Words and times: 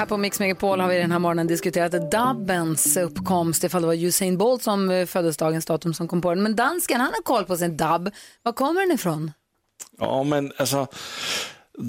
Här 0.00 0.06
på 0.06 0.16
Mix 0.16 0.40
Megapol 0.40 0.80
har 0.80 0.88
vi 0.88 0.98
den 0.98 1.12
här 1.12 1.18
morgonen 1.18 1.46
diskuterat 1.46 2.10
dubbens 2.10 2.96
uppkomst, 2.96 3.64
ifall 3.64 3.82
det 3.82 3.86
var 3.86 3.94
Usain 3.94 4.38
Bolt 4.38 4.62
som 4.62 4.90
eh, 4.90 5.06
födelsedagens 5.06 5.66
datum 5.66 5.94
som 5.94 6.08
kom 6.08 6.20
på 6.20 6.34
den. 6.34 6.42
Men 6.42 6.56
dansken, 6.56 7.00
han 7.00 7.12
har 7.14 7.22
koll 7.22 7.44
på 7.44 7.56
sin 7.56 7.76
dubb. 7.76 8.10
Var 8.42 8.52
kommer 8.52 8.80
den 8.80 8.92
ifrån? 8.92 9.32
Ja, 9.98 10.22
men 10.22 10.52
alltså, 10.56 10.86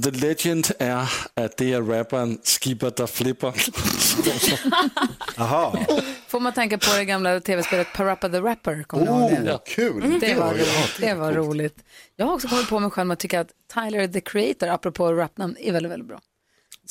the 0.03 0.11
legend 0.11 0.67
är 0.79 1.11
att 1.33 1.57
det 1.57 1.73
är 1.73 1.81
rapparen 1.81 2.37
Skipper 2.43 2.91
der 2.97 3.07
Flipper. 3.07 3.53
Aha. 5.41 5.77
Får 6.27 6.39
man 6.39 6.53
tänka 6.53 6.77
på 6.77 6.97
det 6.97 7.05
gamla 7.05 7.39
tv-spelet 7.39 7.87
Parappa 7.95 8.29
the 8.29 8.39
Rapper? 8.39 8.83
Kommer? 8.83 9.07
Oh, 9.07 9.57
kul! 9.65 10.19
Det 10.19 10.35
var 10.35 10.53
roligt. 10.53 10.97
Det 10.99 11.13
var 11.13 11.31
roligt. 11.31 11.77
Jag 12.15 12.25
har 12.25 12.33
också 12.33 12.47
kommit 12.47 12.69
på 12.69 12.79
mig 12.79 12.91
själv 12.91 13.11
att 13.11 13.19
tycka 13.19 13.39
att 13.39 13.51
Tyler 13.73 14.07
the 14.07 14.21
Creator, 14.21 14.67
apropå 14.67 15.13
rapnamn, 15.13 15.55
är 15.59 15.71
väldigt, 15.71 15.91
väldigt 15.91 16.07
bra. 16.07 16.21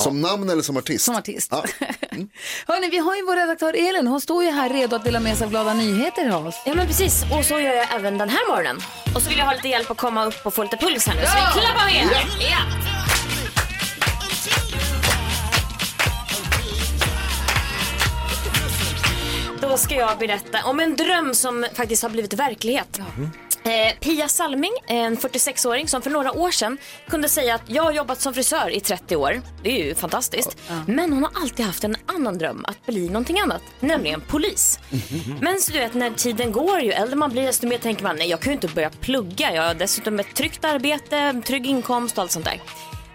Som 0.01 0.21
namn 0.21 0.51
eller 0.51 0.63
som 0.63 0.77
artist? 0.77 1.05
Som 1.05 1.17
artist. 1.17 1.49
Ja. 1.51 1.65
Hörrni, 2.67 2.89
vi 2.91 2.99
har 2.99 3.17
ju 3.17 3.23
vår 3.27 3.37
redaktör 3.37 3.89
Elin. 3.89 4.07
Hon 4.07 4.21
står 4.21 4.45
ju 4.45 4.51
här 4.51 4.69
redo 4.69 4.97
att 4.97 5.05
dela 5.05 5.21
med 5.21 5.37
sig 5.37 5.45
av 5.45 5.51
glada 5.51 5.75
nyheter 5.75 6.23
till 6.23 6.33
oss. 6.33 6.55
Ja 6.67 6.75
men 6.75 6.87
precis, 6.87 7.25
och 7.39 7.45
så 7.45 7.55
gör 7.61 7.75
jag 7.75 7.95
även 7.95 8.19
den 8.19 8.29
här 8.29 8.49
morgonen. 8.49 8.81
Och 9.15 9.23
så 9.23 9.29
vill 9.29 9.39
jag 9.39 9.47
ha 9.47 9.53
lite 9.53 9.69
hjälp 9.69 9.91
att 9.91 9.97
komma 9.97 10.25
upp 10.25 10.47
och 10.47 10.55
få 10.55 10.63
lite 10.63 10.77
puls 10.77 11.07
här 11.07 11.15
nu. 11.15 11.21
Så 11.27 11.37
vi 11.37 11.61
klappar 11.61 11.85
med! 11.85 12.09
Ja. 12.41 12.59
Då 19.61 19.77
ska 19.77 19.95
jag 19.95 20.19
berätta 20.19 20.65
om 20.65 20.81
en 20.81 20.97
dröm 20.97 21.35
som 21.35 21.67
faktiskt 21.75 22.03
har 22.03 22.11
blivit 22.11 22.33
verklighet. 22.33 23.01
Eh, 23.65 23.95
Pia 24.01 24.29
Salming, 24.29 24.73
en 24.87 25.17
46-åring 25.17 25.89
som 25.89 26.03
för 26.03 26.11
några 26.11 26.33
år 26.33 26.51
sedan 26.51 26.79
kunde 27.09 27.29
säga 27.29 27.55
att 27.55 27.63
jag 27.67 27.83
har 27.83 27.93
jobbat 27.93 28.21
som 28.21 28.35
frisör 28.35 28.71
i 28.71 28.81
30 28.81 29.17
år. 29.17 29.43
Det 29.63 29.81
är 29.81 29.85
ju 29.85 29.95
fantastiskt. 29.95 30.57
Men 30.87 31.13
hon 31.13 31.23
har 31.23 31.33
alltid 31.43 31.67
haft 31.67 31.85
en 31.85 31.97
annan 32.07 32.39
dröm, 32.39 32.65
att 32.69 32.87
bli 32.87 33.07
någonting 33.07 33.41
annat, 33.41 33.63
nämligen 33.81 34.21
polis. 34.21 34.79
Men 35.41 35.61
så 35.61 35.73
du 35.73 35.79
vet, 35.79 35.95
när 35.95 36.11
tiden 36.11 36.53
går, 36.53 36.81
ju 36.81 36.93
äldre 36.93 37.17
man 37.17 37.31
blir, 37.31 37.43
desto 37.43 37.67
mer 37.67 37.79
tänker 37.79 38.03
man, 38.03 38.17
nej 38.17 38.29
jag 38.29 38.41
kan 38.41 38.51
ju 38.51 38.55
inte 38.55 38.69
börja 38.69 38.91
plugga. 38.91 39.55
Jag 39.55 39.63
har 39.63 39.75
dessutom 39.75 40.21
ett 40.21 40.35
tryggt 40.35 40.65
arbete, 40.65 41.43
trygg 41.47 41.67
inkomst 41.67 42.19
och 42.19 42.23
allt 42.23 42.31
sånt 42.31 42.45
där. 42.45 42.61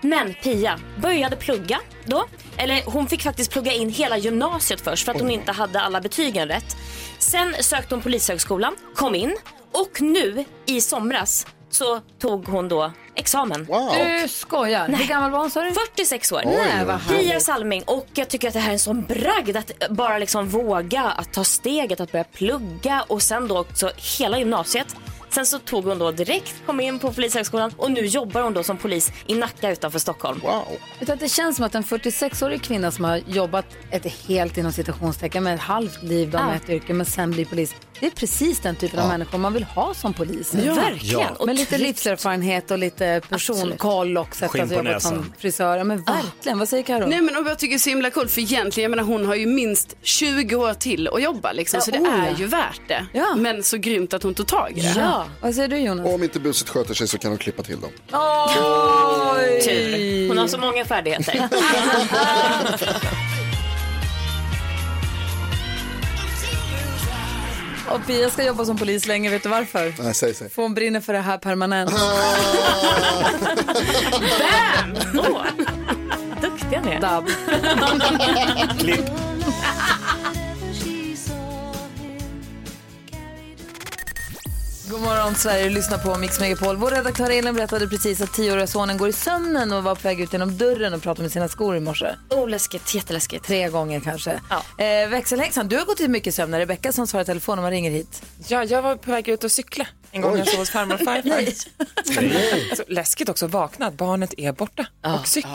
Men 0.02 0.34
Pia 0.34 0.80
började 1.02 1.36
plugga 1.36 1.80
då. 2.06 2.26
Eller 2.58 2.84
hon 2.86 3.08
fick 3.08 3.22
faktiskt 3.22 3.52
plugga 3.52 3.74
in 3.74 3.90
hela 3.90 4.18
gymnasiet 4.18 4.82
först 4.82 5.06
för 5.06 5.12
att 5.12 5.22
hon 5.22 5.32
inte 5.32 5.52
hade 5.52 5.82
alla 5.82 6.02
betygen 6.02 6.48
rätt. 6.48 6.78
Sen 7.20 7.56
sökte 7.60 7.96
hon 7.96 8.02
polishögskolan, 8.02 8.76
kom 8.96 9.16
in 9.16 9.36
och 9.82 10.02
nu 10.02 10.46
i 10.66 10.82
somras 10.82 11.48
så 11.70 12.02
tog 12.20 12.48
hon 12.48 12.70
då 12.70 12.92
examen. 13.16 13.66
Wow. 13.66 13.92
Du 14.22 14.28
skojar. 14.28 14.88
Hur 14.88 15.08
gammal 15.08 15.32
var 15.32 15.40
hon 15.40 15.52
sa 15.52 15.62
du? 15.62 15.74
46 15.74 16.32
år. 16.32 16.42
Nej, 16.46 16.86
vad. 16.86 17.08
Pia 17.08 17.40
Salming 17.40 17.84
och 17.84 18.08
jag 18.14 18.30
tycker 18.30 18.48
att 18.48 18.54
det 18.54 18.60
här 18.60 18.70
är 18.70 18.74
en 18.74 18.80
sån 18.80 19.02
bragd 19.02 19.58
att 19.58 19.72
bara 19.90 20.18
liksom 20.18 20.50
våga 20.50 21.04
att 21.04 21.34
ta 21.34 21.44
steget 21.44 22.00
att 22.00 22.12
börja 22.12 22.24
plugga 22.24 23.06
och 23.08 23.22
sen 23.22 23.48
då 23.48 23.60
också 23.60 23.92
hela 24.18 24.40
gymnasiet. 24.40 24.96
Sen 25.36 25.46
så 25.46 25.60
tog 25.60 25.86
hon 25.86 26.00
då 26.00 26.12
direkt, 26.12 26.56
kom 26.66 26.80
in 26.80 27.00
på 27.00 27.14
polishögskolan 27.14 27.72
och 27.78 27.92
nu 27.92 28.06
jobbar 28.06 28.42
hon 28.42 28.54
då 28.54 28.64
som 28.64 28.78
polis 28.78 29.12
i 29.28 29.36
Nacka 29.36 29.72
utanför 29.72 30.00
Stockholm. 30.00 30.40
Wow. 30.44 30.64
Att 31.08 31.20
det 31.20 31.30
känns 31.30 31.56
som 31.56 31.66
att 31.66 31.76
en 31.76 31.84
46-årig 31.84 32.62
kvinna 32.62 32.92
som 32.92 33.06
har 33.06 33.22
jobbat 33.28 33.66
ett 33.92 34.06
helt 34.28 34.58
inom 34.58 34.72
citationstecken 34.72 35.44
med 35.44 35.56
ett 35.56 35.62
halvt 35.62 36.04
liv 36.04 36.30
då 36.32 36.38
Ja. 36.38 36.48
med 36.48 36.56
ett 36.56 36.70
yrke 36.70 36.94
men 36.94 37.06
sen 37.06 37.32
blir 37.32 37.46
polis. 37.46 37.76
Det 38.00 38.06
är 38.06 38.12
precis 38.12 38.60
den 38.60 38.76
typen 38.76 39.00
av 39.00 39.08
människor 39.08 39.38
man 39.38 39.54
vill 39.54 39.64
ha 39.64 39.94
som 39.94 40.14
polis. 40.14 40.54
Verkligen. 40.54 41.34
Och 41.36 41.46
Med 41.46 41.56
lite 41.56 41.70
tryggt. 41.70 41.84
livserfarenhet 41.88 42.72
och 42.72 42.78
lite 42.78 43.22
personkoll 43.30 44.18
och 44.18 44.36
sätt 44.36 44.56
att 44.56 44.72
jobba 44.72 45.00
som 45.00 45.34
frisör. 45.38 45.78
Ja, 45.78 45.84
men 45.84 46.04
verkligen. 46.04 46.60
Vad 46.60 46.70
säger 46.70 46.84
Karo? 46.84 47.08
Nej 47.08 47.22
men 47.22 47.36
och 47.38 47.48
jag 47.48 47.60
tycker 47.60 47.74
det 47.74 47.78
är 47.78 47.80
så 47.80 47.90
himla 47.90 48.10
coolt 48.10 48.32
för 48.32 48.42
egentligen, 48.42 48.92
jag 48.92 48.98
menar 48.98 49.14
hon 49.14 49.26
har 49.26 49.36
ju 49.36 49.46
minst 49.46 49.96
20 50.02 50.56
år 50.56 50.74
till 50.74 51.08
att 51.08 51.24
jobba 51.24 51.52
liksom, 51.52 51.82
så 51.82 51.92
det 51.92 52.00
oh, 52.00 52.24
är 52.24 52.30
ja. 52.30 52.38
ju 52.38 52.46
värt 52.46 52.82
det. 52.88 53.06
Ja. 53.14 53.36
Men 53.36 53.64
så 53.64 53.78
grymt 53.78 54.14
att 54.14 54.24
hon 54.24 54.34
tog 54.34 54.48
tag 54.48 54.72
i 54.78 54.82
det. 54.82 54.94
Ja. 54.98 55.25
Vad 55.42 55.56
säger 55.56 55.68
du 55.68 55.78
Jonas? 55.78 56.06
Om 56.14 56.24
inte 56.24 56.40
buset 56.40 56.70
sköter 56.70 56.94
sig 56.94 57.08
så 57.08 57.18
kan 57.18 57.32
de 57.32 57.38
klippa 57.38 57.64
till 57.64 57.80
dem. 57.82 57.92
Oj! 58.12 59.62
Tur. 59.62 60.28
Hon 60.28 60.38
har 60.38 60.48
så 60.48 60.58
många 60.58 60.86
färdigheter. 60.86 61.50
Och 67.90 68.06
Pia 68.08 68.30
ska 68.30 68.44
jobba 68.44 68.66
som 68.66 68.78
polis 68.78 69.08
länge, 69.08 69.30
vet 69.30 69.44
du 69.44 69.50
varför? 69.50 69.94
Nej, 70.00 70.14
säg 70.14 70.34
säg. 70.34 70.50
För 70.50 70.62
hon 70.62 70.74
brinner 70.74 71.02
för 71.02 71.14
det 71.14 71.20
här 71.20 71.38
permanent. 71.38 71.92
Bam! 74.40 74.96
Åh. 75.18 75.46
Duktiga 76.42 76.82
ni 76.82 76.92
är. 76.92 77.02
Dab. 77.02 77.28
Klipp. 78.80 79.06
God 84.90 85.02
morgon 85.02 85.36
Sverige, 85.36 85.70
lyssna 85.70 85.98
på 85.98 86.16
Mix 86.16 86.40
Megapol. 86.40 86.76
Vår 86.76 86.92
redaktör 86.92 87.30
Elin 87.30 87.56
berättade 87.56 87.88
precis 87.88 88.22
att 88.22 88.34
tioåriga 88.34 88.68
sonen 88.68 88.98
går 88.98 89.10
i 89.10 89.14
sömnen 89.14 89.74
och 89.74 89.84
var 89.84 89.96
på 89.96 90.02
väg 90.02 90.22
ut 90.22 90.34
genom 90.34 90.58
dörren 90.58 90.94
och 90.94 91.02
pratade 91.02 91.22
med 91.22 91.32
sina 91.32 91.48
skor 91.48 91.78
i 91.78 91.80
morse. 91.80 92.16
Oh, 92.30 92.50
läskigt. 92.50 92.94
Jätteläskigt. 92.96 93.46
Tre 93.46 93.70
gånger 93.70 94.00
kanske. 94.00 94.42
Ja. 94.50 94.84
Eh, 94.86 95.10
växelhäxan, 95.10 95.68
du 95.68 95.78
har 95.78 95.86
gått 95.86 96.00
i 96.00 96.08
mycket 96.08 96.36
sömn. 96.36 96.56
Rebecka 96.56 96.92
som 96.92 97.08
svarar 97.08 97.24
i 97.24 97.26
telefon 97.26 97.60
om 97.60 97.64
man 97.64 97.72
ringer 97.72 97.92
hit. 97.92 98.22
Ja, 98.48 98.64
jag 98.64 98.82
var 98.82 98.96
på 98.96 99.12
väg 99.12 99.28
ut 99.28 99.44
och 99.44 99.52
cykla 99.52 99.88
en 100.12 100.22
gång 100.22 100.38
jag 100.38 100.48
sov 100.48 100.60
hos 100.60 100.70
farmor 100.70 100.94
och 100.94 101.00
farfar. 101.00 102.76
Så 102.76 102.84
läskigt 102.88 103.30
också 103.30 103.48
vakna, 103.48 103.88
att 103.88 103.94
barnet 103.94 104.34
är 104.38 104.52
borta 104.52 104.86
och 105.20 105.28
cykeln. 105.28 105.54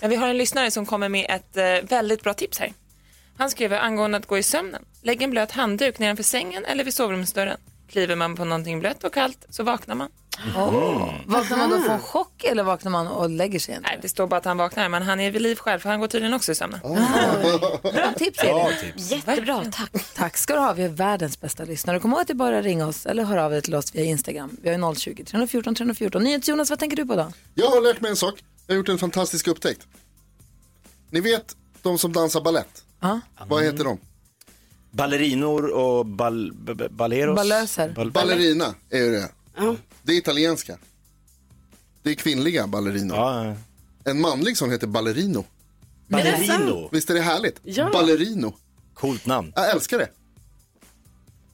Ja, 0.00 0.08
vi 0.08 0.16
har 0.16 0.28
en 0.28 0.36
lyssnare 0.38 0.70
som 0.70 0.86
kommer 0.86 1.08
med 1.08 1.26
ett 1.30 1.56
eh, 1.56 1.88
väldigt 1.88 2.22
bra 2.22 2.34
tips 2.34 2.58
här. 2.58 2.72
Han 3.38 3.50
skriver 3.50 3.78
angående 3.78 4.18
att 4.18 4.26
gå 4.26 4.38
i 4.38 4.42
sömnen. 4.42 4.84
Lägg 5.02 5.22
en 5.22 5.30
blöt 5.30 5.50
handduk 5.50 5.98
nedanför 5.98 6.22
sängen 6.22 6.64
eller 6.64 6.84
vid 6.84 6.94
sovrumsdörren. 6.94 7.56
Kliver 7.90 8.16
man 8.16 8.36
på 8.36 8.44
någonting 8.44 8.80
blött 8.80 9.04
och 9.04 9.14
kallt 9.14 9.46
så 9.50 9.62
vaknar 9.62 9.94
man. 9.94 10.08
Vaknar 11.26 11.56
man 11.56 11.70
då 11.70 11.80
från 11.80 11.98
chock 11.98 12.44
eller 12.44 12.62
vaknar 12.62 12.90
man 12.90 13.06
och 13.06 13.30
lägger 13.30 13.58
sig 13.58 13.72
igen? 13.72 13.82
Nej, 13.86 13.98
det 14.02 14.08
står 14.08 14.26
bara 14.26 14.36
att 14.36 14.44
han 14.44 14.56
vaknar, 14.56 14.88
men 14.88 15.02
han 15.02 15.20
är 15.20 15.30
vid 15.30 15.42
liv 15.42 15.56
själv 15.56 15.78
för 15.80 15.90
han 15.90 16.00
går 16.00 16.06
tydligen 16.06 16.34
också 16.34 16.52
i 16.52 16.54
sömnen. 16.54 16.80
Bra 17.82 18.12
tips 18.16 18.38
Elin. 18.38 18.54
Bra 18.54 18.70
tips. 18.80 19.10
Jättebra, 19.10 19.64
tack. 19.72 20.14
Tack 20.14 20.36
ska 20.36 20.54
du 20.54 20.60
ha. 20.60 20.72
Vi 20.72 20.82
är 20.82 20.88
världens 20.88 21.40
bästa 21.40 21.64
lyssnare. 21.64 22.00
Kom 22.00 22.10
ihåg 22.10 22.20
att 22.20 22.28
det 22.28 22.34
bara 22.34 22.62
ringa 22.62 22.86
oss 22.86 23.06
eller 23.06 23.24
hör 23.24 23.36
av 23.36 23.54
er 23.54 23.60
till 23.60 23.74
oss 23.74 23.94
via 23.94 24.04
Instagram. 24.04 24.56
Vi 24.62 24.70
har 24.74 24.94
020 24.94 25.24
314 25.24 25.74
314. 25.74 26.22
NyhetsJonas, 26.22 26.70
vad 26.70 26.78
tänker 26.78 26.96
du 26.96 27.06
på 27.06 27.16
då? 27.16 27.32
Jag 27.54 27.66
har 27.70 27.80
lärt 27.80 28.00
mig 28.00 28.10
en 28.10 28.16
sak. 28.16 28.34
Jag 28.66 28.74
har 28.74 28.76
gjort 28.76 28.88
en 28.88 28.98
fantastisk 28.98 29.48
upptäckt. 29.48 29.86
Ni 31.10 31.20
vet 31.20 31.56
de 31.82 31.98
som 31.98 32.12
dansar 32.12 32.40
ballett? 32.40 32.84
Ja. 33.00 33.20
Vad 33.46 33.64
heter 33.64 33.84
de? 33.84 33.98
Ballerinor 34.90 35.64
och 35.70 36.06
ball, 36.06 36.52
b- 36.52 36.74
b- 36.74 36.88
balleros. 36.90 37.36
Ballöser. 37.36 37.92
Ball, 37.92 38.10
Ballerina 38.10 38.74
är 38.90 38.98
ju 38.98 39.10
det. 39.10 39.28
Det 40.02 40.12
är 40.12 40.16
italienska. 40.16 40.78
Det 42.02 42.10
är 42.10 42.14
kvinnliga 42.14 42.66
ballerinor. 42.66 43.16
ja, 43.16 43.54
En 44.04 44.20
manlig 44.20 44.56
som 44.56 44.70
heter 44.70 44.86
ballerino. 44.86 45.44
ballerino. 46.08 46.88
Visst 46.92 47.10
är 47.10 47.14
det 47.14 47.20
härligt? 47.20 47.60
Ja. 47.62 47.90
Ballerino. 47.92 48.54
Coolt 48.94 49.26
namn. 49.26 49.52
Jag 49.56 49.70
älskar 49.70 49.98
det. 49.98 50.08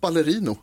Ballerino. 0.01 0.59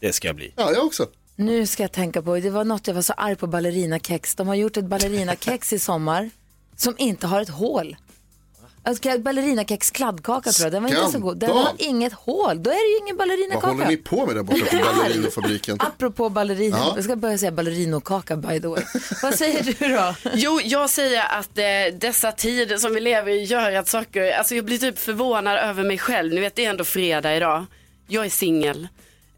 Det 0.00 0.12
ska 0.12 0.26
jag 0.28 0.36
bli. 0.36 0.52
Ja, 0.56 0.72
jag 0.72 0.86
också. 0.86 1.06
Nu 1.36 1.66
ska 1.66 1.82
jag 1.82 1.92
tänka 1.92 2.22
på, 2.22 2.36
det 2.40 2.50
var 2.50 2.64
något 2.64 2.86
jag 2.86 2.94
var 2.94 3.02
så 3.02 3.12
arg 3.12 3.36
på 3.36 3.46
ballerinakex. 3.46 4.34
De 4.34 4.48
har 4.48 4.54
gjort 4.54 4.76
ett 4.76 4.84
ballerinakex 4.84 5.72
i 5.72 5.78
sommar 5.78 6.30
som 6.76 6.94
inte 6.98 7.26
har 7.26 7.40
ett 7.40 7.48
hål. 7.48 7.96
Alltså, 8.86 9.18
ballerinakex 9.18 9.90
kladdkaka 9.90 10.50
tror 10.52 10.64
jag, 10.66 10.72
den 10.72 10.82
var 10.82 10.90
inte 10.90 11.12
så 11.12 11.18
god. 11.18 11.38
Den 11.38 11.50
har 11.50 11.72
inget 11.78 12.12
hål, 12.12 12.62
då 12.62 12.70
är 12.70 12.74
det 12.74 12.92
ju 12.92 12.98
ingen 13.04 13.16
Vad 13.16 13.28
håller 13.28 13.46
ballerinakaka. 13.46 13.88
ni 13.88 13.96
på 13.96 14.26
med 14.26 14.36
där 14.36 14.42
borta 14.42 14.64
på 14.70 14.76
ballerinofabriken? 14.96 15.76
Apropå 15.80 16.28
ballerina, 16.28 16.76
Ja. 16.78 16.92
jag 16.94 17.04
ska 17.04 17.16
börja 17.16 17.38
säga 17.38 17.50
ballerinokaka 17.52 18.36
by 18.36 18.60
the 18.60 18.66
way. 18.68 18.82
Vad 19.22 19.34
säger 19.34 19.62
du 19.62 19.88
då? 19.94 20.14
Jo, 20.34 20.60
jag 20.64 20.90
säger 20.90 21.22
att 21.38 21.58
eh, 21.58 21.98
dessa 21.98 22.32
tider 22.32 22.76
som 22.78 22.94
vi 22.94 23.00
lever 23.00 23.32
i 23.32 23.44
gör 23.44 23.72
att 23.72 23.88
saker, 23.88 24.32
alltså 24.32 24.54
jag 24.54 24.64
blir 24.64 24.78
typ 24.78 24.98
förvånad 24.98 25.58
över 25.58 25.84
mig 25.84 25.98
själv. 25.98 26.34
Ni 26.34 26.40
vet, 26.40 26.54
det 26.54 26.64
är 26.64 26.70
ändå 26.70 26.84
fredag 26.84 27.36
idag. 27.36 27.66
Jag 28.08 28.24
är 28.26 28.30
singel. 28.30 28.88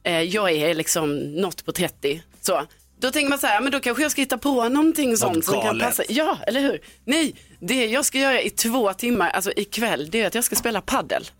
Eh, 0.02 0.20
jag 0.22 0.50
är 0.50 0.74
liksom 0.74 1.18
något 1.18 1.64
på 1.64 1.72
30. 1.72 2.22
Så. 2.40 2.62
Då 3.00 3.10
tänker 3.10 3.28
man 3.30 3.38
så 3.38 3.46
här, 3.46 3.60
men 3.60 3.72
då 3.72 3.80
kanske 3.80 4.02
jag 4.02 4.12
ska 4.12 4.20
hitta 4.20 4.38
på 4.38 4.68
någonting 4.68 5.16
sånt 5.16 5.44
som 5.44 5.54
kan 5.54 5.62
galet. 5.64 5.86
passa. 5.86 6.02
Ja, 6.08 6.38
eller 6.46 6.60
hur? 6.60 6.80
Nej, 7.04 7.34
det 7.60 7.86
jag 7.86 8.04
ska 8.04 8.18
göra 8.18 8.42
i 8.42 8.50
två 8.50 8.92
timmar, 8.92 9.30
alltså 9.30 9.52
ikväll, 9.56 10.10
det 10.10 10.20
är 10.20 10.26
att 10.26 10.34
jag 10.34 10.44
ska 10.44 10.56
spela 10.56 10.80
paddel. 10.80 11.30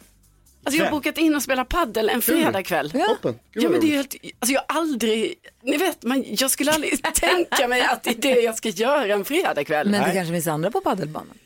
Alltså 0.65 0.79
jag 0.79 0.87
har 0.87 0.91
bokat 0.93 1.19
in 1.19 1.35
och 1.35 1.43
spelat 1.43 1.69
paddel 1.69 2.09
en 2.09 2.23
fredagkväll. 2.23 2.91
Toppen. 2.91 3.39
Gud, 3.53 3.63
Ja 3.65 3.69
vad 3.69 3.71
men 3.73 3.81
det 3.81 3.87
är 3.87 3.91
ju 3.91 3.97
roligt. 3.99 4.13
helt, 4.23 4.35
alltså 4.41 4.53
jag 4.55 4.63
har 4.69 4.81
aldrig, 4.81 5.35
ni 5.63 5.77
vet, 5.77 6.03
man, 6.03 6.25
jag 6.29 6.51
skulle 6.51 6.73
aldrig 6.73 7.03
tänka 7.15 7.69
mig 7.69 7.83
att 7.83 8.03
det 8.03 8.11
är 8.11 8.35
det 8.35 8.41
jag 8.41 8.57
ska 8.57 8.69
göra 8.69 9.15
en 9.15 9.25
fredagkväll. 9.25 9.89
Men 9.91 10.03
det 10.09 10.15
kanske 10.15 10.33
finns 10.35 10.47
andra 10.47 10.71
på 10.71 10.81
paddelbanan. 10.81 11.39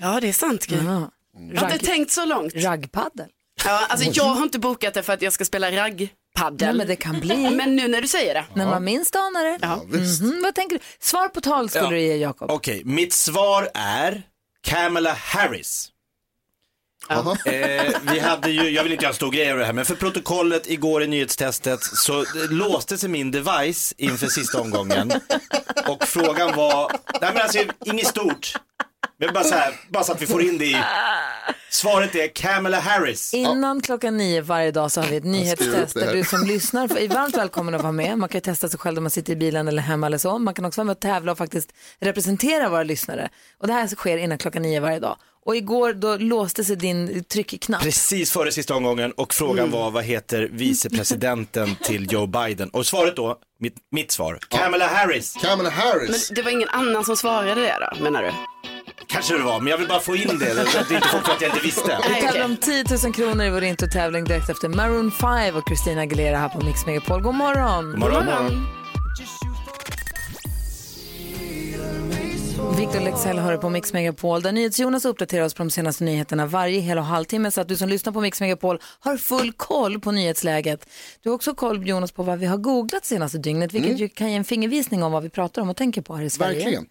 Ja 0.00 0.18
det 0.20 0.28
är 0.28 0.32
sant 0.32 0.66
Gry. 0.66 0.76
Ja. 0.84 1.10
Jag 1.52 1.60
har 1.60 1.72
inte 1.72 1.84
tänkt 1.86 2.10
så 2.12 2.24
långt. 2.24 2.52
Raggpaddel. 2.56 3.26
Ja, 3.64 3.86
alltså 3.88 4.10
jag 4.12 4.24
har 4.24 4.42
inte 4.42 4.58
bokat 4.58 4.94
det 4.94 5.02
för 5.02 5.12
att 5.12 5.22
jag 5.22 5.32
ska 5.32 5.44
spela 5.44 5.70
raggpaddel. 6.40 6.68
Nej, 6.68 6.76
men 6.76 6.86
det 6.86 6.96
kan 6.96 7.20
bli. 7.20 7.50
Men 7.50 7.76
nu 7.76 7.88
när 7.88 8.00
du 8.02 8.08
säger 8.08 8.34
det. 8.34 8.44
När 8.54 8.66
man 8.66 8.84
minst 8.84 9.16
anar 9.16 9.44
det. 9.44 9.58
Ja. 9.62 9.82
Visst. 9.88 10.22
Mhm, 10.22 10.40
vad 10.42 10.54
tänker 10.54 10.76
du? 10.78 10.82
Svar 11.00 11.28
på 11.28 11.40
tal 11.40 11.68
skulle 11.70 11.84
Ja. 11.84 11.90
du 11.90 12.00
ge 12.00 12.16
Jakob. 12.16 12.50
Okej, 12.50 12.82
mitt 12.84 13.12
svar 13.12 13.68
är 13.74 14.22
Kamala 14.62 15.12
Harris. 15.12 15.88
Jaha. 17.08 17.36
Eh, 17.44 17.92
vi 18.12 18.18
hade 18.18 18.50
ju, 18.50 18.68
jag 18.70 18.82
vill 18.82 18.92
inte 18.92 19.04
göra 19.04 19.10
en 19.12 19.16
stor 19.16 19.30
grej 19.30 19.52
av 19.52 19.58
det 19.58 19.64
här, 19.64 19.72
men 19.72 19.84
för 19.84 19.94
protokollet 19.94 20.70
igår 20.70 21.02
i 21.02 21.06
nyhetstestet 21.06 21.82
så 21.82 22.24
låste 22.50 22.98
sig 22.98 23.08
min 23.08 23.30
device 23.30 23.94
inför 23.98 24.26
sista 24.26 24.60
omgången. 24.60 25.12
Och 25.88 26.04
frågan 26.04 26.56
var, 26.56 26.92
nej 27.20 27.30
men 27.34 27.42
alltså 27.42 27.58
inget 27.84 28.06
stort. 28.06 28.52
Men 29.20 29.34
bara 29.34 29.44
så 29.44 29.54
här, 29.54 29.72
bara 29.88 30.04
så 30.04 30.12
att 30.12 30.22
vi 30.22 30.26
får 30.26 30.42
in 30.42 30.58
det 30.58 30.64
i. 30.64 30.76
Svaret 31.70 32.14
är 32.14 32.28
Kamala 32.28 32.80
Harris. 32.80 33.34
Innan 33.34 33.80
klockan 33.80 34.16
nio 34.16 34.40
varje 34.40 34.70
dag 34.70 34.90
så 34.90 35.00
har 35.00 35.08
vi 35.08 35.16
ett 35.16 35.24
nyhetstest 35.24 35.94
där 35.94 36.12
du 36.12 36.24
som 36.24 36.46
lyssnar 36.46 36.98
är 36.98 37.08
varmt 37.08 37.36
välkommen 37.36 37.74
att 37.74 37.82
vara 37.82 37.92
med. 37.92 38.18
Man 38.18 38.28
kan 38.28 38.40
testa 38.40 38.68
sig 38.68 38.78
själv 38.78 38.94
när 38.94 39.00
man 39.00 39.10
sitter 39.10 39.32
i 39.32 39.36
bilen 39.36 39.68
eller 39.68 39.82
hemma 39.82 40.06
eller 40.06 40.18
så. 40.18 40.38
Man 40.38 40.54
kan 40.54 40.64
också 40.64 40.80
vara 40.80 40.84
med 40.84 40.92
och 40.92 41.00
tävla 41.00 41.32
och 41.32 41.38
faktiskt 41.38 41.72
representera 42.00 42.68
våra 42.68 42.82
lyssnare. 42.82 43.28
Och 43.58 43.66
det 43.66 43.72
här 43.72 43.88
sker 43.88 44.16
innan 44.16 44.38
klockan 44.38 44.62
nio 44.62 44.80
varje 44.80 44.98
dag. 44.98 45.16
Och 45.46 45.56
igår 45.56 45.92
då 45.92 46.16
låste 46.16 46.64
sig 46.64 46.76
din 46.76 47.24
tryckknapp. 47.24 47.82
Precis 47.82 48.30
före 48.32 48.52
sista 48.52 48.74
omgången 48.74 49.12
och 49.12 49.34
frågan 49.34 49.70
var 49.70 49.90
vad 49.90 50.04
heter 50.04 50.48
vicepresidenten 50.52 51.76
till 51.82 52.12
Joe 52.12 52.26
Biden? 52.26 52.68
Och 52.68 52.86
svaret 52.86 53.16
då, 53.16 53.38
mitt, 53.58 53.76
mitt 53.90 54.10
svar, 54.10 54.38
Kamala 54.48 54.86
Harris. 54.86 55.36
Kamala 55.42 55.70
Harris. 55.70 56.30
Men 56.30 56.34
det 56.34 56.42
var 56.42 56.50
ingen 56.50 56.68
annan 56.68 57.04
som 57.04 57.16
svarade 57.16 57.54
det 57.54 57.76
då, 57.80 58.02
menar 58.02 58.22
du? 58.22 58.30
Kanske 59.06 59.36
det 59.36 59.42
var, 59.42 59.60
men 59.60 59.70
jag 59.70 59.78
vill 59.78 59.88
bara 59.88 60.00
få 60.00 60.16
in 60.16 60.38
det, 60.38 60.54
så 60.66 60.78
att 60.78 60.88
det 60.88 60.94
inte 60.94 61.08
folk 61.08 61.24
tror 61.24 61.34
att 61.34 61.40
jag 61.40 61.50
inte 61.50 61.64
visste. 61.64 61.98
Vi 62.08 62.20
tävlar 62.20 62.44
om 62.44 62.56
10 62.56 62.84
000 63.04 63.12
kronor 63.14 63.44
i 63.44 63.50
vår 63.50 63.64
introtävling 63.64 64.24
direkt 64.24 64.50
efter 64.50 64.68
Maroon 64.68 65.10
5 65.10 65.56
och 65.56 65.62
Christina 65.68 66.00
Aguilera 66.00 66.38
här 66.38 66.48
på 66.48 66.64
Mix 66.64 66.86
Megapol. 66.86 67.22
God 67.22 67.34
morgon! 67.34 67.98
Morgon. 67.98 68.66
Victor 72.78 73.00
Lexell 73.00 73.38
hör 73.38 73.56
på 73.56 73.70
Mix 73.70 73.92
Megapol 73.92 74.42
där 74.42 74.52
NyhetsJonas 74.52 75.04
uppdaterar 75.04 75.44
oss 75.44 75.54
på 75.54 75.62
de 75.62 75.70
senaste 75.70 76.04
nyheterna 76.04 76.46
varje 76.46 76.80
hel 76.80 76.98
och 76.98 77.04
halvtimme 77.04 77.50
så 77.50 77.60
att 77.60 77.68
du 77.68 77.76
som 77.76 77.88
lyssnar 77.88 78.12
på 78.12 78.20
Mix 78.20 78.40
Megapol 78.40 78.78
har 79.00 79.16
full 79.16 79.52
koll 79.52 80.00
på 80.00 80.12
nyhetsläget. 80.12 80.88
Du 81.22 81.28
har 81.28 81.34
också 81.34 81.54
koll 81.54 81.88
Jonas 81.88 82.12
på 82.12 82.22
vad 82.22 82.38
vi 82.38 82.46
har 82.46 82.56
googlat 82.56 83.04
senaste 83.04 83.38
dygnet 83.38 83.72
vilket 83.72 83.98
ju 83.98 84.08
kan 84.08 84.30
ge 84.30 84.36
en 84.36 84.44
fingervisning 84.44 85.02
om 85.02 85.12
vad 85.12 85.22
vi 85.22 85.30
pratar 85.30 85.62
om 85.62 85.70
och 85.70 85.76
tänker 85.76 86.02
på 86.02 86.16
här 86.16 86.24
i 86.24 86.30
Sverige. 86.30 86.54
Verkligen. 86.54 86.86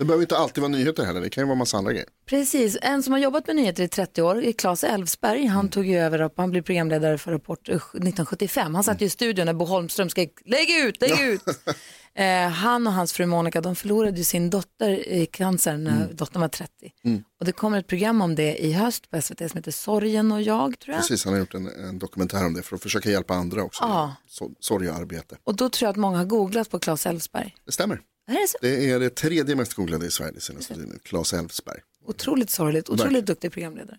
Det 0.00 0.06
behöver 0.06 0.22
inte 0.22 0.36
alltid 0.36 0.62
vara 0.62 0.68
nyheter 0.72 1.04
heller, 1.04 1.20
det 1.20 1.30
kan 1.30 1.42
ju 1.42 1.46
vara 1.46 1.54
massa 1.58 1.76
andra 1.76 1.92
grejer. 1.92 2.08
Precis, 2.26 2.76
en 2.82 3.02
som 3.02 3.12
har 3.12 3.20
jobbat 3.20 3.46
med 3.46 3.56
nyheter 3.56 3.82
i 3.82 3.88
30 3.88 4.22
år 4.22 4.42
är 4.44 4.52
Claes 4.52 4.84
Elfsberg. 4.84 5.46
Han 5.46 5.68
tog 5.68 5.86
ju 5.86 5.98
över, 5.98 6.20
upp- 6.20 6.34
han 6.36 6.50
blev 6.50 6.62
programledare 6.62 7.18
för 7.18 7.32
Rapport 7.32 7.68
eh, 7.68 7.74
1975. 7.74 8.74
Han 8.74 8.84
satt 8.84 9.00
ju 9.02 9.06
i 9.06 9.10
studion 9.10 9.46
när 9.46 9.52
Bo 9.52 9.64
Holmström 9.64 10.10
skrek 10.10 10.32
lägg 10.44 10.70
ut, 10.84 11.00
lägg 11.00 11.20
ut. 11.20 11.42
Eh, 12.14 12.48
han 12.48 12.86
och 12.86 12.92
hans 12.92 13.12
fru 13.12 13.26
Monica, 13.26 13.60
de 13.60 13.76
förlorade 13.76 14.16
ju 14.18 14.24
sin 14.24 14.50
dotter 14.50 15.08
i 15.08 15.26
cancer 15.26 15.76
när 15.76 16.08
dottern 16.12 16.40
var 16.40 16.48
30. 16.48 16.92
Och 17.40 17.46
det 17.46 17.52
kommer 17.52 17.78
ett 17.78 17.86
program 17.86 18.20
om 18.22 18.34
det 18.34 18.64
i 18.64 18.72
höst 18.72 19.10
på 19.10 19.22
SVT 19.22 19.38
som 19.38 19.50
heter 19.58 19.70
Sorgen 19.70 20.32
och 20.32 20.42
jag 20.42 20.78
tror 20.78 20.92
jag. 20.94 21.00
Precis, 21.02 21.24
han 21.24 21.32
har 21.34 21.40
gjort 21.40 21.54
en, 21.54 21.66
en 21.66 21.98
dokumentär 21.98 22.46
om 22.46 22.54
det 22.54 22.62
för 22.62 22.76
att 22.76 22.82
försöka 22.82 23.10
hjälpa 23.10 23.34
andra 23.34 23.62
också. 23.62 23.84
Ja. 23.84 24.14
Så, 24.28 24.50
sorg 24.60 24.90
och 24.90 24.96
arbete. 24.96 25.36
Och 25.44 25.56
då 25.56 25.68
tror 25.68 25.86
jag 25.86 25.90
att 25.90 25.96
många 25.96 26.18
har 26.18 26.24
googlat 26.24 26.70
på 26.70 26.78
Claes 26.78 27.06
Elfsberg. 27.06 27.54
Det 27.66 27.72
stämmer. 27.72 28.00
Är 28.30 28.40
det 28.42 28.48
så? 28.48 28.58
Det 28.60 28.90
är 28.90 29.00
det 29.00 29.10
tredje 29.10 29.56
mest 29.56 29.74
googlade 29.74 30.06
i 30.06 30.10
Sverige 30.10 30.40
senaste 30.40 30.74
dygnet, 30.74 31.04
Claes 31.04 31.32
Elfsberg. 31.32 31.80
Otroligt 32.06 32.50
sorgligt, 32.50 32.88
otroligt 32.88 33.04
Verkligen. 33.04 33.24
duktig 33.24 33.52
programledare. 33.52 33.98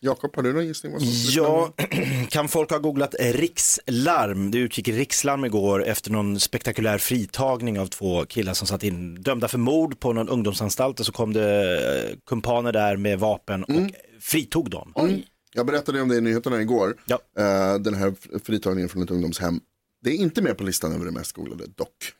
Jakob, 0.00 0.36
har 0.36 0.42
du 0.42 0.52
någon 0.52 0.66
gissning? 0.66 0.92
vad 0.92 1.02
som 1.02 1.10
Ja, 1.44 1.72
kan 2.28 2.48
folk 2.48 2.70
ha 2.70 2.78
googlat 2.78 3.14
rikslarm? 3.20 4.50
Det 4.50 4.58
utgick 4.58 4.88
rikslarm 4.88 5.44
igår 5.44 5.84
efter 5.84 6.10
någon 6.10 6.40
spektakulär 6.40 6.98
fritagning 6.98 7.80
av 7.80 7.86
två 7.86 8.24
killar 8.24 8.54
som 8.54 8.66
satt 8.66 8.82
in 8.82 9.22
dömda 9.22 9.48
för 9.48 9.58
mord 9.58 10.00
på 10.00 10.12
någon 10.12 10.28
ungdomsanstalt 10.28 11.00
och 11.00 11.06
så 11.06 11.12
kom 11.12 11.32
det 11.32 12.10
eh, 12.10 12.16
kumpaner 12.26 12.72
där 12.72 12.96
med 12.96 13.18
vapen 13.18 13.64
och 13.64 13.90
fritog 14.20 14.70
dem. 14.70 14.92
Jag 15.54 15.66
berättade 15.66 16.02
om 16.02 16.08
det 16.08 16.16
i 16.16 16.20
nyheterna 16.20 16.60
igår. 16.60 16.96
Ja. 17.06 17.18
Eh, 17.38 17.78
den 17.78 17.94
här 17.94 18.14
fritagningen 18.44 18.88
från 18.88 19.02
ett 19.02 19.10
ungdomshem. 19.10 19.60
Det 20.02 20.10
är 20.10 20.14
inte 20.14 20.42
med 20.42 20.58
på 20.58 20.64
listan 20.64 20.92
över 20.92 21.04
det 21.04 21.12
mest 21.12 21.32
googlade 21.32 21.66
dock. 21.66 22.12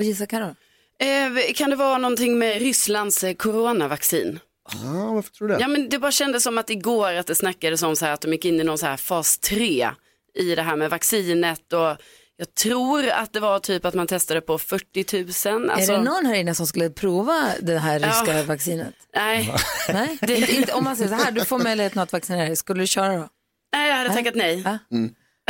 Vad 0.00 0.06
gissar 0.06 0.26
Carro? 0.26 0.54
Eh, 0.98 1.52
kan 1.54 1.70
det 1.70 1.76
vara 1.76 1.98
någonting 1.98 2.38
med 2.38 2.58
Rysslands 2.62 3.24
eh, 3.24 3.34
coronavaccin? 3.34 4.38
Ja, 4.72 5.12
varför 5.12 5.30
tror 5.30 5.48
du 5.48 5.54
det? 5.54 5.60
Ja 5.60 5.68
men 5.68 5.88
det 5.88 5.98
bara 5.98 6.12
kändes 6.12 6.42
som 6.42 6.58
att 6.58 6.70
igår 6.70 7.14
att 7.14 7.26
det 7.26 7.34
snackades 7.34 7.82
om 7.82 7.96
så 7.96 8.04
här 8.06 8.12
att 8.12 8.20
de 8.20 8.32
gick 8.32 8.44
in 8.44 8.60
i 8.60 8.64
någon 8.64 8.78
så 8.78 8.86
här 8.86 8.96
fas 8.96 9.38
3 9.38 9.90
i 10.34 10.54
det 10.54 10.62
här 10.62 10.76
med 10.76 10.90
vaccinet 10.90 11.72
och 11.72 11.96
jag 12.36 12.54
tror 12.62 13.08
att 13.08 13.32
det 13.32 13.40
var 13.40 13.58
typ 13.58 13.84
att 13.84 13.94
man 13.94 14.06
testade 14.06 14.40
på 14.40 14.58
40 14.58 15.48
000. 15.50 15.70
Alltså, 15.70 15.92
Är 15.92 15.96
det 15.98 16.04
någon 16.04 16.26
här 16.26 16.34
inne 16.34 16.54
som 16.54 16.66
skulle 16.66 16.90
prova 16.90 17.50
det 17.60 17.78
här 17.78 17.98
ryska 17.98 18.38
Ja. 18.38 18.42
vaccinet? 18.44 18.94
nej, 19.14 19.54
Nej, 19.92 20.18
det 20.20 20.50
inte, 20.52 20.72
om 20.72 20.84
man 20.84 20.96
säger 20.96 21.08
så 21.08 21.24
här, 21.24 21.30
du 21.32 21.44
får 21.44 21.58
möjligheten 21.58 22.02
att 22.02 22.12
vaccinera 22.12 22.46
dig, 22.46 22.56
skulle 22.56 22.82
du 22.82 22.86
köra 22.86 23.16
då? 23.16 23.28
nej, 23.72 23.88
jag 23.90 23.96
hade 23.96 24.10
tackat 24.14 24.34
nej. 24.34 24.62
Ja. 24.64 24.78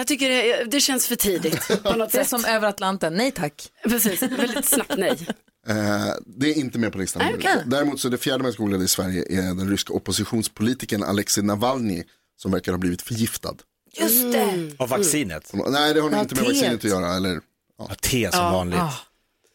Jag 0.00 0.06
tycker 0.06 0.28
det, 0.28 0.64
det 0.64 0.80
känns 0.80 1.06
för 1.06 1.16
tidigt 1.16 1.82
på 1.82 1.92
något 1.96 2.12
Det 2.12 2.18
är 2.18 2.22
sätt. 2.24 2.28
som 2.28 2.44
över 2.44 2.68
Atlanten, 2.68 3.14
nej 3.14 3.30
tack. 3.32 3.68
Precis, 3.84 4.22
väldigt 4.22 4.64
snabbt 4.64 4.94
nej. 4.98 5.26
Eh, 5.68 6.06
det 6.26 6.46
är 6.50 6.54
inte 6.58 6.78
med 6.78 6.92
på 6.92 6.98
listan. 6.98 7.22
Nej, 7.24 7.34
okej. 7.38 7.62
Däremot 7.66 8.00
så 8.00 8.08
är 8.08 8.12
det 8.12 8.18
fjärde 8.18 8.42
mest 8.44 8.58
googlade 8.58 8.84
i 8.84 8.88
Sverige 8.88 9.24
är 9.30 9.42
den 9.42 9.70
ryska 9.70 9.92
oppositionspolitikern 9.92 11.02
Alexej 11.02 11.44
Navalny 11.44 12.02
som 12.36 12.50
verkar 12.52 12.72
ha 12.72 12.78
blivit 12.78 13.02
förgiftad. 13.02 13.54
Just 14.00 14.32
det. 14.32 14.70
Av 14.78 14.88
vaccinet. 14.88 15.50
Nej, 15.52 15.94
det 15.94 16.00
har 16.00 16.10
nog 16.10 16.20
inte 16.20 16.34
med 16.34 16.44
vaccinet 16.44 16.74
att 16.74 16.84
göra. 16.84 17.16
Eller, 17.16 17.40
Ja, 17.78 17.90
te 18.00 18.30
som 18.32 18.44
vanligt. 18.52 18.80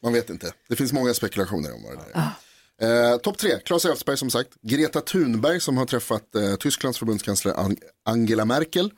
man 0.04 0.14
vet 0.14 0.30
inte. 0.30 0.52
Det 0.70 0.76
finns 0.76 0.94
många 0.94 1.14
spekulationer 1.14 1.74
om 1.74 1.84
vad 1.84 1.92
det 1.98 2.00
där 2.14 2.32
är. 2.80 3.12
Eh, 3.12 3.18
Topp 3.18 3.38
tre, 3.38 3.60
Claes 3.66 3.86
Elfsberg 3.86 4.18
som 4.18 4.30
sagt. 4.30 4.50
Greta 4.62 5.02
Thunberg 5.02 5.60
som 5.60 5.78
har 5.78 5.86
träffat 5.86 6.36
eh, 6.36 6.56
Tysklands 6.56 7.00
förbundskansler 7.00 7.54
Ang- 7.54 7.78
Angela 8.06 8.46
Merkel. 8.46 8.92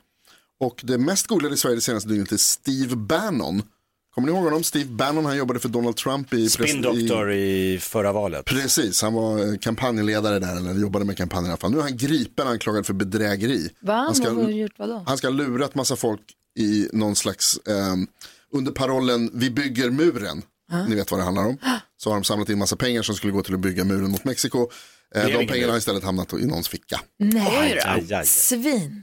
Och 0.60 0.80
det 0.84 0.98
mest 0.98 1.26
googlade 1.26 1.54
i 1.54 1.58
Sverige 1.58 1.76
det 1.76 1.80
senaste 1.80 2.08
dygnet 2.08 2.32
är 2.32 2.36
Steve 2.36 2.96
Bannon. 2.96 3.62
Kommer 4.14 4.28
ni 4.28 4.34
ihåg 4.34 4.44
honom? 4.44 4.62
Steve 4.64 4.90
Bannon, 4.90 5.24
han 5.24 5.36
jobbade 5.36 5.60
för 5.60 5.68
Donald 5.68 5.96
Trump 5.96 6.34
i... 6.34 6.48
Spin 6.50 6.82
Doctor 6.82 7.32
i 7.32 7.78
förra 7.80 8.12
valet. 8.12 8.44
Precis, 8.44 9.02
han 9.02 9.14
var 9.14 9.38
eh, 9.52 9.58
kampanjledare 9.58 10.38
där, 10.38 10.56
eller 10.56 10.74
jobbade 10.74 11.04
med 11.04 11.16
kampanjen 11.16 11.46
i 11.46 11.50
alla 11.50 11.56
fall. 11.56 11.70
Nu 11.70 11.78
är 11.78 11.82
han 11.82 11.96
gripen 11.96 12.48
anklagad 12.48 12.86
för 12.86 12.94
bedrägeri. 12.94 13.70
Va? 13.80 13.94
Han 13.94 14.14
ska, 14.14 14.30
Vad 14.32 14.44
har 14.44 14.50
gjort 14.50 14.78
vadå? 14.78 15.02
han 15.06 15.18
ska 15.18 15.26
ha 15.26 15.32
lurat 15.32 15.74
massa 15.74 15.96
folk 15.96 16.20
i 16.58 16.88
någon 16.92 17.16
slags, 17.16 17.60
ehm, 17.66 18.06
under 18.52 18.72
parollen 18.72 19.30
vi 19.34 19.50
bygger 19.50 19.90
muren. 19.90 20.42
Ni 20.88 20.94
vet 20.94 21.10
vad 21.10 21.20
det 21.20 21.24
handlar 21.24 21.46
om. 21.46 21.56
Så 21.96 22.10
har 22.10 22.16
de 22.16 22.24
samlat 22.24 22.48
in 22.48 22.58
massa 22.58 22.76
pengar 22.76 23.02
som 23.02 23.14
skulle 23.14 23.32
gå 23.32 23.42
till 23.42 23.54
att 23.54 23.60
bygga 23.60 23.84
muren 23.84 24.10
mot 24.10 24.24
Mexiko. 24.24 24.68
Eh, 25.14 25.26
de 25.26 25.46
pengarna 25.46 25.72
har 25.72 25.78
istället 25.78 26.04
hamnat 26.04 26.32
i 26.32 26.46
någons 26.46 26.68
ficka. 26.68 27.00
Nej, 27.18 27.80
svin. 28.24 29.02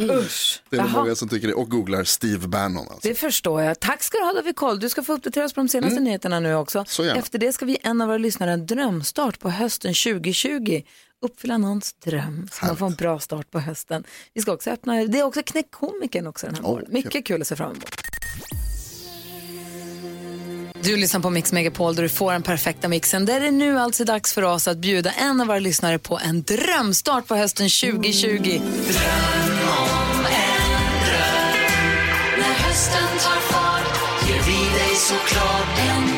Usch. 0.00 0.62
Det 0.70 0.76
är 0.76 0.82
nog 0.82 0.90
många 0.92 1.14
som 1.14 1.28
tycker 1.28 1.48
det 1.48 1.54
och 1.54 1.70
googlar 1.70 2.04
Steve 2.04 2.48
Bannon. 2.48 2.86
Alltså. 2.90 3.08
Det 3.08 3.14
förstår 3.14 3.62
jag. 3.62 3.80
Tack 3.80 4.02
ska 4.02 4.18
du 4.18 4.24
ha 4.24 4.32
David 4.32 4.56
Koll. 4.56 4.80
Du 4.80 4.88
ska 4.88 5.02
få 5.02 5.12
uppdatera 5.12 5.44
oss 5.44 5.52
på 5.52 5.60
de 5.60 5.68
senaste 5.68 6.00
nyheterna 6.00 6.40
nu 6.40 6.54
också. 6.54 6.84
Efter 7.16 7.38
det 7.38 7.52
ska 7.52 7.64
vi 7.64 7.78
en 7.82 8.00
av 8.00 8.08
våra 8.08 8.18
lyssnare 8.18 8.52
en 8.52 8.66
drömstart 8.66 9.38
på 9.38 9.50
hösten 9.50 9.94
2020. 9.94 10.82
Uppfylla 11.22 11.58
någons 11.58 11.92
dröm 11.92 12.48
så 12.52 12.66
man 12.66 12.76
får 12.76 12.86
en 12.86 12.94
bra 12.94 13.18
start 13.18 13.50
på 13.50 13.60
hösten. 13.60 14.04
Vi 14.34 14.40
ska 14.42 14.52
också 14.52 14.70
öppna, 14.70 14.94
det 15.04 15.18
är 15.18 15.22
också 15.22 15.42
Knäckkomikern 15.42 16.26
också 16.26 16.46
den 16.46 16.54
här 16.54 16.62
Åh, 16.64 16.70
morgonen. 16.70 16.92
Mycket 16.92 17.26
kul 17.26 17.40
att 17.40 17.46
se 17.46 17.56
fram 17.56 17.70
emot. 17.70 18.09
Du 20.82 20.96
lyssnar 20.96 21.20
på 21.20 21.30
Mix 21.30 21.52
Megapol 21.52 21.94
där 21.94 22.02
du 22.02 22.08
får 22.08 22.32
den 22.32 22.42
perfekta 22.42 22.88
mixen. 22.88 23.26
Där 23.26 23.34
är 23.34 23.40
det 23.40 23.50
nu 23.50 23.78
alltså 23.78 24.04
dags 24.04 24.32
för 24.32 24.42
oss 24.42 24.68
att 24.68 24.78
bjuda 24.78 25.10
en 25.10 25.40
av 25.40 25.46
våra 25.46 25.58
lyssnare 25.58 25.98
på 25.98 26.18
en 26.18 26.42
drömstart 26.42 27.26
på 27.26 27.34
hösten 27.34 27.68
2020. 27.68 28.38
Dröm 28.38 28.60
om 29.68 30.20
en 30.20 30.80
dröm 31.06 31.70
När 32.38 32.54
hösten 32.54 33.08
tar 33.24 33.40
fart 33.40 34.28
ger 34.28 34.42
vi 34.42 34.78
dig 34.78 34.96
såklart 34.96 35.78
en 35.78 36.09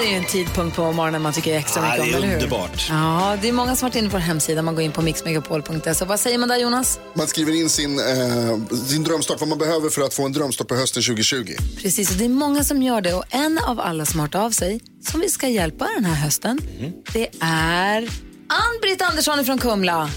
här 0.00 0.06
är 0.06 0.10
ju 0.10 0.16
en 0.16 0.24
tidpunkt 0.24 0.76
på 0.76 0.92
morgonen 0.92 1.22
man 1.22 1.32
tycker 1.32 1.56
extra 1.56 1.82
mycket 1.82 1.96
det 1.98 2.02
är 2.04 2.08
om, 2.08 2.14
eller 2.14 2.26
hur? 2.28 2.34
underbart. 2.34 2.86
Ja, 2.90 3.36
det 3.42 3.48
är 3.48 3.52
många 3.52 3.76
som 3.76 3.88
varit 3.88 3.96
inne 3.96 4.08
på 4.08 4.12
vår 4.12 4.18
hemsida. 4.18 4.62
Man 4.62 4.74
går 4.74 4.84
in 4.84 4.92
på 4.92 5.02
mixmegapol.se. 5.02 6.04
Vad 6.04 6.20
säger 6.20 6.38
man 6.38 6.48
där 6.48 6.56
Jonas? 6.56 7.00
Man 7.14 7.26
skriver 7.26 7.52
in 7.52 7.68
sin, 7.70 7.98
eh, 7.98 8.76
sin 8.86 9.04
drömstart, 9.04 9.40
vad 9.40 9.48
man 9.48 9.58
behöver 9.58 9.88
för 9.90 10.02
att 10.02 10.14
få 10.14 10.24
en 10.26 10.32
drömstart 10.32 10.68
på 10.68 10.74
hösten 10.74 11.02
2020. 11.02 11.52
Precis, 11.82 12.10
och 12.10 12.16
det 12.16 12.24
är 12.24 12.28
många 12.28 12.64
som 12.64 12.82
gör 12.82 13.00
det. 13.00 13.14
Och 13.14 13.24
en 13.30 13.58
av 13.58 13.80
alla 13.80 14.06
som 14.06 14.20
har 14.20 14.26
hört 14.26 14.34
av 14.34 14.50
sig, 14.50 14.80
som 15.10 15.20
vi 15.20 15.28
ska 15.28 15.48
hjälpa 15.48 15.86
den 15.96 16.04
här 16.04 16.14
hösten, 16.14 16.58
Mm. 16.78 16.92
det 17.12 17.28
är 17.40 18.02
Ann-Britt 18.48 19.02
Andersson 19.02 19.44
från 19.44 19.58
Kumla. 19.58 20.10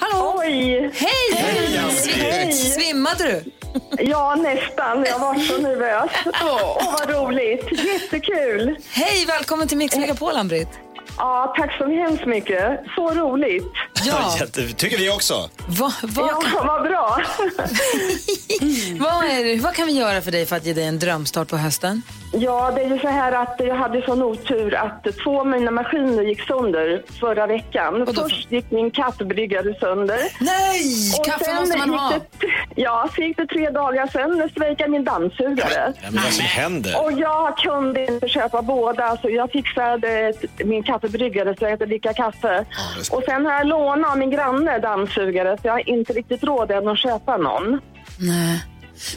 Hallå! 0.00 0.34
Oj! 0.38 0.90
Hej! 0.94 1.34
Hej! 1.34 2.52
Svimmade 2.52 3.24
du? 3.24 3.50
Ja, 3.98 4.34
nästan. 4.34 5.04
Jag 5.04 5.18
var 5.18 5.34
så 5.34 5.58
nervös. 5.58 6.10
Åh, 6.42 6.92
vad 6.92 7.10
roligt. 7.10 7.84
Jättekul. 7.84 8.76
Hej, 8.90 9.24
välkommen 9.26 9.68
till 9.68 9.78
Mix 9.78 9.96
Megapol, 9.96 10.36
Ann-Britt. 10.36 10.68
Ja, 11.18 11.54
tack 11.58 11.78
så 11.78 11.88
hemskt 11.88 12.26
mycket. 12.26 12.80
Så 12.94 13.10
roligt. 13.10 13.72
Ja, 14.04 14.36
Jätte, 14.40 14.72
tycker 14.72 14.98
vi 14.98 15.10
också. 15.10 15.50
vad, 15.68 15.92
vad, 16.02 16.28
Ja, 16.28 16.40
kan, 16.40 16.66
vad 16.66 16.82
bra. 16.82 17.18
vad, 19.00 19.24
är 19.24 19.44
det, 19.44 19.62
vad 19.62 19.74
kan 19.74 19.86
vi 19.86 19.92
göra 19.92 20.20
för 20.22 20.30
dig 20.30 20.46
för 20.46 20.56
att 20.56 20.66
ge 20.66 20.72
dig 20.72 20.84
en 20.84 20.98
drömstart 20.98 21.48
på 21.48 21.56
hösten? 21.56 22.02
Ja, 22.36 22.72
det 22.74 22.82
är 22.82 22.88
ju 22.88 22.98
så 22.98 23.08
här 23.08 23.32
att 23.32 23.60
jag 23.64 23.74
hade 23.74 24.02
sån 24.02 24.22
otur 24.22 24.74
att 24.74 25.06
två 25.24 25.40
av 25.40 25.46
mina 25.46 25.70
maskiner 25.70 26.22
gick 26.22 26.40
sönder 26.46 27.02
förra 27.20 27.46
veckan. 27.46 28.06
Först 28.14 28.52
gick 28.52 28.70
min 28.70 28.90
kaffebryggare 28.90 29.74
sönder. 29.80 30.18
Nej! 30.40 30.82
Och 31.18 31.24
Kaffe 31.24 31.44
sen 31.44 31.56
måste 31.56 31.78
man 31.78 31.88
gick 31.90 32.00
ha. 32.00 32.10
Det, 32.10 32.46
ja, 32.74 33.08
så 33.14 33.22
gick 33.22 33.36
det 33.36 33.46
tre 33.46 33.70
dagar 33.70 34.06
sen 34.06 34.48
strejkade 34.50 34.90
min 34.90 35.04
dammsugare. 35.04 35.92
Ja, 36.02 36.10
men 36.10 36.22
vad 36.22 36.32
som 36.32 36.44
händer? 36.44 37.04
Och 37.04 37.12
jag 37.12 37.56
kunde 37.58 38.06
inte 38.06 38.28
köpa 38.28 38.62
båda, 38.62 39.16
så 39.16 39.30
jag 39.30 39.50
fixade 39.50 40.32
min 40.64 40.82
kaffebryggare 40.82 41.54
så 41.58 41.64
jag 41.64 41.70
kunde 41.70 41.86
dricka 41.86 42.12
kaffe. 42.12 42.64
och 43.10 43.22
sen 43.28 43.46
har 43.46 43.52
jag 43.52 43.66
lånat 43.66 44.10
av 44.10 44.18
min 44.18 44.30
granne 44.30 44.78
dammsugare, 44.78 45.56
så 45.56 45.66
jag 45.66 45.72
har 45.72 45.88
inte 45.88 46.12
riktigt 46.12 46.44
råd 46.44 46.70
än 46.70 46.88
att 46.88 46.98
köpa 46.98 47.36
någon. 47.36 47.80
Nej. 48.18 48.64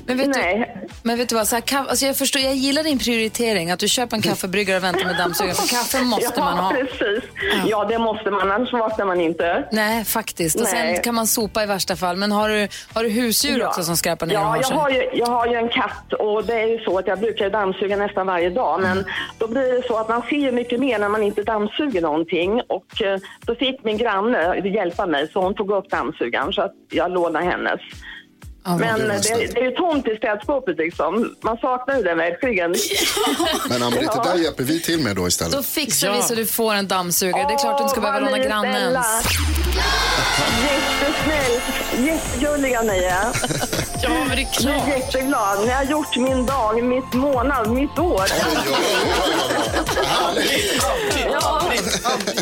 Men 0.05 0.17
vet, 0.17 0.27
Nej. 0.27 0.75
Du, 0.81 0.93
men 1.03 1.17
vet 1.17 1.29
du 1.29 1.35
vad, 1.35 1.47
så 1.47 1.55
här, 1.55 1.61
kaff, 1.61 1.87
alltså 1.89 2.05
jag, 2.05 2.17
förstår, 2.17 2.41
jag 2.41 2.55
gillar 2.55 2.83
din 2.83 2.99
prioritering, 2.99 3.71
att 3.71 3.79
du 3.79 3.87
köper 3.87 4.15
en 4.15 4.21
kaffebryggare 4.21 4.77
och 4.77 4.83
väntar 4.83 5.05
med 5.05 5.17
dammsugaren, 5.17 5.55
för 5.55 5.67
kaffe 5.67 6.01
måste 6.03 6.31
ja, 6.35 6.43
man 6.45 6.57
ha. 6.57 6.71
precis. 6.71 7.23
Ja, 7.65 7.85
det 7.85 7.99
måste 7.99 8.31
man, 8.31 8.51
annars 8.51 8.73
vaknar 8.73 9.05
man 9.05 9.21
inte. 9.21 9.67
Nej, 9.71 10.05
faktiskt. 10.05 10.55
Och 10.55 10.63
Nej. 10.73 10.93
sen 10.95 11.03
kan 11.03 11.15
man 11.15 11.27
sopa 11.27 11.63
i 11.63 11.65
värsta 11.65 11.95
fall. 11.95 12.17
Men 12.17 12.31
har 12.31 12.49
du, 12.49 12.67
har 12.93 13.03
du 13.03 13.09
husdjur 13.09 13.65
också 13.65 13.83
som 13.83 13.97
skräpar 13.97 14.25
ner 14.25 14.33
Ja, 14.33 14.57
jag 14.61 14.67
har, 14.77 14.89
ju, 14.89 15.09
jag 15.13 15.27
har 15.27 15.47
ju 15.47 15.55
en 15.55 15.69
katt 15.69 16.13
och 16.19 16.45
det 16.45 16.53
är 16.61 16.67
ju 16.67 16.79
så 16.79 16.97
att 16.97 17.07
jag 17.07 17.19
brukar 17.19 17.49
dammsuga 17.49 17.97
nästan 17.97 18.27
varje 18.27 18.49
dag. 18.49 18.81
Men 18.81 18.97
Mm. 18.97 19.09
då 19.37 19.47
blir 19.47 19.81
det 19.81 19.87
så 19.87 19.97
att 19.97 20.09
man 20.09 20.21
ser 20.21 20.51
mycket 20.51 20.79
mer 20.79 20.99
när 20.99 21.09
man 21.09 21.23
inte 21.23 21.43
dammsuger 21.43 22.01
någonting. 22.01 22.61
Och 22.67 23.01
eh, 23.01 23.19
då 23.45 23.55
fick 23.55 23.83
min 23.83 23.97
granne 23.97 24.57
hjälpa 24.69 25.05
mig 25.05 25.27
så 25.33 25.41
hon 25.41 25.55
tog 25.55 25.71
upp 25.71 25.89
dammsugaren 25.89 26.53
så 26.53 26.61
att 26.61 26.71
jag 26.89 27.11
lånade 27.11 27.45
hennes. 27.45 27.79
Ja, 28.69 28.77
Men 28.77 28.99
det 28.99 29.21
det, 29.53 29.59
är 29.59 29.63
ju 29.63 29.71
tomt 29.71 30.07
i 30.07 30.15
städskåpet 30.17 30.77
liksom. 30.77 31.35
Man 31.41 31.57
saknar 31.57 31.97
ju 31.97 32.03
det 32.03 32.15
verkligen. 32.15 32.75
Men 33.69 33.83
Ann-Britt, 33.83 34.11
det 34.11 34.29
där 34.29 34.37
hjälper 34.37 34.63
vi 34.63 34.81
till 34.81 34.99
med 34.99 35.15
då 35.15 35.21
Då 35.21 35.27
istället. 35.27 35.65
fixar 35.65 36.13
vi 36.13 36.21
så 36.21 36.35
du 36.35 36.45
får 36.45 36.73
en 36.73 36.87
dammsugare. 36.87 37.45
det 37.47 37.53
är 37.53 37.57
klart 37.57 37.77
du 37.77 37.81
inte 37.83 37.91
ska 37.91 38.01
behöva 38.01 38.19
låna 38.19 38.37
grannens. 38.39 39.07
Jättesnällt. 40.63 41.63
Jättegulliga 42.07 42.81
ni 42.81 42.97
är. 43.03 43.25
Ja, 44.03 44.09
men 44.09 44.29
det 44.29 44.33
är 44.33 44.37
Jag 44.41 44.53
klart. 44.53 44.87
är 44.87 44.97
jätteglad. 44.97 45.59
Ni 45.65 45.69
har 45.71 45.83
gjort 45.83 46.17
min 46.17 46.45
dag, 46.45 46.83
mitt 46.83 47.13
månad, 47.13 47.69
mitt 47.71 47.99
år. 47.99 48.23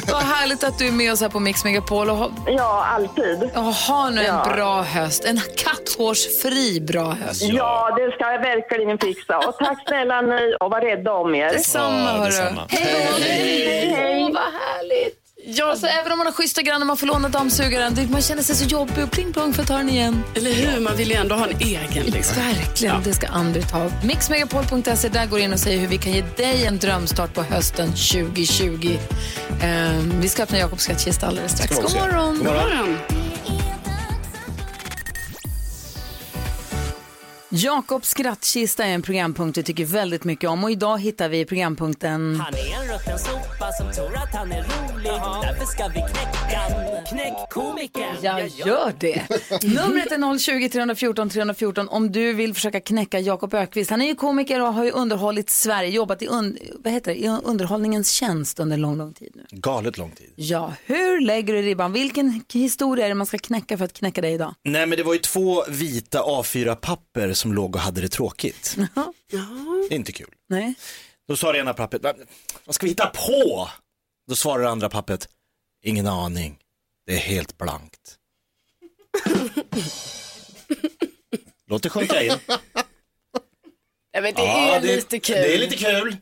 Vad 0.07 0.21
härligt 0.23 0.63
att 0.63 0.77
du 0.79 0.87
är 0.87 0.91
med 0.91 1.11
oss 1.11 1.21
här 1.21 1.29
på 1.29 1.39
Mix 1.39 1.63
Megapol. 1.63 2.09
Och 2.09 2.15
ha, 2.17 2.29
Ja, 2.47 2.85
alltid. 2.85 3.43
och 3.55 3.61
ha 3.63 4.09
nu 4.09 4.19
en 4.21 4.25
Ja. 4.35 4.51
bra 4.55 4.81
höst. 4.81 5.25
En 5.25 5.41
katthårsfri 5.57 6.81
bra 6.81 7.11
höst. 7.25 7.41
Ja, 7.43 7.95
det 7.97 8.11
ska 8.11 8.31
jag 8.31 8.39
verkligen 8.39 8.97
fixa. 8.97 9.37
Och 9.37 9.57
tack 9.57 9.77
snälla 9.87 10.21
ni 10.21 10.55
och 10.59 10.71
var 10.71 10.81
rädda 10.81 11.13
om 11.13 11.35
er. 11.35 11.49
Detsamma, 11.53 11.97
Ja, 11.99 12.11
hörru. 12.11 12.25
detsamma. 12.25 12.61
Hej! 12.69 13.17
Hej, 13.21 13.89
hej. 13.97 14.23
Åh, 14.23 14.33
vad 14.33 14.43
härligt. 14.43 15.19
Ja, 15.47 15.71
Alltså, 15.71 15.87
även 15.87 16.11
om 16.11 16.17
man 16.17 16.27
har 16.27 16.33
schyssta 16.33 16.61
grannar 16.61 16.85
man 16.85 16.97
får 16.97 17.07
låna 17.07 17.29
dammsugaren, 17.29 18.11
man 18.11 18.21
känner 18.21 18.43
sig 18.43 18.55
så 18.55 18.65
jobbig 18.65 19.03
och 19.03 19.11
pling 19.11 19.33
plong 19.33 19.53
för 19.53 19.61
att 19.61 19.67
ta 19.67 19.77
den 19.77 19.89
igen. 19.89 20.23
eller 20.35 20.53
hur? 20.53 20.79
Man 20.79 20.97
vill 20.97 21.09
ju 21.09 21.15
ändå 21.15 21.35
ha 21.35 21.47
en 21.47 21.57
egen. 21.59 22.05
Liksom. 22.05 22.37
Verkligen, 22.43 23.03
det 23.03 23.13
ska 23.13 23.27
Ann-Britt 23.27 23.71
ha. 23.71 23.91
Mixmegapol.se, 24.03 25.09
där 25.09 25.25
går 25.25 25.39
in 25.39 25.53
och 25.53 25.59
säger 25.59 25.79
hur 25.79 25.87
vi 25.87 25.97
kan 25.97 26.11
ge 26.13 26.23
dig 26.37 26.65
en 26.65 26.77
drömstart 26.79 27.33
på 27.33 27.43
hösten 27.43 27.87
2020. 27.87 28.97
Ehm, 29.61 30.21
vi 30.21 30.29
ska 30.29 30.43
öppna 30.43 30.57
Jakobs 30.57 30.83
skattkista 30.83 31.27
alldeles 31.27 31.51
strax. 31.51 31.75
God 31.75 31.85
också 31.85 31.97
göra. 31.97 32.07
morgon! 32.11 32.37
God 32.37 32.45
morgon. 32.45 32.97
Jakobs 37.49 38.09
skrattkista 38.09 38.85
är 38.85 38.93
en 38.93 39.01
programpunkt 39.01 39.57
vi 39.57 39.63
tycker 39.63 39.85
väldigt 39.85 40.23
mycket 40.23 40.49
om 40.49 40.63
och 40.63 40.71
idag 40.71 40.97
hittar 41.01 41.29
vi 41.29 41.45
programpunkten 41.45 42.41
Han 42.45 42.53
är 42.53 42.81
en 42.81 42.93
rutten 42.93 43.19
sopa 43.19 43.71
som 43.71 43.91
tror 43.91 44.15
att 44.15 44.35
han 44.35 44.51
är 44.51 44.61
rolig. 44.61 45.11
Därför 45.41 45.65
ska 45.65 45.87
vi 45.87 45.93
knäcka. 45.93 46.61
Knäck 47.09 47.33
komikern. 47.49 48.15
Jag 48.21 48.47
gör 48.47 48.93
det. 48.99 49.21
Numret 49.63 50.11
är 50.11 50.37
020 50.39 50.69
314 50.69 51.29
314 51.29 51.87
om 51.89 52.11
du 52.11 52.33
vill 52.33 52.53
försöka 52.53 52.79
knäcka 52.79 53.19
Jakob 53.19 53.53
Ökvist. 53.53 53.89
Han 53.89 54.01
är 54.01 54.05
ju 54.05 54.15
komiker 54.15 54.61
och 54.61 54.73
har 54.73 54.83
ju 54.83 54.91
underhållit 54.91 55.49
Sverige, 55.49 55.89
jobbat 55.89 56.21
i, 56.21 56.27
un, 56.27 56.57
vad 56.83 56.93
heter 56.93 57.11
det, 57.11 57.17
i 57.17 57.27
underhållningens 57.43 58.11
tjänst 58.11 58.59
under 58.59 58.77
lång, 58.77 58.97
lång 58.97 59.13
tid 59.13 59.31
nu. 59.35 59.45
Galet 59.49 59.97
lång 59.97 60.11
tid. 60.11 60.29
Ja, 60.35 60.73
hur 60.85 61.21
lägger 61.21 61.53
du 61.53 61.61
ribban? 61.61 61.93
Vilken 61.93 62.41
historia 62.53 63.05
är 63.05 63.09
det 63.09 63.15
man 63.15 63.27
ska 63.27 63.37
knäcka 63.37 63.77
för 63.77 63.85
att 63.85 63.93
knäcka 63.93 64.21
dig 64.21 64.33
idag? 64.33 64.55
Nej 64.63 64.85
men 64.85 64.97
det 64.97 65.03
var 65.03 65.13
ju 65.13 65.19
två 65.19 65.63
vita 65.69 66.21
A4-papper 66.21 67.33
som 67.45 67.53
låg 67.53 67.75
och 67.75 67.81
hade 67.81 68.01
det 68.01 68.09
tråkigt. 68.09 68.75
Det 69.29 69.37
är 69.89 69.93
inte 69.93 70.11
kul. 70.11 70.33
Nej. 70.49 70.73
Då 71.27 71.35
sa 71.37 71.51
det 71.51 71.59
ena 71.59 71.73
pappret, 71.73 72.03
"Va- 72.03 72.13
vad 72.65 72.75
ska 72.75 72.85
vi 72.85 72.89
hitta 72.89 73.05
på? 73.07 73.69
Då 74.27 74.35
svarar 74.35 74.63
det 74.63 74.69
andra 74.69 74.89
pappret, 74.89 75.29
ingen 75.83 76.07
aning, 76.07 76.57
det 77.05 77.13
är 77.13 77.17
helt 77.17 77.57
blankt. 77.57 78.17
Låt 81.67 81.83
det 81.83 81.89
sjunka 81.89 82.23
in. 82.23 82.33
Ja, 84.11 84.21
men 84.21 84.33
det 84.33 84.41
Ja, 84.41 84.75
är 84.75 84.81
lite 84.81 85.19
kul. 85.19 85.35
Det 85.35 85.55
är 85.55 85.59
lite 85.59 85.75
kul. 85.77 86.17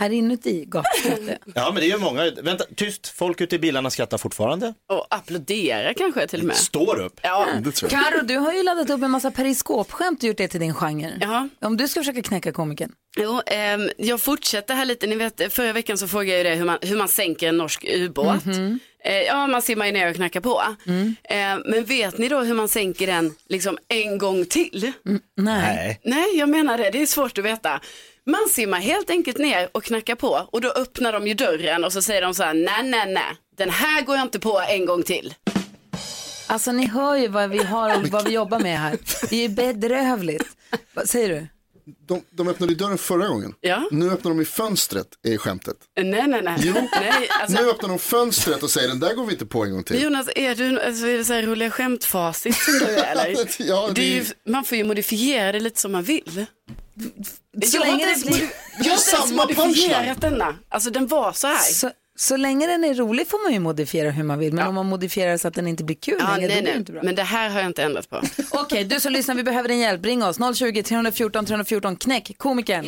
Här 0.00 0.10
inuti 0.10 0.64
gapskrattar 0.68 1.38
Ja 1.54 1.70
men 1.72 1.80
det 1.82 1.86
gör 1.86 1.98
många, 1.98 2.30
vänta, 2.42 2.64
tyst, 2.76 3.06
folk 3.08 3.40
ute 3.40 3.56
i 3.56 3.58
bilarna 3.58 3.90
skrattar 3.90 4.18
fortfarande. 4.18 4.74
Och 4.92 5.06
applådera 5.10 5.94
kanske 5.94 6.26
till 6.26 6.40
och 6.40 6.46
med. 6.46 6.56
Står 6.56 7.00
upp. 7.00 7.20
Ja, 7.22 7.46
Det 7.62 7.72
tror 7.72 7.92
jag. 7.92 8.04
Karo, 8.04 8.22
du 8.24 8.36
har 8.36 8.52
ju 8.52 8.62
laddat 8.62 8.90
upp 8.90 9.02
en 9.02 9.10
massa 9.10 9.30
periskopskämt 9.30 10.22
och 10.22 10.28
gjort 10.28 10.36
det 10.36 10.48
till 10.48 10.60
din 10.60 10.74
genre. 10.74 11.12
Ja. 11.20 11.48
Om 11.60 11.76
du 11.76 11.88
ska 11.88 12.00
försöka 12.00 12.22
knäcka 12.22 12.52
komikern. 12.52 12.92
Jo, 13.16 13.40
ehm, 13.46 13.90
jag 13.96 14.20
fortsätter 14.20 14.74
här 14.74 14.84
lite. 14.84 15.06
Ni 15.06 15.16
vet, 15.16 15.52
förra 15.52 15.72
veckan 15.72 15.98
så 15.98 16.08
frågade 16.08 16.30
jag 16.30 16.38
ju 16.38 16.50
det 16.50 16.56
hur 16.56 16.64
man, 16.64 16.78
hur 16.82 16.96
man 16.96 17.08
sänker 17.08 17.48
en 17.48 17.56
norsk 17.56 17.84
ubåt. 17.88 18.46
Eh, 19.04 19.14
ja, 19.14 19.46
man 19.46 19.62
simmar 19.62 19.86
ju 19.86 19.92
ner 19.92 20.10
och 20.10 20.16
knackar 20.16 20.40
på. 20.40 20.62
Eh, 21.24 21.36
men 21.64 21.84
vet 21.84 22.18
ni 22.18 22.28
då 22.28 22.40
hur 22.40 22.54
man 22.54 22.68
sänker 22.68 23.06
den 23.06 23.34
liksom 23.48 23.78
en 23.88 24.18
gång 24.18 24.44
till? 24.44 24.92
Nej. 25.04 25.20
Nej. 25.36 26.00
Nej, 26.04 26.38
jag 26.38 26.48
menar 26.48 26.78
det. 26.78 26.90
Det 26.90 27.02
är 27.02 27.06
svårt 27.06 27.38
att 27.38 27.44
veta. 27.44 27.80
Man 28.30 28.48
simmar 28.50 28.80
helt 28.80 29.10
enkelt 29.10 29.38
ner 29.38 29.68
och 29.72 29.84
knackar 29.84 30.14
på 30.14 30.48
och 30.52 30.60
då 30.60 30.68
öppnar 30.70 31.12
de 31.12 31.26
ju 31.26 31.34
dörren 31.34 31.84
och 31.84 31.92
så 31.92 32.02
säger 32.02 32.22
de 32.22 32.34
så 32.34 32.42
här, 32.42 32.54
nej, 32.54 32.82
nej, 32.82 33.12
nej, 33.12 33.36
den 33.56 33.70
här 33.70 34.02
går 34.02 34.16
jag 34.16 34.24
inte 34.24 34.38
på 34.40 34.60
en 34.68 34.84
gång 34.86 35.02
till. 35.02 35.34
Alltså 36.46 36.72
ni 36.72 36.86
hör 36.86 37.16
ju 37.16 37.28
vad 37.28 37.50
vi 37.50 37.62
har 37.62 37.96
och 37.96 38.06
vad 38.08 38.24
vi 38.24 38.30
jobbar 38.34 38.58
med 38.60 38.78
här. 38.78 38.98
Det 39.30 39.44
är 39.44 39.48
bedrövligt. 39.48 40.46
Vad 40.94 41.08
säger 41.08 41.28
du? 41.28 41.46
De, 42.06 42.22
de 42.30 42.48
öppnade 42.48 42.72
ju 42.72 42.78
dörren 42.78 42.98
förra 42.98 43.28
gången. 43.28 43.54
Ja. 43.60 43.88
Nu 43.90 44.10
öppnar 44.10 44.30
de 44.30 44.40
i 44.40 44.44
fönstret, 44.44 45.06
är 45.22 45.36
skämtet. 45.36 45.76
Nej, 46.00 46.26
nej, 46.28 46.42
nej. 46.42 46.56
Jo. 46.62 46.74
nej 47.00 47.28
alltså, 47.42 47.62
Nu 47.62 47.70
öppnar 47.70 47.88
de 47.88 47.98
fönstret 47.98 48.62
och 48.62 48.70
säger 48.70 48.88
den 48.88 49.00
där 49.00 49.14
går 49.14 49.26
vi 49.26 49.32
inte 49.32 49.46
på 49.46 49.64
en 49.64 49.70
gång 49.72 49.82
till. 49.84 50.02
Jonas, 50.02 50.28
är 50.36 50.54
du 50.54 50.80
alltså, 50.80 51.06
är 51.06 51.18
det 51.18 51.24
så 51.24 51.32
här 51.32 51.42
roliga 51.42 51.70
skämtfacit 51.70 52.56
som 52.56 52.72
du 52.78 52.84
är 52.86 53.04
eller? 53.12 53.36
Ja, 53.68 53.86
det 53.88 53.94
det 53.94 54.00
är 54.00 54.12
är- 54.12 54.24
ju, 54.24 54.24
man 54.46 54.64
får 54.64 54.78
ju 54.78 54.84
modifiera 54.84 55.52
det 55.52 55.60
lite 55.60 55.80
som 55.80 55.92
man 55.92 56.02
vill. 56.02 56.46
Så 57.66 57.76
jag 57.76 57.86
länge 57.86 58.14
det 58.14 58.26
blir... 58.26 58.50
jag 58.78 58.90
har 58.90 58.98
samma 58.98 59.46
punchline. 59.46 60.14
denna. 60.20 60.54
Alltså 60.68 60.90
den 60.90 61.06
var 61.06 61.32
så 61.32 61.46
här. 61.46 61.72
Så, 61.72 61.90
så 62.18 62.36
länge 62.36 62.66
den 62.66 62.84
är 62.84 62.94
rolig 62.94 63.28
får 63.28 63.44
man 63.44 63.52
ju 63.52 63.58
modifiera 63.60 64.10
hur 64.10 64.24
man 64.24 64.38
vill. 64.38 64.52
Men 64.54 64.66
om 64.66 64.74
man 64.74 64.86
modifierar 64.86 65.36
så 65.36 65.48
att 65.48 65.54
den 65.54 65.66
inte 65.66 65.84
blir 65.84 65.96
kul 65.96 66.16
Ja, 66.20 66.36
längre, 66.36 66.48
då 66.48 66.54
nej, 66.54 66.62
blir 66.62 66.62
det 66.62 66.70
nej. 66.70 66.78
inte 66.78 66.92
bra. 66.92 67.02
Men 67.02 67.14
det 67.14 67.22
här 67.22 67.50
har 67.50 67.60
jag 67.60 67.66
inte 67.66 67.82
ändrat 67.82 68.10
på. 68.10 68.22
Okej, 68.50 68.84
du 68.84 69.00
som 69.00 69.12
lyssnar, 69.12 69.34
vi 69.34 69.42
behöver 69.42 69.68
din 69.68 69.78
hjälp. 69.78 70.04
Ring 70.04 70.24
oss, 70.24 70.36
020 70.58 70.82
314 70.82 71.46
314. 71.46 71.96
Knäck 71.96 72.38
komikern. 72.38 72.86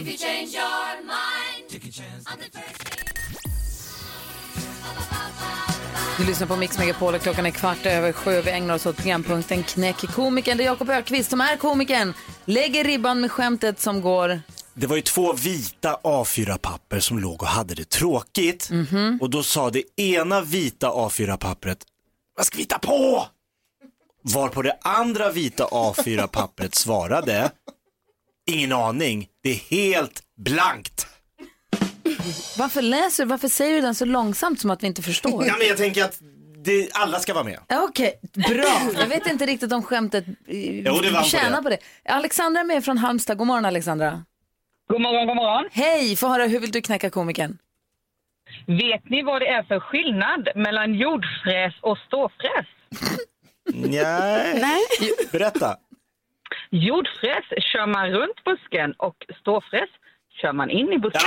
Du 6.18 6.26
lyssnar 6.26 6.46
på 6.46 6.56
Mix 6.56 6.78
Megapol 6.78 7.14
och 7.14 7.20
klockan 7.20 7.46
är 7.46 7.50
kvart 7.50 7.86
över 7.86 8.12
sju. 8.12 8.40
Vi 8.40 8.50
ägnar 8.50 8.74
oss 8.74 8.86
åt 8.86 8.96
programpunkten 8.96 9.62
Knäck 9.62 9.96
komikern. 9.96 10.56
Det 10.56 10.64
är 10.64 10.66
Jakob 10.66 10.90
Ökvist 10.90 11.30
som 11.30 11.40
är 11.40 11.56
komikern. 11.56 12.14
Lägger 12.44 12.84
ribban 12.84 13.20
med 13.20 13.30
skämtet 13.32 13.80
som 13.80 14.00
går... 14.00 14.40
Det 14.74 14.86
var 14.86 14.96
ju 14.96 15.02
två 15.02 15.32
vita 15.32 15.98
A4-papper 16.02 17.00
som 17.00 17.18
låg 17.18 17.42
och 17.42 17.48
hade 17.48 17.74
det 17.74 17.90
tråkigt. 17.90 18.70
Och 19.20 19.30
då 19.30 19.42
sa 19.42 19.70
det 19.70 20.00
ena 20.00 20.40
vita 20.40 20.88
A4-pappret, 20.88 21.78
vad 22.36 22.46
ska 22.46 22.56
vi 22.56 22.62
hitta 22.62 22.78
på? 22.78 23.26
Varpå 24.22 24.62
det 24.62 24.78
andra 24.82 25.30
vita 25.30 25.66
A4-pappret 25.66 26.74
svarade, 26.74 27.50
ingen 28.50 28.72
aning, 28.72 29.26
det 29.42 29.50
är 29.50 29.54
helt 29.54 30.22
blankt. 30.36 31.06
Varför 32.58 32.82
läser 32.82 33.24
du, 33.24 33.28
varför 33.30 33.48
säger 33.48 33.74
du 33.74 33.80
den 33.80 33.94
så 33.94 34.04
långsamt 34.04 34.60
som 34.60 34.70
att 34.70 34.82
vi 34.82 34.86
inte 34.86 35.02
förstår? 35.02 35.44
Ja, 35.46 35.54
men 35.58 35.66
jag 35.68 35.76
tänker 35.76 36.04
att 36.04 36.18
det, 36.64 36.88
alla 36.92 37.18
ska 37.18 37.34
vara 37.34 37.44
med. 37.44 37.58
Okej, 37.68 38.20
bra. 38.48 38.80
Jag 39.00 39.06
vet 39.06 39.26
inte 39.26 39.46
riktigt 39.46 39.72
om 39.72 39.82
skämtet 39.82 40.24
eh, 40.28 40.34
Jo, 40.80 40.94
det 41.02 41.10
vann 41.10 41.24
tjänar 41.24 41.56
det. 41.56 41.62
på 41.62 41.68
det. 41.68 41.78
Alexandra 42.12 42.60
är 42.60 42.64
med 42.64 42.84
från 42.84 42.98
Halmstad. 42.98 43.38
God 43.38 43.46
morgon 43.46 43.64
Alexandra. 43.64 44.24
God 44.88 45.00
morgon, 45.00 45.26
god 45.26 45.36
morgon. 45.36 45.68
Hej, 45.72 46.16
få 46.16 46.28
höra 46.28 46.46
hur 46.46 46.60
vill 46.60 46.70
du 46.70 46.80
knäcka 46.82 47.10
komikern? 47.10 47.58
Vet 48.66 49.08
ni 49.10 49.22
vad 49.22 49.42
det 49.42 49.48
är 49.48 49.62
för 49.62 49.80
skillnad 49.80 50.48
mellan 50.54 50.94
jordfräs 50.94 51.74
och 51.80 51.98
ståfräs? 51.98 52.66
Nej. 53.74 54.60
Nej. 54.60 54.82
Berätta. 55.32 55.76
Jordfräs 56.70 57.44
kör 57.72 57.86
man 57.86 58.10
runt 58.10 58.44
busken 58.44 58.92
och 58.98 59.16
ståfräs 59.40 59.90
kör 60.40 60.52
man 60.52 60.70
in 60.70 60.92
i 60.92 60.98
busken. 60.98 61.20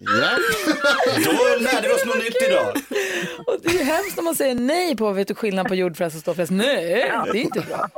Ja. 0.00 0.30
Då 1.24 1.64
lärde 1.64 1.88
vi 1.88 1.94
oss 1.94 2.06
något 2.06 2.16
nytt 2.24 2.42
idag. 2.48 2.68
Och 3.46 3.56
det 3.62 3.68
är 3.68 3.72
ju 3.78 3.84
hemskt 3.84 4.16
när 4.16 4.24
man 4.24 4.34
säger 4.34 4.54
nej 4.54 4.96
på 4.96 5.12
vet 5.12 5.28
du 5.28 5.34
skillnad 5.34 5.68
på 5.68 5.74
jordfräs 5.74 6.14
och 6.14 6.20
ståfräs. 6.20 6.50
Nej, 6.50 7.12
det 7.32 7.38
är 7.38 7.42
inte 7.42 7.60
bra. 7.60 7.88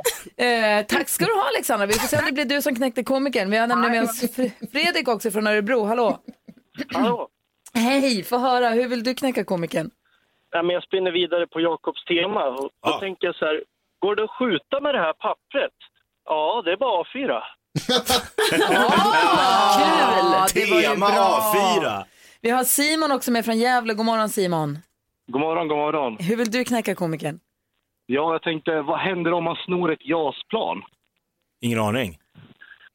Eh, 0.45 0.85
tack 0.85 1.09
ska 1.09 1.25
du 1.25 1.33
ha 1.33 1.47
Alexandra. 1.47 1.85
Vi 1.85 1.93
får 1.93 2.07
se 2.07 2.17
om 2.19 2.25
det 2.25 2.31
blir 2.31 2.45
du 2.45 2.61
som 2.61 2.75
knäckte 2.75 3.03
komikern. 3.03 3.49
Vi 3.51 3.57
har 3.57 3.67
nämligen 3.67 3.91
med 3.93 4.03
oss 4.03 4.23
Fr- 4.23 4.71
Fredrik 4.71 5.07
också 5.07 5.31
från 5.31 5.47
Örebro. 5.47 5.83
Hallå. 5.85 6.19
Hallå. 6.93 7.27
Hej, 7.73 8.23
få 8.23 8.37
höra. 8.37 8.69
Hur 8.69 8.87
vill 8.87 9.03
du 9.03 9.13
knäcka 9.15 9.43
komikern? 9.43 9.89
Ja, 10.51 10.63
men 10.63 10.73
jag 10.73 10.83
spinner 10.83 11.11
vidare 11.11 11.47
på 11.47 11.59
Jakobs 11.61 12.05
tema. 12.05 12.45
Och 12.45 12.55
då 12.61 12.69
Ja. 12.81 12.99
tänker 12.99 13.27
jag 13.27 13.35
så 13.35 13.45
här, 13.45 13.63
går 13.99 14.15
det 14.15 14.23
att 14.23 14.29
skjuta 14.39 14.79
med 14.81 14.95
det 14.95 14.99
här 14.99 15.13
pappret? 15.13 15.77
Ja, 16.25 16.61
det 16.65 16.71
är 16.71 16.77
bara 16.77 17.03
A4. 17.03 17.41
Ja, 18.51 20.47
det 20.53 20.71
var 20.71 20.77
ju 20.77 20.83
Tema 20.87 21.07
bra. 21.11 21.53
A4. 21.55 22.03
Vi 22.41 22.49
har 22.49 22.63
Simon 22.63 23.11
också 23.11 23.31
med 23.31 23.45
från 23.45 23.57
Gävle. 23.57 23.93
God 23.93 24.05
morgon 24.05 24.29
Simon. 24.29 24.79
God 25.31 25.41
morgon, 25.41 25.67
god 25.67 25.77
morgon. 25.77 26.17
Hur 26.19 26.35
vill 26.35 26.51
du 26.51 26.63
knäcka 26.65 26.95
komikern? 26.95 27.39
Ja, 28.05 28.31
jag 28.33 28.41
tänkte, 28.43 28.81
vad 28.81 28.99
händer 28.99 29.33
om 29.33 29.43
man 29.43 29.55
snor 29.65 29.91
ett 29.93 30.05
JAS-plan? 30.05 30.81
Ingen 31.61 31.79
aning. 31.79 32.17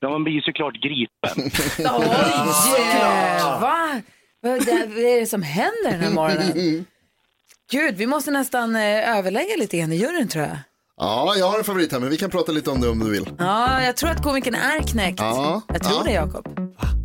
Ja, 0.00 0.08
man 0.10 0.24
blir 0.24 0.34
ju 0.34 0.40
såklart 0.42 0.74
gripen. 0.74 1.50
Yeah. 2.78 3.60
Va? 3.60 4.00
Vad 4.42 4.64
det- 4.66 4.86
vad 4.86 4.98
är 5.04 5.20
det 5.20 5.26
som 5.26 5.42
händer 5.42 5.90
den 5.90 6.00
här 6.00 6.10
morgonen? 6.14 6.84
Gud, 7.70 7.94
vi 7.96 8.06
måste 8.06 8.30
nästan 8.30 8.76
eh, 8.76 9.18
överlägga 9.18 9.56
lite 9.56 9.78
grann 9.78 9.92
i 9.92 9.96
juryn 9.96 10.28
tror 10.28 10.44
jag. 10.44 10.56
Ja, 11.00 11.34
jag 11.38 11.50
har 11.50 11.58
en 11.58 11.64
favorit 11.64 11.92
här 11.92 12.00
men 12.00 12.10
vi 12.10 12.16
kan 12.16 12.30
prata 12.30 12.52
lite 12.52 12.70
om 12.70 12.80
det 12.80 12.88
om 12.88 12.98
du 12.98 13.10
vill. 13.10 13.28
Ja, 13.38 13.82
jag 13.82 13.96
tror 13.96 14.10
att 14.10 14.22
komikern 14.22 14.54
är 14.54 14.80
knäckt. 14.82 15.20
Ja, 15.20 15.62
Jag 15.68 15.82
tror 15.82 15.96
ja. 15.98 16.02
det, 16.04 16.12
Jakob. 16.12 16.46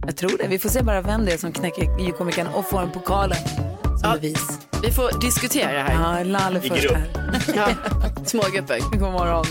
Jag 0.06 0.18
tror 0.18 0.32
det. 0.38 0.48
Vi 0.48 0.60
får 0.60 0.70
se 0.70 0.84
bara 0.84 1.02
vem 1.02 1.26
det 1.26 1.32
är 1.34 1.38
som 1.38 1.52
knäcker 1.52 2.12
komikern 2.18 2.48
och 2.48 2.66
får 2.70 2.82
en 2.82 2.92
pokalen 2.92 3.38
som 3.84 4.00
Ja. 4.04 4.14
bevis. 4.14 4.60
Vi 4.84 4.92
får 4.92 5.22
diskutera 5.22 5.84
här. 5.84 6.18
Ja, 6.18 6.24
Lalle 6.24 6.62
först 6.62 6.82
grupp. 6.84 6.92
här. 6.98 7.44
Ja. 7.56 7.68
Små 8.26 8.42
grupper. 8.56 8.80
God 9.00 9.12
morgon. 9.12 9.46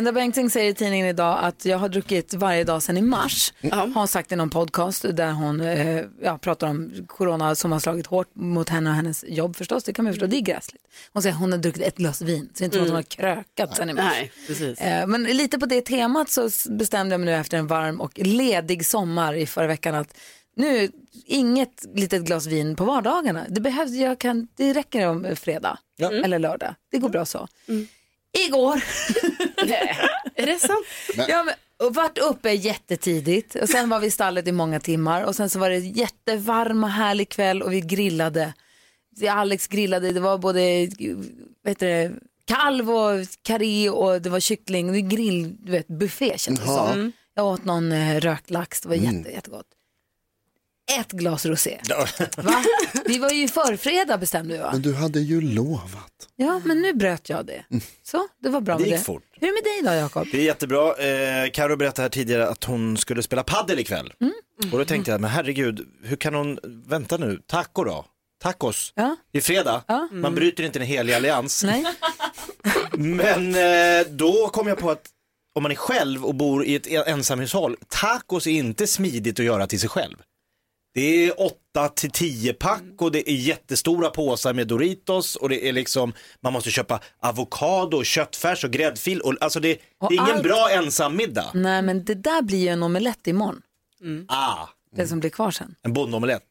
Linda 0.00 0.12
Bengtzing 0.12 0.50
säger 0.50 0.70
i 0.70 0.74
tidningen 0.74 1.06
idag 1.06 1.38
att 1.42 1.64
jag 1.64 1.78
har 1.78 1.88
druckit 1.88 2.34
varje 2.34 2.64
dag 2.64 2.82
sedan 2.82 2.96
i 2.96 3.02
mars. 3.02 3.52
Har 3.72 3.94
hon 3.94 4.08
sagt 4.08 4.32
i 4.32 4.36
någon 4.36 4.50
podcast 4.50 5.04
där 5.12 5.32
hon 5.32 5.60
eh, 5.60 6.04
ja, 6.22 6.38
pratar 6.38 6.66
om 6.66 6.92
corona 7.06 7.54
som 7.54 7.72
har 7.72 7.80
slagit 7.80 8.06
hårt 8.06 8.34
mot 8.34 8.68
henne 8.68 8.90
och 8.90 8.96
hennes 8.96 9.24
jobb 9.28 9.56
förstås. 9.56 9.84
Det 9.84 9.92
kan 9.92 10.04
man 10.04 10.14
förstå, 10.14 10.26
det 10.26 10.36
är 10.36 10.40
gräsligt. 10.40 10.82
Hon 11.12 11.22
säger 11.22 11.34
att 11.34 11.40
hon 11.40 11.52
har 11.52 11.58
druckit 11.58 11.82
ett 11.82 11.96
glas 11.96 12.22
vin, 12.22 12.50
så 12.54 12.58
det 12.58 12.62
är 12.62 12.64
inte 12.64 12.80
att 12.82 12.86
hon 12.86 12.94
har 12.96 13.02
krökat 13.02 13.76
sen 13.76 13.90
i 13.90 13.94
mars. 13.94 14.04
Nej, 14.04 14.32
precis. 14.46 14.80
Eh, 14.80 15.06
Men 15.06 15.22
lite 15.22 15.58
på 15.58 15.66
det 15.66 15.80
temat 15.80 16.30
så 16.30 16.48
bestämde 16.70 17.12
jag 17.14 17.20
mig 17.20 17.34
nu 17.34 17.40
efter 17.40 17.58
en 17.58 17.66
varm 17.66 18.00
och 18.00 18.12
ledig 18.18 18.86
sommar 18.86 19.34
i 19.34 19.46
förra 19.46 19.66
veckan 19.66 19.94
att 19.94 20.14
nu, 20.56 20.90
inget 21.26 21.84
litet 21.94 22.22
glas 22.22 22.46
vin 22.46 22.76
på 22.76 22.84
vardagarna. 22.84 23.46
Det, 23.48 23.60
behövs, 23.60 23.90
jag 23.92 24.18
kan, 24.18 24.48
det 24.56 24.72
räcker 24.72 25.08
om 25.08 25.36
fredag 25.36 25.78
eller 26.24 26.38
lördag. 26.38 26.74
Det 26.90 26.98
går 26.98 27.08
bra 27.08 27.24
så. 27.24 27.48
Igår, 28.38 28.82
Är 30.34 30.46
det 30.46 30.58
sant? 30.58 30.86
ja, 31.28 31.44
men, 31.44 31.54
och 31.88 31.94
vart 31.94 32.18
uppe 32.18 32.50
jättetidigt. 32.52 33.54
Och 33.54 33.68
sen 33.68 33.88
var 33.88 34.00
vi 34.00 34.06
i 34.06 34.10
stallet 34.10 34.48
i 34.48 34.52
många 34.52 34.80
timmar. 34.80 35.22
Och 35.24 35.36
sen 35.36 35.50
så 35.50 35.58
var 35.58 35.70
det 35.70 35.78
jättevarm 35.78 36.84
och 36.84 36.90
härlig 36.90 37.28
kväll 37.28 37.62
och 37.62 37.72
vi 37.72 37.80
grillade. 37.80 38.52
Alex 39.30 39.66
grillade, 39.66 40.12
det 40.12 40.20
var 40.20 40.38
både 40.38 40.88
vad 41.62 41.70
heter 41.70 41.86
det, 41.86 42.12
kalv 42.44 42.90
och 42.90 43.26
karré 43.42 43.90
och 43.90 44.22
det 44.22 44.30
var 44.30 44.40
kyckling, 44.40 44.86
det 44.86 44.92
var 45.02 45.08
grill, 45.10 45.56
du 45.58 45.72
vet, 45.72 45.88
buffé 45.88 46.38
kändes 46.38 46.64
det 46.64 46.70
som. 46.70 47.12
Jag 47.34 47.46
åt 47.46 47.64
någon 47.64 47.92
eh, 47.92 48.20
rökt 48.20 48.50
lax, 48.50 48.80
det 48.80 48.88
var 48.88 48.96
jätte, 48.96 49.30
jättegott. 49.30 49.66
Ett 50.98 51.12
glas 51.12 51.46
rosé. 51.46 51.80
Va? 52.36 52.62
Vi 53.04 53.18
var 53.18 53.30
ju 53.30 53.48
förfredag 53.48 54.20
bestämde 54.20 54.54
vi 54.54 54.60
va? 54.60 54.70
Men 54.72 54.82
du 54.82 54.94
hade 54.94 55.20
ju 55.20 55.40
lovat. 55.40 56.12
Ja, 56.36 56.60
men 56.64 56.80
nu 56.82 56.92
bröt 56.94 57.28
jag 57.28 57.46
det. 57.46 57.64
Så, 58.02 58.28
det 58.42 58.48
var 58.48 58.60
bra 58.60 58.74
Det 58.74 58.80
med 58.80 58.88
gick 58.90 58.98
det. 58.98 59.04
fort. 59.04 59.22
Hur 59.32 59.48
är 59.48 59.52
det 59.52 59.54
med 59.82 59.84
dig 59.86 59.92
då, 59.94 60.00
Jakob? 60.00 60.26
Det 60.32 60.38
är 60.38 60.42
jättebra. 60.44 60.96
Eh, 60.96 61.50
Karo 61.50 61.76
berättade 61.76 62.02
här 62.02 62.08
tidigare 62.10 62.48
att 62.48 62.64
hon 62.64 62.96
skulle 62.96 63.22
spela 63.22 63.42
paddel 63.42 63.78
ikväll. 63.78 64.12
Och 64.72 64.78
då 64.78 64.84
tänkte 64.84 65.10
jag, 65.10 65.20
men 65.20 65.30
herregud, 65.30 65.86
hur 66.02 66.16
kan 66.16 66.34
hon, 66.34 66.58
vänta 66.86 67.16
nu, 67.16 67.40
taco 67.46 67.84
då? 67.84 68.06
Tacos? 68.42 68.92
Ja. 68.96 69.16
Det 69.32 69.38
är 69.38 69.42
fredag, 69.42 69.82
Ja. 69.88 70.08
man 70.12 70.34
bryter 70.34 70.64
inte 70.64 70.78
en 70.78 70.86
helig 70.86 71.12
allians. 71.14 71.64
Nej? 71.64 71.84
Men 72.92 73.54
eh, 73.54 74.06
då 74.10 74.48
kom 74.48 74.66
jag 74.66 74.78
på 74.78 74.90
att 74.90 75.02
om 75.54 75.62
man 75.62 75.72
är 75.72 75.76
själv 75.76 76.24
och 76.24 76.34
bor 76.34 76.64
i 76.64 76.74
ett 76.74 76.86
ensamhushåll, 76.86 77.76
tacos 77.88 78.46
är 78.46 78.50
inte 78.50 78.86
smidigt 78.86 79.38
att 79.40 79.44
göra 79.46 79.66
till 79.66 79.80
sig 79.80 79.88
själv. 79.88 80.16
Det 80.94 81.26
är 81.26 81.40
8 81.40 81.88
till 81.88 82.10
10 82.10 82.52
pack 82.52 82.82
och 82.98 83.12
det 83.12 83.30
är 83.30 83.34
jättestora 83.34 84.10
påsar 84.10 84.52
med 84.54 84.66
Doritos 84.66 85.36
och 85.36 85.48
det 85.48 85.68
är 85.68 85.72
liksom, 85.72 86.12
man 86.40 86.52
måste 86.52 86.70
köpa 86.70 87.00
avokado, 87.22 88.02
köttfärs 88.04 88.64
och 88.64 88.70
gräddfil. 88.70 89.20
Och, 89.20 89.34
alltså 89.40 89.60
det, 89.60 89.68
det 89.74 89.80
Och 90.00 90.12
är 90.12 90.14
ingen 90.14 90.34
allt- 90.34 90.42
bra 90.42 90.70
ensammiddag. 90.70 91.50
Nej, 91.54 91.82
men 91.82 92.04
det 92.04 92.14
där 92.14 92.42
blir 92.42 92.58
ju 92.58 92.68
en 92.68 92.82
omelett 92.82 93.26
imorgon. 93.26 93.62
Ah, 94.28 94.68
Det 94.96 95.06
som 95.06 95.20
blir 95.20 95.30
kvar 95.30 95.50
sen. 95.50 95.74
en 95.82 95.92
bondomelett. 95.92 96.42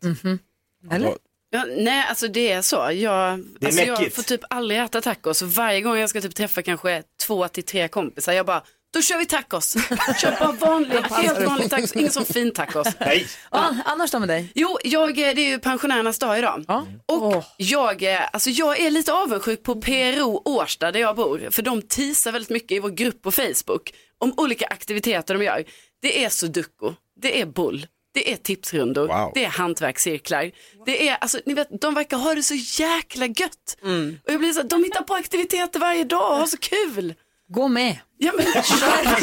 Eller? 0.91 1.13
Ja, 1.51 1.65
nej, 1.77 2.05
alltså 2.09 2.27
det 2.27 2.51
är 2.51 2.61
så. 2.61 2.75
Jag, 2.75 2.91
Det 2.93 3.05
är 3.05 3.65
alltså 3.65 3.81
jag 3.83 4.13
får 4.13 4.23
typ 4.23 4.41
aldrig 4.49 4.79
äta 4.79 5.01
tacos. 5.01 5.41
Varje 5.41 5.81
gång 5.81 5.97
jag 5.97 6.09
ska 6.09 6.21
typ 6.21 6.35
träffa 6.35 6.61
kanske 6.61 7.03
två 7.21 7.47
till 7.47 7.63
tre 7.63 7.87
kompisar, 7.87 8.33
jag 8.33 8.45
bara, 8.45 8.63
då 8.93 9.01
kör 9.01 9.17
vi 9.17 9.25
tacos. 9.25 9.73
Kör 10.21 10.39
bara 10.39 10.51
vanlig, 10.51 10.95
helt 10.95 11.45
vanlig 11.47 11.69
tacos, 11.69 11.95
ingen 11.95 12.11
sån 12.11 12.25
fin 12.25 12.51
tacos. 12.53 12.87
Nej. 12.99 13.27
Ja, 13.51 13.75
annars 13.85 14.11
då 14.11 14.19
med 14.19 14.27
dig? 14.27 14.51
Jo, 14.55 14.77
jag, 14.83 15.09
eh, 15.09 15.35
det 15.35 15.41
är 15.41 15.49
ju 15.49 15.59
pensionärernas 15.59 16.19
dag 16.19 16.37
idag. 16.39 16.65
Och 17.05 17.43
jag, 17.57 18.03
eh, 18.03 18.19
alltså 18.33 18.49
jag 18.49 18.79
är 18.79 18.91
lite 18.91 19.13
avundsjuk 19.13 19.63
på 19.63 19.81
PRO 19.81 20.41
Årsta 20.45 20.91
där 20.91 20.99
jag 20.99 21.15
bor. 21.15 21.47
För 21.51 21.61
de 21.61 21.81
teasar 21.81 22.31
väldigt 22.31 22.49
mycket 22.49 22.71
i 22.71 22.79
vår 22.79 22.89
grupp 22.89 23.21
på 23.21 23.31
Facebook 23.31 23.93
om 24.17 24.33
olika 24.37 24.65
aktiviteter 24.67 25.33
de 25.33 25.43
gör. 25.45 25.63
Det 26.01 26.23
är 26.25 26.29
sudoku, 26.29 26.93
det 27.21 27.41
är 27.41 27.45
boll, 27.45 27.87
det 28.13 28.31
är 28.31 28.35
tipsrundor, 28.35 29.07
Wow. 29.07 29.31
det 29.35 29.45
är 29.45 29.49
hantverkscirklar. 29.49 30.51
Det 30.85 31.09
är, 31.09 31.15
alltså, 31.21 31.39
ni 31.45 31.53
vet, 31.53 31.81
de 31.81 31.93
verkar 31.93 32.17
ha 32.17 32.35
det 32.35 32.43
så 32.43 32.55
jäkla 32.55 33.25
gött. 33.25 33.77
Och 34.25 34.31
jag 34.33 34.39
blir 34.39 34.53
så, 34.53 34.63
de 34.63 34.83
hittar 34.83 35.01
på 35.03 35.13
aktiviteter 35.15 35.79
varje 35.79 36.03
dag 36.03 36.31
och 36.31 36.37
har 36.37 36.45
så 36.47 36.57
kul. 36.57 37.13
Gå 37.49 37.67
med. 37.67 37.97
Ja 38.17 38.31
men 38.37 38.45
kör! 38.45 39.15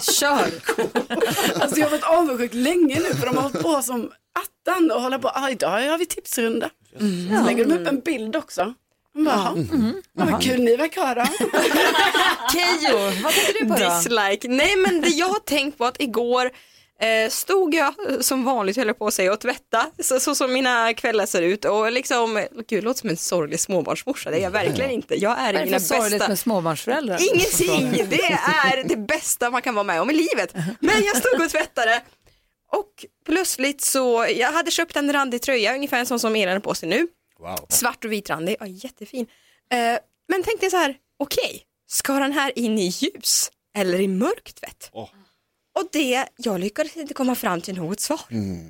Kör! 0.00 0.50
Alltså 1.60 1.80
jag 1.80 1.86
har 1.86 1.90
varit 1.90 2.04
avundsjuk 2.04 2.54
länge 2.54 2.94
nu 2.94 3.14
för 3.14 3.26
de 3.26 3.36
har 3.36 3.42
hållit 3.42 3.62
på 3.62 3.82
som 3.82 4.10
attan 4.32 4.90
och 4.90 5.02
håller 5.02 5.18
på, 5.18 5.28
ah, 5.28 5.50
idag 5.50 5.90
har 5.90 5.98
vi 5.98 6.06
tipsrunda. 6.06 6.70
Så 7.38 7.46
lägger 7.46 7.64
de 7.64 7.74
upp 7.74 7.88
en 7.88 8.00
bild 8.00 8.36
också. 8.36 8.74
Man 9.14 9.24
bara, 9.24 9.48
mm. 9.48 10.02
vad 10.12 10.42
kul 10.42 10.60
ni 10.60 10.76
verkar 10.76 11.06
ha 11.06 11.14
då. 11.14 11.24
Keyyo, 12.52 13.22
vad 13.22 13.32
tänker 13.32 13.52
du 13.60 13.68
på 13.68 13.74
då? 13.74 13.84
Dislike. 13.84 14.48
Nej 14.48 14.76
men 14.76 15.00
det 15.00 15.08
jag 15.08 15.28
har 15.28 15.38
tänkt 15.38 15.78
på 15.78 15.84
att 15.84 16.00
igår 16.00 16.50
stod 17.30 17.74
jag 17.74 17.94
eh, 18.10 18.20
som 18.20 18.44
vanligt 18.44 18.76
höll 18.76 18.86
jag 18.86 18.98
på 18.98 19.06
att 19.06 19.14
säga 19.14 19.32
och 19.32 19.40
tvätta 19.40 19.90
så, 19.98 20.20
så 20.20 20.34
som 20.34 20.52
mina 20.52 20.94
kvällar 20.94 21.26
ser 21.26 21.42
ut 21.42 21.64
och 21.64 21.92
liksom, 21.92 22.36
eh, 22.36 22.44
gud 22.68 22.84
låter 22.84 23.00
som 23.00 23.10
en 23.10 23.16
sorglig 23.16 23.60
småbarnsmorsa, 23.60 24.30
det 24.30 24.36
är 24.36 24.42
jag 24.42 24.50
verkligen 24.50 24.90
inte. 24.90 25.14
Jag 25.14 25.38
är 25.38 25.54
är 25.54 25.64
mina 25.64 25.78
för 25.78 25.86
sorgligt 25.86 26.10
bästa 26.10 26.28
med 26.28 26.38
småbarnsföräldrar? 26.38 27.18
Ingenting, 27.34 28.06
det 28.08 28.24
är 28.24 28.84
det 28.84 28.96
bästa 28.96 29.50
man 29.50 29.62
kan 29.62 29.74
vara 29.74 29.84
med 29.84 30.00
om 30.00 30.10
i 30.10 30.14
livet. 30.14 30.54
Men 30.80 31.04
jag 31.04 31.16
stod 31.16 31.40
och 31.40 31.50
tvättade 31.50 32.02
och 32.72 33.04
plötsligt 33.26 33.80
så, 33.80 34.26
jag 34.36 34.52
hade 34.52 34.70
köpt 34.70 34.96
en 34.96 35.12
randig 35.12 35.42
tröja, 35.42 35.74
ungefär 35.74 35.98
en 35.98 36.06
sån 36.06 36.20
som 36.20 36.36
Elin 36.36 36.48
har 36.48 36.60
på 36.60 36.74
sig 36.74 36.88
nu. 36.88 37.08
Wow. 37.38 37.66
Svart 37.68 38.04
och 38.04 38.12
vitrandig, 38.12 38.56
ja, 38.60 38.66
jättefin. 38.66 39.26
Eh, 39.72 39.98
men 40.28 40.42
tänkte 40.42 40.70
så 40.70 40.76
här, 40.76 40.96
okej, 41.18 41.62
ska 41.86 42.12
den 42.12 42.32
här 42.32 42.58
in 42.58 42.78
i 42.78 42.86
ljus 42.86 43.50
eller 43.76 44.00
i 44.00 44.08
mörk 44.08 44.54
tvätt? 44.54 44.90
Åh. 44.92 45.08
Och 45.74 45.88
det, 45.92 46.26
jag 46.36 46.60
lyckades 46.60 46.96
inte 46.96 47.14
komma 47.14 47.34
fram 47.34 47.60
till 47.60 47.74
något 47.76 48.00
svar. 48.00 48.20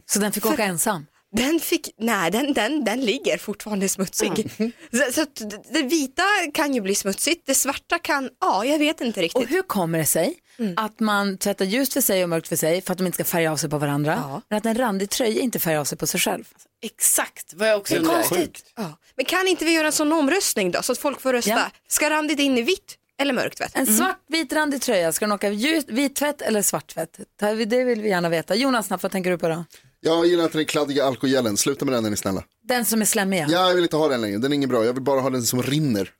Så 0.07 0.19
den 0.19 0.33
fick 0.33 0.47
åka 0.47 0.65
ensam? 0.65 1.07
Den 1.37 1.61
fick, 1.61 1.91
nej 1.99 2.31
den, 2.31 2.53
den, 2.53 2.85
den 2.85 3.01
ligger 3.01 3.39
fortfarande 3.39 3.89
smutsig. 3.89 4.51
Så, 4.93 5.13
så 5.13 5.23
att 5.23 5.43
det- 5.73 5.83
vita 5.83 6.23
kan 6.55 6.75
ju 6.75 6.81
bli 6.81 6.95
smutsigt, 6.95 7.47
det 7.47 7.55
svarta 7.55 7.99
kan, 7.99 8.31
ja 8.41 8.65
jag 8.65 8.79
vet 8.79 9.01
inte 9.01 9.23
riktigt. 9.23 9.43
Och 9.43 9.49
hur 9.49 9.63
kommer 9.63 9.99
det 9.99 10.07
sig 10.07 10.35
att 10.77 11.01
man 11.01 11.39
tvättar 11.39 11.65
ljust 11.65 11.93
för 11.93 12.01
sig 12.01 12.23
och 12.23 12.29
mörkt 12.29 12.49
för 12.49 12.57
sig 12.57 12.81
för 12.83 12.93
att 12.93 12.99
de 12.99 13.07
inte 13.07 13.17
ska 13.17 13.25
färga 13.25 13.53
av 13.53 13.57
sig 13.57 13.71
på 13.71 13.79
varandra, 13.79 14.43
men 14.49 14.57
att 14.59 14.67
en 14.67 14.75
randig 14.79 15.11
tröja 15.11 15.41
inte 15.41 15.59
färgar 15.59 15.81
av 15.81 15.85
sig 15.85 15.99
på 15.99 16.07
sig 16.07 16.21
själv? 16.21 16.45
Exakt 16.83 17.55
vad 17.55 17.69
jag 17.69 17.79
också 17.81 17.95
Det 17.95 18.01
är 18.01 18.33
undrar. 18.33 18.49
Ja. 18.77 18.99
Men 19.17 19.25
kan 19.25 19.49
inte 19.49 19.65
vi 19.65 19.73
göra 19.73 19.87
en 19.87 19.93
sån 19.93 20.13
omröstning 20.13 20.71
då 20.71 20.83
så 20.83 20.93
att 20.93 20.99
folk 20.99 21.21
får 21.21 21.33
rösta? 21.33 21.51
Ja. 21.51 21.71
Ska 21.89 22.11
randigt 22.11 22.39
in 22.39 22.59
i 22.59 22.63
vitt 22.63 22.99
eller 23.21 23.33
mörkt 23.33 23.59
tvätt? 23.59 23.73
En 23.75 23.87
svart 23.87 24.21
vit 24.29 24.53
randig 24.53 24.83
tröja, 24.83 25.13
ska 25.13 25.25
den 25.25 25.33
åka 25.33 25.51
ljus, 25.51 25.85
vit 25.89 26.17
tvätt 26.17 26.43
eller 26.43 26.63
svart 26.63 26.87
tvätt? 26.95 27.21
Det 27.67 27.85
vill 27.85 28.03
vi 28.03 28.09
gärna 28.09 28.29
veta. 28.29 28.55
Jonas, 28.55 28.87
snabbt, 28.87 29.03
vad 29.03 29.13
tänker 29.13 29.31
du 29.31 29.39
på 29.39 29.49
då? 29.49 29.65
Jag 30.01 30.27
gillar 30.27 30.45
inte 30.45 30.59
den 30.59 30.67
kladdiga 30.67 31.05
alkogelen, 31.05 31.57
sluta 31.57 31.85
med 31.85 31.95
den 31.95 32.05
är 32.07 32.11
ni 32.11 32.17
snälla. 32.17 32.45
Den 32.63 32.85
som 32.85 33.01
är 33.01 33.05
slemmig, 33.05 33.41
ja. 33.41 33.47
Ja, 33.49 33.69
jag 33.69 33.75
vill 33.75 33.85
inte 33.85 33.97
ha 33.97 34.09
den 34.09 34.21
längre, 34.21 34.39
den 34.39 34.53
är 34.53 34.57
ingen 34.57 34.69
bra, 34.69 34.85
jag 34.85 34.93
vill 34.93 35.03
bara 35.03 35.21
ha 35.21 35.31
den 35.31 35.43
som 35.43 35.63
rinner. 35.63 36.11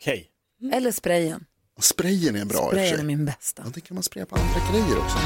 Okej. 0.00 0.28
Eller 0.72 0.92
sprayen. 0.92 1.44
Sprayen 1.80 2.36
är 2.36 2.44
bra 2.44 2.68
Sprayen 2.68 3.00
är 3.00 3.04
min 3.04 3.24
bästa. 3.24 3.62
Ja, 3.64 3.70
det 3.74 3.80
kan 3.80 3.94
man 3.94 4.02
spraya 4.02 4.26
på 4.26 4.36
andra 4.36 4.72
grejer 4.72 4.98
också. 4.98 5.18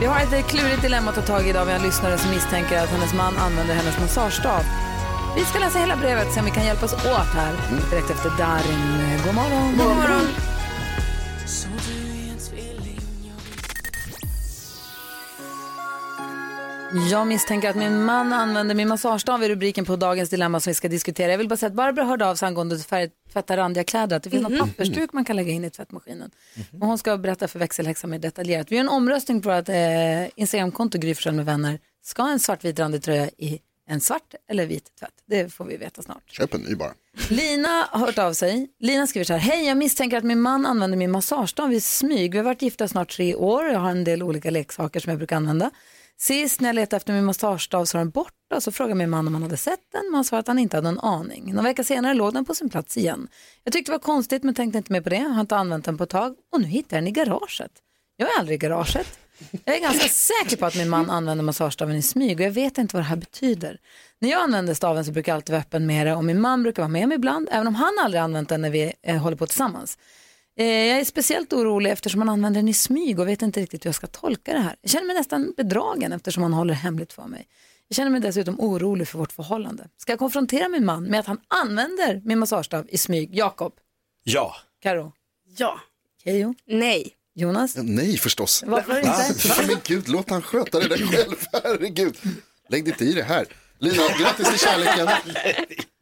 Vi 0.00 0.06
har 0.06 0.20
ett 0.20 0.46
klurigt 0.46 0.82
dilemma 0.82 1.10
att 1.10 1.16
ta 1.16 1.22
tag 1.22 1.46
i 1.46 1.50
idag. 1.50 1.64
Vi 1.64 1.72
har 1.72 1.78
en 1.78 1.86
lyssnare 1.86 2.18
som 2.18 2.30
misstänker 2.30 2.78
att 2.78 2.88
hennes 2.88 3.14
man 3.14 3.36
använder 3.36 3.74
hennes 3.74 4.00
massagestav. 4.00 4.62
Vi 5.36 5.44
ska 5.44 5.58
läsa 5.58 5.78
hela 5.78 5.96
brevet 5.96 6.32
så 6.32 6.38
om 6.40 6.44
vi 6.46 6.50
kan 6.50 6.64
hjälpas 6.64 6.92
åt 6.92 7.30
här 7.34 7.52
direkt 7.90 8.10
efter 8.10 8.30
Darin. 8.38 9.18
God 9.24 9.34
morgon. 9.34 9.76
God 9.78 9.96
morgon. 9.96 10.26
Jag 17.10 17.26
misstänker 17.26 17.70
att 17.70 17.76
min 17.76 18.04
man 18.04 18.32
använder 18.32 18.74
min 18.74 18.88
massagestav 18.88 19.44
i 19.44 19.48
rubriken 19.48 19.84
på 19.84 19.96
dagens 19.96 20.30
dilemma 20.30 20.60
som 20.60 20.70
vi 20.70 20.74
ska 20.74 20.88
diskutera. 20.88 21.30
Jag 21.30 21.38
vill 21.38 21.48
bara 21.48 21.56
säga 21.56 21.68
att 21.68 21.74
Barbara 21.74 22.04
hörde 22.04 22.26
av 22.26 22.34
sig 22.34 22.46
angående 22.48 22.74
att 22.74 22.86
färg- 22.90 23.10
tvätta 23.32 23.56
randiga 23.56 23.84
kläder. 23.84 24.16
Att 24.16 24.22
det 24.22 24.30
finns 24.30 24.42
Mhm. 24.48 24.52
någon 24.58 24.68
pappersduk 24.68 25.12
man 25.12 25.24
kan 25.24 25.36
lägga 25.36 25.52
in 25.52 25.64
i 25.64 25.70
tvättmaskinen. 25.70 26.30
Och 26.80 26.86
hon 26.86 26.98
ska 26.98 27.16
berätta 27.16 27.48
för 27.48 27.58
växelhäxan 27.58 28.10
mer 28.10 28.18
detaljerat. 28.18 28.66
Vi 28.72 28.76
gör 28.76 28.80
en 28.80 28.88
omröstning 28.88 29.42
på 29.42 29.48
vårt 29.56 29.68
eh, 29.68 29.74
Instagramkonto 30.36 30.98
Gry 30.98 31.14
med 31.32 31.44
vänner. 31.46 31.78
Ska 32.04 32.28
en 32.28 32.40
svartvit 32.40 32.78
randig 32.78 33.02
tröja 33.02 33.26
i 33.26 33.58
en 33.90 34.00
svart 34.00 34.34
eller 34.48 34.66
vit 34.66 34.96
tvätt? 34.98 35.14
Det 35.26 35.52
får 35.52 35.64
vi 35.64 35.76
veta 35.76 36.02
snart. 36.02 36.30
Köp 36.30 36.54
en 36.54 36.60
ny 36.60 36.74
bara. 36.74 36.94
Lina 37.28 37.88
har 37.90 38.06
hört 38.06 38.18
av 38.18 38.32
sig. 38.32 38.70
Lina 38.78 39.06
skriver 39.06 39.24
så 39.24 39.32
här. 39.32 39.40
Hej, 39.40 39.66
jag 39.66 39.76
misstänker 39.76 40.16
att 40.16 40.24
min 40.24 40.40
man 40.40 40.66
använder 40.66 40.98
min 40.98 41.10
massagestav 41.10 41.72
i 41.72 41.80
smyg. 41.80 42.32
Vi 42.32 42.38
har 42.38 42.44
varit 42.44 42.62
gifta 42.62 42.88
snart 42.88 43.16
tre 43.16 43.34
år. 43.34 43.66
Jag 43.66 43.80
har 43.80 43.90
en 43.90 44.04
del 44.04 44.22
olika 44.22 44.50
leksaker 44.50 45.00
som 45.00 45.10
jag 45.10 45.18
brukar 45.18 45.36
använda. 45.36 45.70
Sist 46.16 46.60
när 46.60 46.68
jag 46.68 46.74
letade 46.74 46.96
efter 46.96 47.12
min 47.12 47.24
massagestav 47.24 47.84
så 47.84 47.98
var 47.98 48.04
den 48.04 48.10
borta. 48.10 48.60
Så 48.60 48.72
frågade 48.72 48.94
min 48.94 49.10
man 49.10 49.26
om 49.26 49.34
han 49.34 49.42
hade 49.42 49.56
sett 49.56 49.92
den. 49.92 50.02
Men 50.04 50.14
han 50.14 50.24
svarade 50.24 50.40
att 50.40 50.46
han 50.46 50.58
inte 50.58 50.76
hade 50.76 50.88
en 50.88 51.00
aning. 51.00 51.54
Någon 51.54 51.64
vecka 51.64 51.84
senare 51.84 52.14
låg 52.14 52.34
den 52.34 52.44
på 52.44 52.54
sin 52.54 52.68
plats 52.68 52.96
igen. 52.96 53.28
Jag 53.64 53.72
tyckte 53.72 53.92
det 53.92 53.94
var 53.94 54.02
konstigt 54.02 54.42
men 54.42 54.54
tänkte 54.54 54.78
inte 54.78 54.92
mer 54.92 55.00
på 55.00 55.08
det. 55.08 55.16
Jag 55.16 55.28
har 55.28 55.40
inte 55.40 55.56
använt 55.56 55.84
den 55.84 55.98
på 55.98 56.04
ett 56.04 56.10
tag. 56.10 56.34
Och 56.52 56.60
nu 56.60 56.66
hittar 56.66 56.96
jag 56.96 57.02
den 57.04 57.08
i 57.08 57.12
garaget. 57.12 57.72
Jag 58.16 58.34
är 58.34 58.38
aldrig 58.38 58.54
i 58.54 58.58
garaget. 58.58 59.18
Jag 59.64 59.76
är 59.76 59.80
ganska 59.80 60.08
säker 60.08 60.56
på 60.56 60.66
att 60.66 60.76
min 60.76 60.88
man 60.88 61.10
använder 61.10 61.44
massagestaven 61.44 61.96
i 61.96 62.02
smyg 62.02 62.40
och 62.40 62.46
jag 62.46 62.50
vet 62.50 62.78
inte 62.78 62.96
vad 62.96 63.02
det 63.04 63.08
här 63.08 63.16
betyder. 63.16 63.80
När 64.18 64.30
jag 64.30 64.40
använder 64.40 64.74
staven 64.74 65.04
så 65.04 65.12
brukar 65.12 65.32
jag 65.32 65.36
alltid 65.36 65.52
vara 65.52 65.60
öppen 65.60 65.86
med 65.86 66.06
det 66.06 66.14
och 66.14 66.24
min 66.24 66.40
man 66.40 66.62
brukar 66.62 66.82
vara 66.82 66.88
med 66.88 67.08
mig 67.08 67.14
ibland, 67.14 67.48
även 67.52 67.66
om 67.66 67.74
han 67.74 67.92
aldrig 68.04 68.20
använt 68.20 68.48
den 68.48 68.60
när 68.62 68.70
vi 68.70 68.92
eh, 69.02 69.16
håller 69.16 69.36
på 69.36 69.46
tillsammans. 69.46 69.98
Eh, 70.56 70.66
jag 70.66 71.00
är 71.00 71.04
speciellt 71.04 71.52
orolig 71.52 71.90
eftersom 71.90 72.20
han 72.20 72.28
använder 72.28 72.60
den 72.60 72.68
i 72.68 72.74
smyg 72.74 73.20
och 73.20 73.28
vet 73.28 73.42
inte 73.42 73.60
riktigt 73.60 73.84
hur 73.84 73.88
jag 73.88 73.94
ska 73.94 74.06
tolka 74.06 74.52
det 74.52 74.58
här. 74.60 74.76
Jag 74.80 74.90
känner 74.90 75.06
mig 75.06 75.16
nästan 75.16 75.54
bedragen 75.56 76.12
eftersom 76.12 76.42
han 76.42 76.52
håller 76.52 76.74
hemligt 76.74 77.12
för 77.12 77.24
mig. 77.26 77.46
Jag 77.88 77.96
känner 77.96 78.10
mig 78.10 78.20
dessutom 78.20 78.60
orolig 78.60 79.08
för 79.08 79.18
vårt 79.18 79.32
förhållande. 79.32 79.88
Ska 79.96 80.12
jag 80.12 80.18
konfrontera 80.18 80.68
min 80.68 80.84
man 80.84 81.04
med 81.04 81.20
att 81.20 81.26
han 81.26 81.40
använder 81.48 82.20
min 82.24 82.38
massagestav 82.38 82.86
i 82.88 82.98
smyg? 82.98 83.34
Jakob, 83.34 83.72
Ja. 84.24 84.56
Karo, 84.82 85.12
Ja. 85.56 85.80
Keyyo, 86.24 86.54
Nej. 86.66 87.12
Jonas. 87.34 87.76
Nej 87.76 88.16
förstås. 88.16 88.64
Varför 88.66 88.96
inte? 88.96 89.48
Va? 89.48 89.54
Men 89.66 89.76
gud, 89.84 90.08
låt 90.08 90.30
han 90.30 90.42
sköta 90.42 90.80
det 90.80 90.88
där 90.88 90.96
själv. 91.06 91.34
Herregud. 91.64 92.16
Lägg 92.68 92.84
dig 92.84 92.92
inte 92.92 93.04
i 93.04 93.12
det 93.12 93.22
här. 93.22 93.46
Lina, 93.78 94.02
grattis 94.18 94.48
till 94.48 94.58
kärleken. 94.58 95.08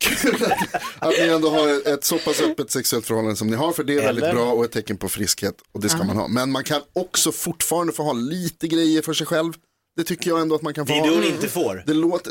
Kul 0.00 0.42
att, 0.42 0.74
att 0.98 1.14
ni 1.18 1.26
ändå 1.28 1.50
har 1.50 1.88
ett 1.94 2.04
så 2.04 2.18
pass 2.18 2.40
öppet 2.40 2.70
sexuellt 2.70 3.06
förhållande 3.06 3.36
som 3.36 3.48
ni 3.48 3.56
har. 3.56 3.72
För 3.72 3.84
det 3.84 3.94
är 3.98 4.02
väldigt 4.02 4.30
bra 4.30 4.52
och 4.52 4.64
ett 4.64 4.72
tecken 4.72 4.96
på 4.96 5.08
friskhet. 5.08 5.54
Och 5.72 5.80
det 5.80 5.88
ska 5.88 6.04
man 6.04 6.16
ha. 6.16 6.28
Men 6.28 6.50
man 6.52 6.64
kan 6.64 6.82
också 6.92 7.32
fortfarande 7.32 7.92
få 7.92 8.02
ha 8.02 8.12
lite 8.12 8.68
grejer 8.68 9.02
för 9.02 9.12
sig 9.12 9.26
själv. 9.26 9.52
Det 9.96 10.04
tycker 10.04 10.30
jag 10.30 10.40
ändå 10.40 10.54
att 10.54 10.62
man 10.62 10.74
kan 10.74 10.86
få 10.86 10.92
Det 10.92 10.98
är 10.98 11.02
det 11.02 11.10
hon 11.14 11.24
inte 11.24 11.48
får. 11.48 11.82
Det 11.86 11.94
låter, 11.94 12.30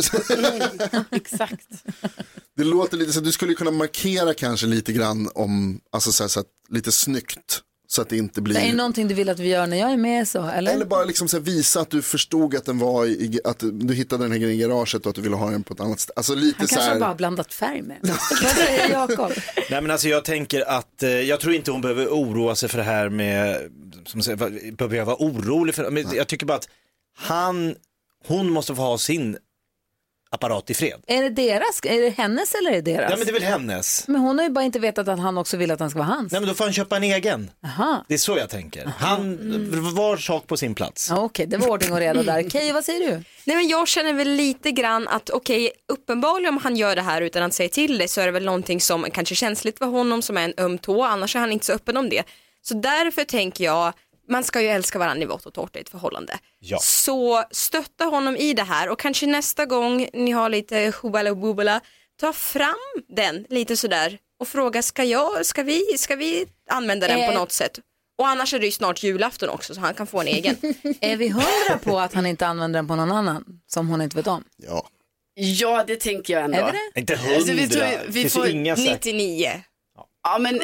Exakt. 1.15 1.67
det 2.57 2.63
låter 2.63 2.97
lite 2.97 3.11
så 3.13 3.19
du 3.19 3.31
skulle 3.31 3.53
kunna 3.53 3.71
markera 3.71 4.33
kanske 4.33 4.67
lite 4.67 4.93
grann 4.93 5.29
om, 5.35 5.81
alltså 5.91 6.11
så 6.11 6.23
här, 6.23 6.27
så 6.27 6.39
att, 6.39 6.47
lite 6.69 6.91
snyggt. 6.91 7.61
Så 7.89 8.01
att 8.01 8.09
det 8.09 8.17
inte 8.17 8.41
blir. 8.41 8.55
Det 8.55 8.61
är 8.61 8.73
någonting 8.73 9.07
du 9.07 9.13
vill 9.13 9.29
att 9.29 9.39
vi 9.39 9.47
gör 9.47 9.67
när 9.67 9.77
jag 9.77 9.91
är 9.91 9.97
med 9.97 10.27
så, 10.27 10.45
eller? 10.47 10.73
Eller 10.73 10.85
bara 10.85 11.03
liksom 11.05 11.27
så 11.27 11.37
här 11.37 11.43
visa 11.43 11.81
att 11.81 11.89
du 11.89 12.01
förstod 12.01 12.55
att 12.55 12.65
den 12.65 12.79
var 12.79 13.05
i, 13.05 13.39
att 13.43 13.63
du 13.71 13.93
hittade 13.93 14.23
den 14.23 14.31
här 14.31 14.39
grejen 14.39 14.59
i 14.59 14.61
garaget 14.61 15.05
och 15.05 15.09
att 15.09 15.15
du 15.15 15.21
ville 15.21 15.35
ha 15.35 15.49
den 15.49 15.63
på 15.63 15.73
ett 15.73 15.79
annat 15.79 15.99
ställe. 15.99 16.13
Alltså 16.15 16.35
lite 16.35 16.55
Han 16.57 16.67
så 16.67 16.75
kanske 16.75 16.91
här. 16.91 16.99
har 16.99 17.07
bara 17.07 17.15
blandat 17.15 17.53
färg 17.53 17.81
med. 17.81 17.97
Vad 18.43 18.51
säger 18.51 18.89
Jakob? 18.89 19.31
Nej 19.69 19.81
men 19.81 19.91
alltså 19.91 20.07
jag 20.07 20.25
tänker 20.25 20.69
att, 20.69 21.03
eh, 21.03 21.09
jag 21.09 21.39
tror 21.39 21.53
inte 21.53 21.71
hon 21.71 21.81
behöver 21.81 22.07
oroa 22.07 22.55
sig 22.55 22.69
för 22.69 22.77
det 22.77 22.83
här 22.83 23.09
med, 23.09 23.57
som 24.05 24.21
säger, 24.21 24.71
behöver 24.71 24.97
jag 24.97 25.05
vara 25.05 25.17
orolig 25.19 25.75
för, 25.75 25.91
men 25.91 26.05
jag 26.15 26.27
tycker 26.27 26.45
bara 26.45 26.57
att 26.57 26.69
han, 27.17 27.75
hon 28.27 28.49
måste 28.49 28.75
få 28.75 28.81
ha 28.81 28.97
sin 28.97 29.37
apparat 30.29 30.69
i 30.69 30.73
fred. 30.73 31.01
Är 31.07 31.23
det 31.23 31.29
deras? 31.29 31.79
Är 31.83 32.01
det 32.01 32.09
hennes 32.09 32.53
eller 32.55 32.71
är 32.71 32.75
det 32.75 32.81
deras? 32.81 33.11
Ja 33.11 33.17
men 33.17 33.25
det 33.25 33.31
är 33.31 33.33
väl 33.33 33.43
hennes. 33.43 34.07
Men 34.07 34.21
hon 34.21 34.37
har 34.37 34.45
ju 34.45 34.51
bara 34.51 34.65
inte 34.65 34.79
vetat 34.79 35.07
att 35.07 35.19
han 35.19 35.37
också 35.37 35.57
vill 35.57 35.71
att 35.71 35.79
den 35.79 35.89
ska 35.89 35.99
vara 35.99 36.07
hans. 36.07 36.31
Nej 36.31 36.41
men 36.41 36.47
då 36.47 36.55
får 36.55 36.63
han 36.63 36.73
köpa 36.73 36.97
en 36.97 37.03
egen. 37.03 37.51
Aha. 37.63 38.05
Det 38.07 38.13
är 38.13 38.17
så 38.17 38.37
jag 38.37 38.49
tänker. 38.49 38.85
Han, 38.97 39.37
var 39.95 40.17
sak 40.17 40.47
på 40.47 40.57
sin 40.57 40.75
plats. 40.75 41.09
Ja, 41.09 41.17
Okej, 41.17 41.45
det 41.45 41.57
var 41.57 41.67
ordning 41.67 41.91
och 41.91 41.99
reda 41.99 42.23
där. 42.23 42.49
Keyyo, 42.49 42.73
vad 42.73 42.85
säger 42.85 43.11
du? 43.11 43.23
Nej 43.43 43.55
men 43.55 43.67
jag 43.67 43.87
känner 43.87 44.13
väl 44.13 44.29
lite 44.29 44.71
grann 44.71 45.07
att 45.07 45.29
okej, 45.29 45.71
uppenbarligen 45.93 46.53
om 46.53 46.57
han 46.63 46.75
gör 46.75 46.95
det 46.95 47.01
här 47.01 47.21
utan 47.21 47.43
att 47.43 47.53
säga 47.53 47.69
till 47.69 47.97
det 47.97 48.07
så 48.07 48.21
är 48.21 48.25
det 48.25 48.31
väl 48.31 48.45
någonting 48.45 48.81
som 48.81 49.05
kanske 49.13 49.33
är 49.33 49.35
känsligt 49.35 49.77
för 49.77 49.85
honom 49.85 50.21
som 50.21 50.37
är 50.37 50.43
en 50.43 50.53
öm 50.57 50.77
tå, 50.77 51.03
annars 51.03 51.35
är 51.35 51.39
han 51.39 51.51
inte 51.51 51.65
så 51.65 51.73
öppen 51.73 51.97
om 51.97 52.09
det. 52.09 52.23
Så 52.61 52.73
därför 52.73 53.23
tänker 53.23 53.63
jag, 53.63 53.93
man 54.29 54.43
ska 54.43 54.61
ju 54.61 54.67
älska 54.67 54.99
varandra 54.99 55.23
i 55.23 55.25
vått 55.25 55.45
och 55.45 55.53
torrt 55.53 55.75
i 55.75 55.79
ett 55.79 55.89
förhållande. 55.89 56.37
Ja. 56.59 56.77
Så 56.81 57.43
stötta 57.51 58.03
honom 58.05 58.37
i 58.37 58.53
det 58.53 58.63
här 58.63 58.89
och 58.89 58.99
kanske 58.99 59.25
nästa 59.27 59.65
gång 59.65 60.09
ni 60.13 60.31
har 60.31 60.49
lite 60.49 60.93
hubala 61.01 61.35
bubala, 61.35 61.81
ta 62.19 62.33
fram 62.33 62.75
den 63.15 63.45
lite 63.49 63.77
sådär 63.77 64.17
och 64.39 64.47
fråga 64.47 64.81
ska 64.81 65.03
jag, 65.03 65.45
ska 65.45 65.63
vi, 65.63 65.97
ska 65.97 66.15
vi 66.15 66.45
använda 66.69 67.07
den 67.07 67.19
Eh. 67.19 67.27
på 67.33 67.39
något 67.39 67.51
sätt? 67.51 67.79
Och 68.19 68.27
annars 68.27 68.53
är 68.53 68.59
det 68.59 68.65
ju 68.65 68.71
snart 68.71 69.03
julafton 69.03 69.49
också 69.49 69.73
så 69.75 69.79
han 69.81 69.93
kan 69.93 70.07
få 70.07 70.21
en 70.21 70.27
egen. 70.27 70.55
Är 71.01 71.17
vi 71.17 71.27
hundra 71.29 71.77
på 71.83 71.99
att 71.99 72.13
han 72.13 72.25
inte 72.25 72.47
använder 72.47 72.77
den 72.79 72.87
på 72.87 72.95
någon 72.95 73.11
annan 73.11 73.45
som 73.67 73.87
hon 73.87 74.01
inte 74.01 74.15
vet 74.17 74.27
om? 74.27 74.43
Ja. 74.57 74.87
Ja, 75.39 75.83
det 75.87 75.95
tänker 75.95 76.33
jag 76.33 76.43
ändå. 76.43 76.57
Är 76.57 76.65
vi 76.65 76.77
det? 76.93 76.99
Inte 76.99 77.13
Alltså, 77.13 77.53
vi 77.53 77.59
hundra. 77.61 77.79
tror- 77.79 77.99
vi 78.07 78.29
får 78.29 78.47
inga 78.47 78.75
säkra- 78.75 78.93
99. 78.93 79.61
Ja, 80.29 80.37
men 80.39 80.61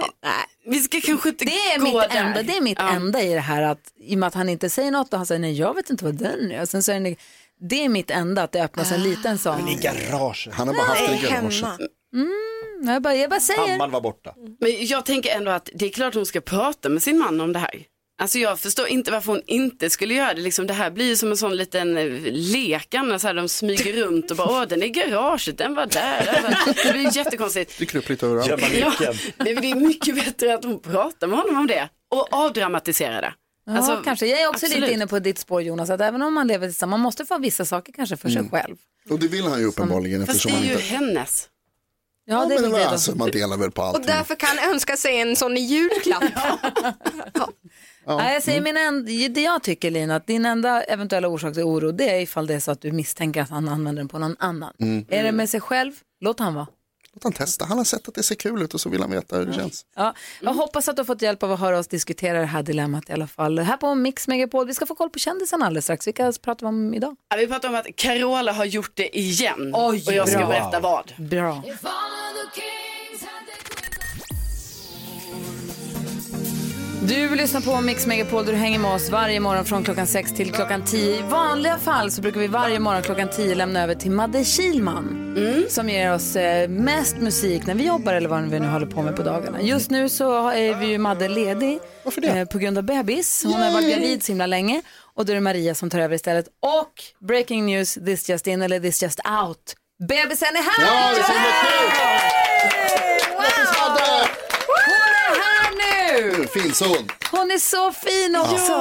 vi 0.65 0.79
ska 0.79 1.01
kanske 1.01 1.29
inte 1.29 1.45
Det 1.45 1.51
är 1.51 1.79
gå 1.79 1.83
mitt, 1.83 1.93
där. 1.93 2.17
enda, 2.17 2.43
det 2.43 2.57
är 2.57 2.61
mitt 2.61 2.79
enda 2.79 3.21
i 3.21 3.33
det 3.33 3.39
här 3.39 3.61
att 3.61 3.79
i 3.99 4.15
och 4.15 4.19
med 4.19 4.27
att 4.27 4.33
han 4.33 4.49
inte 4.49 4.69
säger 4.69 4.91
något 4.91 5.13
och 5.13 5.17
han 5.19 5.25
säger 5.25 5.39
nej 5.41 5.53
jag 5.59 5.73
vet 5.75 5.89
inte 5.89 6.05
vad 6.05 6.15
den 6.15 6.51
är. 6.51 6.61
Och 6.61 6.69
sen 6.69 6.83
säger 6.83 6.99
ni, 6.99 7.17
det 7.69 7.85
är 7.85 7.89
mitt 7.89 8.11
enda 8.11 8.43
att 8.43 8.51
det 8.51 8.63
öppnas 8.63 8.91
en 8.91 9.03
liten 9.03 9.37
sån. 9.37 9.67
I 9.69 9.75
garaget. 9.75 10.53
Han 10.53 10.67
har 10.67 10.75
bara 10.75 10.85
haft 10.87 11.07
det 11.07 11.15
i 11.15 11.31
garaget. 11.31 11.63
Mm, 12.13 12.93
jag, 12.93 13.01
bara, 13.01 13.15
jag 13.15 13.29
bara 13.29 13.39
säger. 13.39 13.69
Hammaren 13.71 13.91
var 13.91 14.01
borta. 14.01 14.33
Men 14.59 14.85
jag 14.85 15.05
tänker 15.05 15.35
ändå 15.35 15.51
att 15.51 15.69
det 15.75 15.85
är 15.85 15.89
klart 15.89 16.13
hon 16.13 16.25
ska 16.25 16.41
prata 16.41 16.89
med 16.89 17.03
sin 17.03 17.17
man 17.19 17.41
om 17.41 17.53
det 17.53 17.59
här. 17.59 17.69
Alltså 18.17 18.37
jag 18.39 18.59
förstår 18.59 18.87
inte 18.87 19.11
varför 19.11 19.31
hon 19.31 19.41
inte 19.47 19.89
skulle 19.89 20.13
göra 20.13 20.33
det. 20.33 20.41
Liksom, 20.41 20.67
det 20.67 20.73
här 20.73 20.91
blir 20.91 21.05
ju 21.05 21.15
som 21.15 21.31
en 21.31 21.37
sån 21.37 21.55
liten 21.55 21.97
eh, 21.97 22.05
lek 22.31 22.93
annars. 22.93 23.21
Så 23.21 23.27
här, 23.27 23.33
de 23.33 23.49
smyger 23.49 23.93
runt 23.93 24.31
och 24.31 24.37
bara, 24.37 24.49
åh 24.49 24.63
den 24.67 24.81
är 24.83 24.85
i 24.85 24.89
garaget, 24.89 25.57
den 25.57 25.75
var 25.75 25.85
där. 25.85 26.43
Alltså, 26.45 26.87
det 26.87 26.93
blir 26.93 27.17
jättekonstigt. 27.17 27.77
Dyker 27.79 27.97
upp 27.99 28.09
lite 28.09 28.25
överallt. 28.25 28.63
Ja, 28.73 29.13
det 29.37 29.49
är 29.51 29.75
mycket 29.75 30.15
bättre 30.15 30.53
att 30.53 30.63
hon 30.63 30.79
pratar 30.79 31.27
med 31.27 31.37
honom 31.39 31.57
om 31.57 31.67
det 31.67 31.89
och 32.11 32.33
avdramatiserar 32.33 33.21
det. 33.21 33.33
Ja, 33.65 33.77
Alltså, 33.77 34.01
kanske. 34.03 34.25
Jag 34.25 34.41
är 34.41 34.47
också 34.47 34.65
absolut. 34.65 34.81
lite 34.81 34.93
inne 34.93 35.07
på 35.07 35.19
ditt 35.19 35.39
spår 35.39 35.61
Jonas, 35.61 35.89
att 35.89 36.01
även 36.01 36.21
om 36.21 36.33
man 36.33 36.47
lever 36.47 36.67
tillsammans, 36.67 36.91
man 36.99 37.03
måste 37.03 37.25
få 37.25 37.37
vissa 37.37 37.65
saker 37.65 37.93
kanske 37.93 38.17
för 38.17 38.29
sig 38.29 38.37
Mm. 38.39 38.51
själv. 38.51 38.75
Och 39.09 39.19
det 39.19 39.27
vill 39.27 39.43
han 39.43 39.59
ju 39.59 39.65
uppenbarligen 39.65 40.25
Fast 40.25 40.35
eftersom 40.37 40.61
det 40.61 40.67
är 40.67 40.69
ju 40.69 40.73
inte... 40.73 40.83
hennes. 40.85 41.49
Ja, 42.25 42.33
Ja, 42.43 42.45
det 42.45 42.55
är 42.55 42.61
men 42.61 42.71
det 42.71 42.89
alltså, 42.89 43.15
man 43.15 43.31
delar 43.31 43.57
väl 43.57 43.71
på 43.71 43.81
Och 43.81 43.87
allting. 43.87 44.05
därför 44.05 44.35
kan 44.35 44.57
han 44.57 44.71
önska 44.71 44.97
sig 44.97 45.21
en 45.21 45.35
sån 45.35 45.57
i 45.57 45.61
julklapp. 45.61 46.23
Nej, 48.05 48.33
jag 48.33 48.43
säger 48.43 48.61
min 48.61 48.77
en, 48.77 49.05
det 49.33 49.41
jag 49.41 49.63
tycker 49.63 49.91
Lina, 49.91 50.15
att 50.15 50.27
din 50.27 50.45
enda 50.45 50.83
eventuella 50.83 51.27
orsak 51.27 51.53
till 51.53 51.63
oro 51.63 51.91
det 51.91 52.09
är 52.09 52.21
ifall 52.21 52.47
det 52.47 52.53
är 52.53 52.59
så 52.59 52.71
att 52.71 52.81
du 52.81 52.91
misstänker 52.91 53.41
att 53.41 53.49
han 53.49 53.67
använder 53.69 53.99
den 54.01 54.07
på 54.07 54.19
någon 54.19 54.35
annan. 54.39 54.73
Mm. 54.79 55.05
Är 55.09 55.23
det 55.23 55.31
med 55.31 55.49
sig 55.49 55.59
själv, 55.61 55.91
låt 56.21 56.39
han 56.39 56.53
vara. 56.53 56.67
låt 57.13 57.23
han 57.23 57.33
testa. 57.33 57.65
Han 57.65 57.77
har 57.77 57.85
sett 57.85 58.07
att 58.07 58.15
det 58.15 58.23
ser 58.23 58.35
kul 58.35 58.61
ut 58.61 58.73
och 58.73 58.81
så 58.81 58.89
vill 58.89 59.01
han 59.01 59.11
veta 59.11 59.37
hur 59.37 59.45
det 59.45 59.53
känns. 59.53 59.85
Ja, 59.95 60.13
jag 60.41 60.53
hoppas 60.53 60.87
att 60.87 60.95
du 60.95 60.99
har 60.99 61.05
fått 61.05 61.21
hjälp 61.21 61.43
av 61.43 61.51
att 61.51 61.59
höra 61.59 61.79
oss 61.79 61.87
diskutera 61.87 62.39
det 62.39 62.45
här 62.45 62.63
dilemmat 62.63 63.09
i 63.09 63.13
alla 63.13 63.27
fall. 63.27 63.59
Här 63.59 63.77
på 63.77 63.95
Mix 63.95 64.27
Megapol, 64.27 64.67
vi 64.67 64.73
ska 64.73 64.85
få 64.85 64.95
koll 64.95 65.09
på 65.09 65.19
kändisarna 65.19 65.65
alldeles 65.65 65.85
strax. 65.85 66.07
Vilka 66.07 66.31
pratar 66.41 66.65
vi 66.65 66.69
om 66.69 66.93
idag? 66.93 67.15
Ja, 67.29 67.37
vi 67.37 67.47
pratar 67.47 67.69
om 67.69 67.75
att 67.75 67.95
Carola 67.95 68.51
har 68.51 68.65
gjort 68.65 68.91
det 68.93 69.17
igen. 69.19 69.71
Oj, 69.75 70.03
och 70.07 70.13
jag 70.13 70.29
ska 70.29 70.37
bra. 70.37 70.47
berätta 70.47 70.79
vad. 70.79 71.13
Bra. 71.17 71.63
Du 77.07 77.27
vill 77.27 77.37
lyssna 77.37 77.61
på 77.61 77.81
Mix 77.81 78.07
Megapol 78.07 78.45
där 78.45 78.53
du 78.53 78.59
hänger 78.59 78.79
med 78.79 78.91
oss 78.95 79.09
varje 79.09 79.39
morgon 79.39 79.65
från 79.65 79.83
klockan 79.83 80.07
6 80.07 80.31
till 80.31 80.51
klockan 80.51 80.85
10. 80.85 81.17
I 81.17 81.21
vanliga 81.21 81.77
fall 81.77 82.11
så 82.11 82.21
brukar 82.21 82.39
vi 82.39 82.47
varje 82.47 82.79
morgon 82.79 83.01
klockan 83.01 83.29
10 83.29 83.55
lämna 83.55 83.83
över 83.83 83.95
till 83.95 84.11
Madde 84.11 84.45
Kilman 84.45 85.35
som 85.69 85.89
ger 85.89 86.13
oss 86.13 86.35
eh, 86.35 86.69
mest 86.69 87.17
musik 87.17 87.65
när 87.65 87.75
vi 87.75 87.85
jobbar 87.85 88.13
eller 88.13 88.29
vad 88.29 88.49
vi 88.49 88.59
nu 88.59 88.67
håller 88.67 88.85
på 88.85 89.01
med 89.01 89.15
på 89.15 89.23
dagarna. 89.23 89.61
Just 89.61 89.89
nu 89.89 90.09
så 90.09 90.49
är 90.49 90.75
vi 90.75 90.85
ju 90.85 90.97
Madde 90.97 91.27
ledig 91.27 91.79
eh, 92.23 92.45
på 92.45 92.57
grund 92.57 92.77
av 92.77 92.83
bebis. 92.83 93.43
Hon 93.43 93.53
har 93.61 93.71
varit 93.71 93.89
gravid 93.89 94.23
så 94.23 94.31
himla 94.31 94.45
länge 94.45 94.81
och 95.13 95.25
då 95.25 95.31
är 95.31 95.35
det 95.35 95.41
Maria 95.41 95.75
som 95.75 95.89
tar 95.89 95.99
över 95.99 96.15
istället. 96.15 96.45
Och 96.47 97.27
breaking 97.27 97.65
news, 97.65 97.93
this 97.93 98.29
just 98.29 98.47
in 98.47 98.61
eller 98.61 98.79
this 98.79 99.03
just 99.03 99.19
out. 99.19 99.75
Bebisen 100.07 100.47
är 100.47 100.81
här! 100.81 100.85
Ja, 100.85 101.13
det 101.13 101.19
är 101.19 101.23
så! 101.23 101.33
Här 105.33 105.71
nu! 106.21 106.47
Finns 106.47 106.79
hon? 106.81 107.07
Hon 107.31 107.51
är 107.51 107.57
så 107.57 107.91
fin 107.91 108.35
också. 108.35 108.71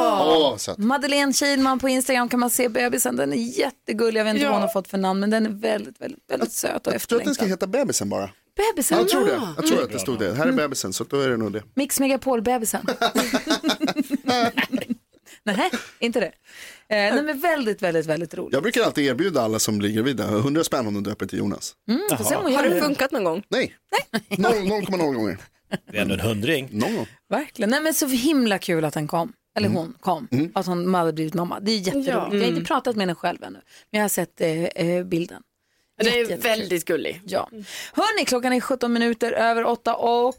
Ja. 0.70 0.74
Madeleine 0.78 1.32
Kilman 1.32 1.78
på 1.78 1.88
Instagram 1.88 2.28
kan 2.28 2.40
man 2.40 2.50
se 2.50 2.68
bebisen. 2.68 3.16
Den 3.16 3.32
är 3.32 3.36
jättegullig. 3.58 4.20
Jag 4.20 4.24
vet 4.24 4.30
inte 4.34 4.44
Ja. 4.44 4.48
vad 4.50 4.56
hon 4.56 4.62
har 4.62 4.72
fått 4.72 4.88
för 4.88 4.98
namn 4.98 5.20
men 5.20 5.30
den 5.30 5.46
är 5.46 5.50
väldigt, 5.50 6.00
väldigt, 6.00 6.24
väldigt 6.30 6.52
söt 6.52 6.86
och 6.86 6.94
Jag 6.94 7.00
tror 7.02 7.18
att 7.18 7.24
den 7.24 7.34
ska 7.34 7.44
efterlängtad. 7.44 7.48
heta 7.48 7.66
bebisen 7.66 8.08
bara. 8.08 8.30
Bebisen, 8.56 8.98
Jag 8.98 9.08
tror 9.08 9.24
det. 9.24 9.32
ja. 9.32 9.54
Jag 9.56 9.66
tror 9.66 9.82
att 9.82 9.92
det 9.92 9.98
stod 9.98 10.18
det. 10.18 10.34
Här 10.34 10.46
är 10.46 10.52
bebisen, 10.52 10.92
så 10.92 11.04
då 11.04 11.20
är 11.20 11.28
det 11.28 11.36
nog 11.36 11.52
det. 11.52 11.62
Mix 11.74 12.00
Megapol-bebisen. 12.00 12.86
Nej, 15.44 15.70
inte 15.98 16.20
det. 16.20 16.26
Eh, 16.96 17.14
den 17.14 17.28
är 17.28 17.34
väldigt, 17.34 17.82
väldigt, 17.82 18.06
väldigt 18.06 18.34
rolig. 18.34 18.54
Jag 18.56 18.62
brukar 18.62 18.82
alltid 18.82 19.04
erbjuda 19.06 19.42
alla 19.42 19.58
som 19.58 19.78
blir 19.78 19.90
gravida 19.90 20.24
100 20.24 20.64
spänn 20.64 20.86
om 20.86 20.94
de 20.94 21.02
döper 21.02 21.26
till 21.26 21.38
Jonas. 21.38 21.74
Mm, 21.88 22.00
Har 22.56 22.62
det 22.68 22.80
funkat 22.80 23.10
någon 23.12 23.24
gång? 23.24 23.42
Nej, 23.48 23.74
Noll- 24.30 24.68
0,0 24.86 25.12
gånger. 25.14 25.38
Det 25.90 25.96
är 25.98 26.02
ändå 26.02 26.14
en 26.14 26.20
hundring. 26.20 26.68
Någon 26.72 26.96
gång. 26.96 27.06
Verkligen. 27.30 27.70
Nej, 27.70 27.80
men 27.80 27.94
så 27.94 28.06
himla 28.06 28.58
kul 28.58 28.84
att 28.84 28.94
den 28.94 29.08
kom. 29.08 29.32
Eller 29.56 29.68
hon 29.68 29.94
kom. 30.00 30.28
Att 30.54 30.66
hon 30.66 30.94
hade 30.94 31.12
blivit 31.12 31.34
mamma. 31.34 31.60
Det 31.60 31.72
är 31.72 31.76
jätteroligt. 31.78 32.08
Ja. 32.08 32.28
Jag 32.32 32.40
har 32.40 32.48
inte 32.48 32.64
pratat 32.64 32.96
med 32.96 33.02
henne 33.02 33.14
själv 33.14 33.42
ännu. 33.44 33.58
Men 33.90 33.98
jag 33.98 34.04
har 34.04 34.08
sett 34.08 34.40
eh, 34.40 34.48
eh, 34.64 35.04
bilden. 35.04 35.42
Det 36.00 36.08
är 36.08 36.16
Jätte- 36.18 36.18
jättekul. 36.32 36.42
väldigt 36.42 36.84
gullig. 36.84 37.20
Ja. 37.26 37.48
Hörni, 37.92 38.24
klockan 38.24 38.52
är 38.52 38.60
17 38.60 38.92
minuter 38.92 39.32
över 39.32 39.64
8 39.64 39.94
och... 39.96 40.34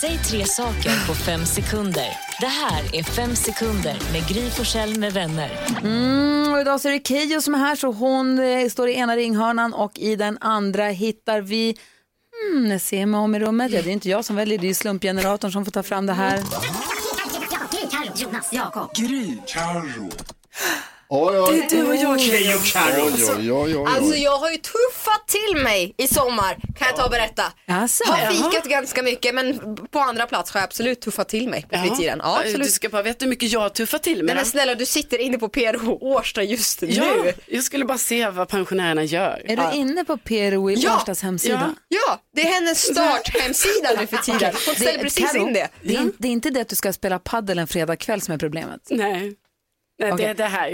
Säg 0.00 0.18
tre 0.18 0.44
saker 0.44 1.06
på 1.06 1.14
fem 1.14 1.44
sekunder. 1.46 2.08
Det 2.40 2.46
här 2.46 2.82
är 2.96 3.02
Fem 3.02 3.36
sekunder 3.36 3.96
med 4.12 4.28
Gry 4.28 4.50
Forssell 4.50 4.98
med 4.98 5.12
vänner. 5.12 5.50
Mm, 5.82 6.52
och 6.52 6.60
idag 6.60 6.80
så 6.80 6.88
är 6.88 6.92
det 6.92 7.06
Keyyo 7.08 7.40
som 7.40 7.54
är 7.54 7.58
här 7.58 7.76
så 7.76 7.92
hon 7.92 8.38
eh, 8.38 8.68
står 8.68 8.88
i 8.88 8.94
ena 8.94 9.16
ringhörnan 9.16 9.74
och 9.74 9.98
i 9.98 10.16
den 10.16 10.38
andra 10.40 10.84
hittar 10.88 11.40
vi 11.40 11.76
Hmm, 12.42 12.70
jag 12.70 12.80
ser 12.80 13.06
mig 13.06 13.20
om 13.20 13.34
i 13.34 13.38
rummet. 13.38 13.72
Ja, 13.72 13.82
det 13.82 13.90
är 13.90 13.92
inte 13.92 14.08
jag 14.08 14.24
som 14.24 14.36
väljer, 14.36 14.58
det 14.58 14.70
är 14.70 14.74
slumpgeneratorn 14.74 15.52
som 15.52 15.64
får 15.64 15.72
ta 15.72 15.82
fram 15.82 16.06
det 16.06 16.12
här. 16.12 16.42
Jonas, 18.16 18.52
Jakob. 18.52 18.94
Gry, 18.94 19.38
Carro. 19.46 20.10
Oj, 21.08 21.38
oj. 21.40 21.66
Det 21.70 21.76
är 21.76 21.82
du 21.82 21.88
och 21.88 21.96
jag, 21.96 22.20
Keyyo 22.20 22.56
och 22.56 22.64
Carro. 22.64 23.86
Alltså 23.86 24.14
jag 24.16 24.38
har 24.38 24.50
ju 24.50 24.56
tuffat 24.56 25.28
till 25.28 25.62
mig 25.62 25.94
i 25.98 26.06
sommar 26.08 26.54
kan 26.78 26.86
jag 26.88 26.96
ta 26.96 27.04
och 27.04 27.10
berätta. 27.10 27.42
Alltså, 27.68 28.04
Har 28.12 28.32
fikat 28.32 28.64
ganska 28.64 29.02
mycket 29.02 29.34
men 29.34 29.76
på 29.90 29.98
andra 29.98 30.26
plats 30.26 30.50
har 30.50 30.60
jag 30.60 30.64
absolut 30.66 31.00
tuffat 31.00 31.28
till 31.28 31.48
mig 31.48 31.66
på 31.70 31.78
fritiden. 31.78 32.20
Ja, 32.22 32.38
Du 32.42 32.48
absolut. 32.48 32.70
ska 32.72 32.88
bara 32.88 33.02
veta 33.02 33.24
hur 33.24 33.30
mycket 33.30 33.52
jag 33.52 33.74
tuffar 33.74 33.98
till 33.98 34.14
Nej 34.16 34.22
med. 34.22 34.36
men 34.36 34.44
snälla 34.44 34.74
du 34.74 34.86
sitter 34.86 35.18
inne 35.18 35.38
på 35.38 35.48
PRH 35.48 35.88
Årsta 35.88 36.42
just 36.42 36.82
Ja, 36.82 37.04
nu. 37.24 37.32
jag 37.46 37.64
skulle 37.64 37.84
bara 37.84 37.98
se 37.98 38.30
vad 38.30 38.48
pensionärerna 38.48 39.04
gör. 39.04 39.42
är 39.44 39.56
du 39.56 39.76
inne 39.78 40.04
på 40.04 40.16
PRO 40.16 40.70
i 40.70 40.74
Ja, 40.74 40.96
Årstas 40.96 41.22
hemsida? 41.22 41.74
Ja, 41.88 42.20
det 42.34 42.40
är 42.48 42.52
hennes 42.54 42.78
starthemsida 42.82 43.88
nu 44.00 44.06
för 44.06 44.16
tiden. 44.16 44.52
Hon 44.66 44.74
ställer 44.74 44.98
precis 45.02 45.32
Karo, 45.32 45.46
in 45.46 45.52
det. 45.52 45.68
Det 45.82 45.96
är, 45.96 46.10
det 46.18 46.28
är 46.28 46.32
inte 46.32 46.50
det 46.50 46.60
att 46.60 46.68
du 46.68 46.76
ska 46.76 46.92
spela 46.92 47.18
paddel 47.18 47.58
en 47.58 47.66
fredagkväll 47.66 48.20
som 48.20 48.34
är 48.34 48.38
problemet. 48.38 48.80
Nej. 48.90 49.34
Nej, 49.98 50.12
Okej. 50.12 50.24
det 50.26 50.30
är 50.30 50.34
det 50.34 50.44
här. 50.44 50.68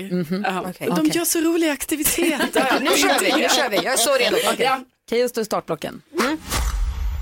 Ja. 0.44 0.60
Okej. 0.60 0.86
De 0.86 0.92
Okej. 0.92 1.10
gör 1.16 1.24
så 1.24 1.40
roliga 1.40 1.72
aktiviteter. 1.72 2.78
Nu 2.80 2.90
kör 2.96 3.20
vi, 3.20 3.42
nu 3.42 3.48
kör 3.48 3.68
vi. 3.70 3.76
Jag 3.76 3.86
är 3.92 3.96
så 3.96 4.14
redo. 4.14 4.36
Ja. 4.58 4.80
Keyyo 5.10 5.28
står 5.28 5.42
i 5.42 5.44
startblocken. 5.44 6.02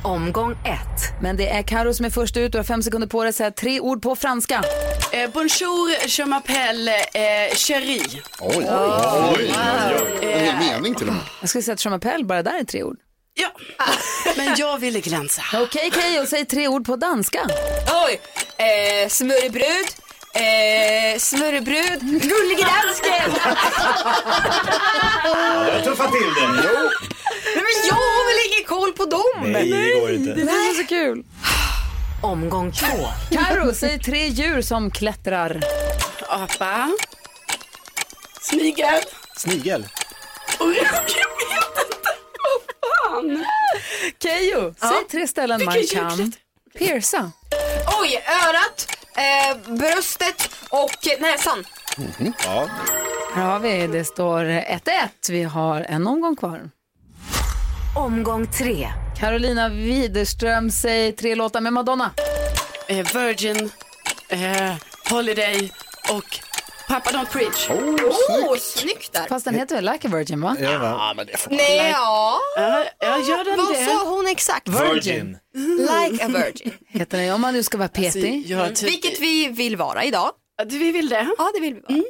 Omgång 0.05 0.53
ett. 0.53 1.23
Men 1.23 1.37
det 1.37 1.49
är 1.49 1.63
Karo 1.63 1.95
som 1.95 2.05
är 2.07 2.11
först 2.11 2.37
ut 2.37 2.55
och 2.55 2.59
har 2.59 2.65
fem 2.65 2.83
sekunder 2.83 3.09
på 3.09 3.23
dig 3.23 3.29
att 3.29 3.35
säga 3.35 3.51
tre 3.51 3.81
ord 3.81 4.03
på 4.03 4.17
franska. 4.17 4.65
Eh, 5.13 5.31
bonjour, 5.31 5.91
je 6.07 6.25
m'appelle 6.25 6.95
eh, 7.15 7.55
Cherie. 7.55 8.23
Oj, 8.41 8.57
oj, 8.57 8.71
oj. 9.39 9.51
En 10.33 10.41
hel 10.41 10.57
mening 10.59 10.95
till 10.95 11.09
och 11.09 11.15
med. 11.15 11.23
Jag 11.41 11.49
skulle 11.49 11.63
säga 11.63 11.73
att 11.75 11.81
Chamapelle 11.81 12.25
bara 12.25 12.43
där 12.43 12.59
är 12.61 12.65
tre 12.65 12.83
ord. 12.83 12.97
Ja, 13.35 13.49
men 14.37 14.55
jag 14.57 14.79
ville 14.79 15.01
glänsa. 15.01 15.43
Okej 15.55 15.91
Keyyo, 15.95 16.27
säg 16.27 16.45
tre 16.45 16.69
ord 16.69 16.87
på 16.87 16.97
danska. 16.97 17.41
Oj, 18.07 18.21
eh, 18.57 19.09
smörrebröd, 19.09 19.87
eh, 20.41 21.19
smörrebröd, 21.19 22.01
gullige 22.01 22.67
dansken. 22.67 23.33
Jag 25.75 25.85
tuffar 25.85 26.09
till 26.09 26.35
det. 26.35 26.63
Nej 27.55 27.65
men 27.65 27.89
jag 27.89 27.95
har 27.95 28.27
väl 28.29 28.53
ingen 28.53 28.65
koll 28.69 28.93
på 28.93 29.05
dem. 29.05 29.53
Nej, 29.53 29.71
det 29.71 30.01
går 30.01 30.11
inte. 30.11 30.35
Det 30.35 30.43
är 30.43 30.83
så 30.83 30.87
kul. 30.89 31.25
Omgång 32.23 32.73
två. 32.73 33.09
Karo, 33.31 33.75
säg 33.75 33.99
tre 33.99 34.27
djur 34.27 34.63
som 34.63 34.91
klättrar. 34.91 35.61
Apa. 36.29 36.89
Snigel. 38.41 39.01
Snigel. 39.37 39.87
Och 40.59 40.67
jag 40.67 40.75
vet 40.75 41.11
inte. 41.89 42.11
Vad 42.45 43.13
fan. 43.23 43.45
Keyyo, 44.23 44.75
säg 44.81 45.09
tre 45.11 45.29
ställen 45.29 45.65
man 45.65 45.75
kan 45.95 46.33
pierca. 46.79 47.31
Oj, 48.01 48.25
örat, 48.49 48.98
eh, 49.19 49.75
bröstet 49.77 50.51
och 50.71 51.21
näsan. 51.21 51.65
Ja. 52.45 52.69
Här 53.35 53.45
har 53.45 53.61
vi, 53.61 53.87
det 53.87 54.05
står 54.05 54.45
1-1. 54.45 54.81
Vi 55.31 55.43
har 55.43 55.81
en 55.81 56.07
omgång 56.07 56.37
kvar. 56.37 56.71
Omgång 57.97 58.47
tre. 58.47 58.89
Carolina 59.19 59.69
Widerström, 59.69 60.71
säg 60.71 61.13
tre 61.13 61.35
låtar 61.35 61.61
med 61.61 61.73
Madonna. 61.73 62.11
Eh, 62.89 62.97
Virgin, 62.97 63.71
eh, 64.29 64.75
Holiday 65.11 65.73
och 66.11 66.48
Papa 66.89 67.11
Don't 67.11 67.27
Preach. 67.33 67.71
Åh, 67.71 68.53
oh, 68.53 68.57
snyggt 68.59 69.13
där. 69.13 69.27
Fast 69.29 69.45
den 69.45 69.55
heter 69.55 69.75
väl 69.75 69.85
Like 69.93 70.09
a 70.09 70.11
Virgin 70.17 70.41
va? 70.41 70.57
Ja, 70.61 71.13
men 71.17 71.27
det 71.27 71.37
får... 71.37 71.51
Nej, 71.51 71.77
ja. 71.91 72.39
Ja, 72.57 72.85
ja, 73.01 73.19
gör 73.19 73.45
den 73.45 73.57
Vad 73.57 73.73
det? 73.75 73.85
sa 73.85 74.05
hon 74.11 74.27
exakt? 74.27 74.69
Virgin. 74.69 75.39
Like 75.55 76.25
a 76.25 76.29
virgin. 76.29 76.73
Heter 76.89 77.19
den, 77.19 77.35
om 77.35 77.41
man 77.41 77.55
nu 77.55 77.63
ska 77.63 77.79
vara 77.79 77.89
petig. 77.89 78.45
Ja, 78.47 78.69
typ. 78.69 78.89
Vilket 78.89 79.21
vi 79.21 79.49
vill 79.49 79.77
vara 79.77 80.05
idag. 80.05 80.31
Ja, 80.59 80.65
Vi 80.69 80.93
vill 80.93 81.09
det. 81.09 81.29
Ja, 81.39 81.51
det 81.55 81.61
vill 81.61 81.75
vi 81.75 81.81
vara. 81.81 82.03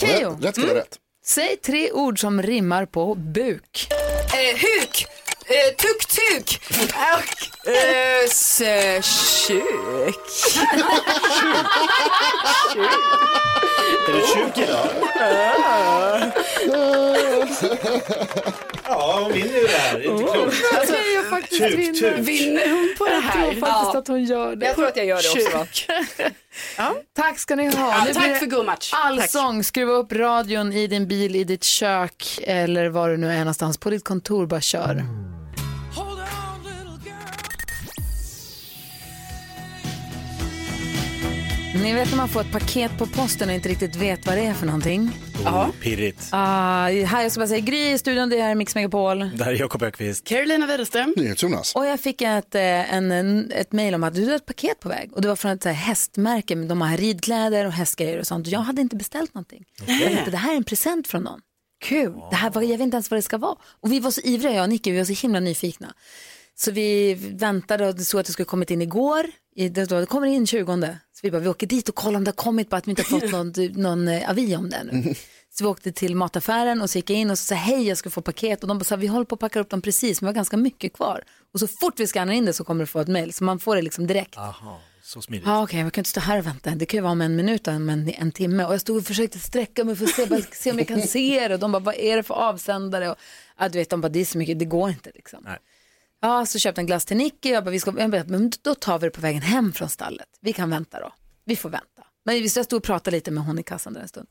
Keyyo, 0.00 0.38
rätt 0.42 0.56
ska 0.56 0.66
vara 0.66 0.78
rätt. 0.78 0.98
säg 1.24 1.56
tre 1.56 1.92
ord 1.92 2.20
som 2.20 2.42
rimmar 2.42 2.86
på 2.86 3.14
buk. 3.14 3.88
Eh, 4.32 4.56
huk, 4.60 5.06
eh, 5.46 5.74
tuk-tuk 5.76 6.60
och 7.64 7.70
eh, 7.70 8.24
s- 8.24 8.62
kuk. 9.46 10.16
Är 14.08 14.12
det 14.12 14.26
tjuk 14.26 14.58
idag? 14.68 14.88
Ja, 18.84 19.18
hon 19.22 19.32
vinner 19.32 19.58
ju 19.60 19.66
det 19.66 19.76
här. 19.78 20.10
Inte 20.10 20.22
klokt. 20.32 20.56
Alltså, 20.78 20.94
faktiskt 21.30 21.60
Tuk, 22.00 22.18
vinner. 22.18 22.70
hon 22.70 22.94
på 22.98 23.04
det 23.04 23.12
Jag 23.14 23.22
tror 23.32 23.42
här? 23.42 23.48
faktiskt 23.60 23.94
Ja. 23.94 23.98
att 23.98 24.08
hon 24.08 24.24
gör 24.24 24.56
det. 24.56 24.66
Jag 24.66 24.74
tror 24.74 24.86
att 24.86 24.96
jag 24.96 25.06
gör 25.06 25.22
det 25.22 25.58
också. 25.60 25.92
Tack 27.16 27.38
ska 27.38 27.56
ni 27.56 27.76
ha. 27.76 28.04
Ja, 28.06 28.14
tack 28.14 28.24
det 28.28 28.34
för 28.34 28.46
god 28.46 28.66
match. 28.66 28.90
Allsång, 28.94 29.64
skruva 29.64 29.92
upp 29.92 30.12
radion 30.12 30.72
i 30.72 30.86
din 30.86 31.08
bil, 31.08 31.36
i 31.36 31.44
ditt 31.44 31.64
kök 31.64 32.38
eller 32.42 32.88
var 32.88 33.08
du 33.08 33.16
nu 33.16 33.32
är 33.32 33.38
någonstans. 33.38 33.78
På 33.78 33.90
ditt 33.90 34.04
kontor, 34.04 34.46
bara 34.46 34.60
kör. 34.60 35.04
Ni 41.82 41.92
vet 41.92 42.10
när 42.10 42.16
man 42.16 42.28
får 42.28 42.40
ett 42.40 42.52
paket 42.52 42.98
på 42.98 43.06
posten 43.06 43.48
och 43.48 43.54
inte 43.54 43.68
riktigt 43.68 43.96
vet 43.96 44.26
vad 44.26 44.36
det 44.36 44.42
är 44.44 44.54
för 44.54 44.66
någonting. 44.66 45.10
Ja. 45.44 45.70
Pirrigt. 45.80 46.28
Ah, 46.30 46.84
här 46.88 47.22
jag 47.22 47.32
ska 47.32 47.40
bara 47.40 47.48
säga, 47.48 47.60
Gry 47.60 47.92
i 47.92 47.98
studion, 47.98 48.28
det 48.28 48.42
här 48.42 48.50
är 48.50 48.54
Mix 48.54 48.74
Megapol. 48.74 49.18
Det 49.18 49.44
här 49.44 49.52
är 49.52 49.56
Jakob 49.56 49.82
Ökvist. 49.82 50.24
Carolina 50.24 50.66
Widerström. 50.66 51.14
Jonas. 51.36 51.74
Och 51.74 51.86
jag 51.86 52.00
fick 52.00 52.22
ett, 52.22 52.54
eh, 52.54 52.94
en, 52.94 53.12
en, 53.12 53.52
ett 53.52 53.72
mejl 53.72 53.94
om 53.94 54.04
att 54.04 54.14
du 54.14 54.26
har 54.26 54.34
ett 54.34 54.46
paket 54.46 54.80
på 54.80 54.88
väg. 54.88 55.12
Och 55.12 55.22
det 55.22 55.28
var 55.28 55.36
från 55.36 55.50
ett 55.50 55.62
så 55.62 55.68
här, 55.68 55.76
hästmärke, 55.76 56.56
med 56.56 56.68
de 56.68 56.80
har 56.80 56.96
ridkläder 56.96 57.66
och 57.66 57.72
hästgrejer 57.72 58.18
och 58.18 58.26
sånt. 58.26 58.46
Jag 58.46 58.60
hade 58.60 58.82
inte 58.82 58.96
beställt 58.96 59.34
någonting. 59.34 59.64
Jag 59.86 60.00
tänkte, 60.02 60.30
det 60.30 60.36
här 60.36 60.52
är 60.52 60.56
en 60.56 60.64
present 60.64 61.08
från 61.08 61.22
någon. 61.22 61.40
kul. 61.84 62.12
Det 62.30 62.36
här 62.36 62.50
var, 62.50 62.62
jag 62.62 62.68
vet 62.68 62.80
inte 62.80 62.94
ens 62.94 63.10
vad 63.10 63.18
det 63.18 63.22
ska 63.22 63.38
vara. 63.38 63.56
Och 63.80 63.92
vi 63.92 64.00
var 64.00 64.10
så 64.10 64.20
ivriga, 64.20 64.54
jag 64.54 64.62
och 64.62 64.68
Nicky, 64.68 64.90
vi 64.92 64.98
var 64.98 65.04
så 65.04 65.12
himla 65.12 65.40
nyfikna. 65.40 65.94
Så 66.54 66.70
vi 66.70 67.14
väntade 67.14 67.88
och 67.88 68.00
såg 68.00 68.20
att 68.20 68.26
det 68.26 68.32
skulle 68.32 68.46
kommit 68.46 68.70
in 68.70 68.82
igår. 68.82 69.26
I, 69.54 69.68
det, 69.68 69.84
det 69.84 70.06
kommer 70.06 70.26
in 70.26 70.46
20. 70.46 70.64
Så 71.12 71.20
vi 71.22 71.30
bara, 71.30 71.38
vi 71.38 71.48
åker 71.48 71.66
dit 71.66 71.88
och 71.88 71.94
kollar 71.94 72.16
om 72.16 72.24
det 72.24 72.28
har 72.28 72.36
kommit, 72.36 72.70
bara 72.70 72.76
att 72.76 72.86
vi 72.86 72.90
inte 72.90 73.02
har 73.02 73.20
fått 73.20 73.32
någon, 73.32 73.52
någon 73.82 74.08
eh, 74.08 74.30
avi 74.30 74.56
om 74.56 74.70
det 74.70 74.76
ännu. 74.76 75.14
Så 75.54 75.64
vi 75.64 75.70
åkte 75.70 75.92
till 75.92 76.16
mataffären 76.16 76.82
och 76.82 76.90
så 76.90 76.98
gick 76.98 77.10
jag 77.10 77.18
in 77.18 77.30
och 77.30 77.38
så 77.38 77.44
sa 77.44 77.54
hej 77.54 77.88
jag 77.88 77.98
ska 77.98 78.10
få 78.10 78.22
paket 78.22 78.62
och 78.62 78.68
de 78.68 78.84
sa 78.84 78.96
vi 78.96 79.06
håller 79.06 79.24
på 79.24 79.34
att 79.34 79.40
packa 79.40 79.60
upp 79.60 79.70
dem 79.70 79.82
precis 79.82 80.20
men 80.20 80.26
vi 80.26 80.28
har 80.28 80.34
ganska 80.34 80.56
mycket 80.56 80.92
kvar. 80.92 81.24
Och 81.54 81.60
så 81.60 81.68
fort 81.68 82.00
vi 82.00 82.06
skannar 82.06 82.32
in 82.32 82.44
det 82.44 82.52
så 82.52 82.64
kommer 82.64 82.80
du 82.80 82.86
få 82.86 83.00
ett 83.00 83.08
mail 83.08 83.32
så 83.32 83.44
man 83.44 83.58
får 83.58 83.76
det 83.76 83.82
liksom 83.82 84.06
direkt. 84.06 84.38
Aha, 84.38 84.80
så 85.02 85.22
smidigt. 85.22 85.46
Ja 85.46 85.62
okej, 85.62 85.80
jag 85.80 85.92
kan 85.92 86.00
inte 86.00 86.10
stå 86.10 86.20
här 86.20 86.38
och 86.38 86.46
vänta. 86.46 86.70
Det 86.70 86.86
kan 86.86 86.98
ju 86.98 87.02
vara 87.02 87.12
om 87.12 87.20
en 87.20 87.36
minut 87.36 87.66
men 87.66 87.88
en, 87.88 88.08
en 88.08 88.32
timme. 88.32 88.64
Och 88.64 88.72
jag 88.72 88.80
stod 88.80 88.96
och 88.96 89.04
försökte 89.04 89.38
sträcka 89.38 89.84
mig 89.84 89.96
för 89.96 90.04
att 90.04 90.10
se, 90.10 90.26
bara, 90.26 90.40
se 90.52 90.70
om 90.70 90.78
jag 90.78 90.88
kan 90.88 91.02
se 91.02 91.48
det. 91.48 91.54
Och 91.54 91.60
de 91.60 91.72
bara, 91.72 91.82
vad 91.82 91.94
är 91.94 92.16
det 92.16 92.22
för 92.22 92.34
avsändare? 92.34 93.10
Och, 93.10 93.16
ja, 93.58 93.68
du 93.68 93.78
vet, 93.78 93.90
de 93.90 94.00
bara, 94.00 94.08
det 94.08 94.20
är 94.20 94.24
så 94.24 94.38
mycket, 94.38 94.58
det 94.58 94.64
går 94.64 94.90
inte 94.90 95.10
liksom. 95.14 95.40
Nej. 95.44 95.58
Ja, 96.22 96.46
så 96.46 96.58
köpte 96.58 96.80
en 96.80 96.86
glass 96.86 97.04
till 97.04 97.16
Nicky. 97.16 97.48
Jag 97.50 97.64
bara, 97.64 97.70
vi 97.70 97.80
ska, 97.80 97.94
jag 97.98 98.10
bara, 98.10 98.24
men 98.24 98.52
då 98.62 98.74
tar 98.74 98.98
vi 98.98 99.06
det 99.06 99.10
på 99.10 99.20
vägen 99.20 99.42
hem 99.42 99.72
från 99.72 99.88
stallet. 99.88 100.28
Vi 100.40 100.52
kan 100.52 100.70
vänta 100.70 101.00
då. 101.00 101.12
Vi 101.44 101.56
får 101.56 101.70
vänta. 101.70 102.02
Men 102.24 102.42
jag 102.42 102.50
stod 102.50 102.72
och 102.76 102.82
pratade 102.82 103.16
lite 103.16 103.30
med 103.30 103.44
hon 103.44 103.58
i 103.58 103.62
kassan 103.62 103.92
där 103.92 104.00
en 104.00 104.08
stund. 104.08 104.28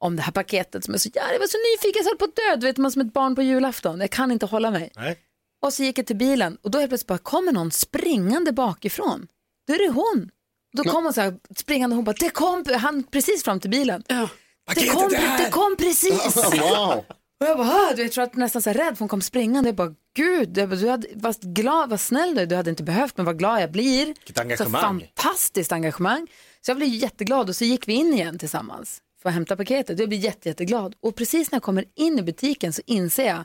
Om 0.00 0.16
det 0.16 0.22
här 0.22 0.32
paketet 0.32 0.84
som 0.84 0.94
är 0.94 0.98
så, 0.98 1.08
ja, 1.14 1.22
jag 1.32 1.38
var 1.38 1.46
så 1.46 1.58
nyfiken, 1.58 2.02
jag 2.04 2.10
höll 2.10 2.18
på 2.18 2.24
att 2.24 2.36
dö. 2.36 2.56
Du 2.56 2.66
vet 2.66 2.76
man 2.76 2.90
som 2.92 3.02
ett 3.02 3.12
barn 3.12 3.34
på 3.34 3.42
julafton. 3.42 4.00
Jag 4.00 4.10
kan 4.10 4.32
inte 4.32 4.46
hålla 4.46 4.70
mig. 4.70 4.92
Nej. 4.96 5.18
Och 5.62 5.72
så 5.72 5.82
gick 5.82 5.98
jag 5.98 6.06
till 6.06 6.16
bilen 6.16 6.58
och 6.62 6.70
då 6.70 6.78
helt 6.78 6.90
plötsligt 6.90 7.06
bara 7.08 7.18
kommer 7.18 7.52
någon 7.52 7.70
springande 7.70 8.52
bakifrån. 8.52 9.26
Då 9.66 9.74
är 9.74 9.78
det 9.78 9.92
hon. 9.92 10.30
Då 10.72 10.84
kom 10.84 11.04
hon 11.04 11.12
så 11.12 11.20
här 11.20 11.38
springande 11.56 11.94
och 11.94 11.96
hon 11.96 12.04
bara, 12.04 12.16
det 12.18 12.30
kom, 12.30 12.64
han 12.78 13.02
precis 13.02 13.44
fram 13.44 13.60
till 13.60 13.70
bilen. 13.70 14.02
Det 14.08 14.28
Paketet 14.66 14.92
kom, 14.92 15.14
här. 15.14 15.44
det 15.44 15.50
kom 15.50 15.76
precis. 15.76 16.36
Wow. 16.60 17.04
Och 17.42 17.48
jag 17.48 17.56
bara, 17.58 17.68
"Ah", 17.68 17.90
du 17.90 17.96
vet, 17.96 17.98
jag 17.98 18.12
tror 18.12 18.24
att 18.24 18.34
nästan 18.34 18.62
så 18.62 18.70
här 18.70 18.74
rädd 18.74 18.94
för 18.94 18.98
hon 18.98 19.08
kom 19.08 19.22
springande. 19.22 19.68
Jag 19.68 19.76
bara, 19.76 19.94
gud, 20.16 20.58
jag 20.58 20.68
bara, 20.68 20.76
du 20.76 20.88
hade, 20.88 21.08
var 21.14 21.34
glad, 21.54 21.90
var 21.90 21.96
snäll 21.96 22.34
du, 22.34 22.46
du 22.46 22.56
hade 22.56 22.70
inte 22.70 22.82
behövt, 22.82 23.16
men 23.16 23.26
vad 23.26 23.38
glad 23.38 23.62
jag 23.62 23.72
blir. 23.72 24.06
Vilket 24.06 24.38
engagemang. 24.38 25.00
Så 25.00 25.22
fantastiskt 25.22 25.72
engagemang. 25.72 26.26
Så 26.60 26.70
jag 26.70 26.76
blev 26.76 26.88
jätteglad 26.88 27.48
och 27.48 27.56
så 27.56 27.64
gick 27.64 27.88
vi 27.88 27.92
in 27.92 28.14
igen 28.14 28.38
tillsammans 28.38 28.98
för 29.22 29.28
att 29.28 29.34
hämta 29.34 29.56
paketet. 29.56 29.98
Jag 29.98 30.08
blir 30.08 30.18
jätte, 30.18 30.48
jätteglad. 30.48 30.94
Och 31.00 31.16
precis 31.16 31.50
när 31.50 31.56
jag 31.56 31.62
kommer 31.62 31.84
in 31.96 32.18
i 32.18 32.22
butiken 32.22 32.72
så 32.72 32.82
inser 32.86 33.26
jag 33.26 33.44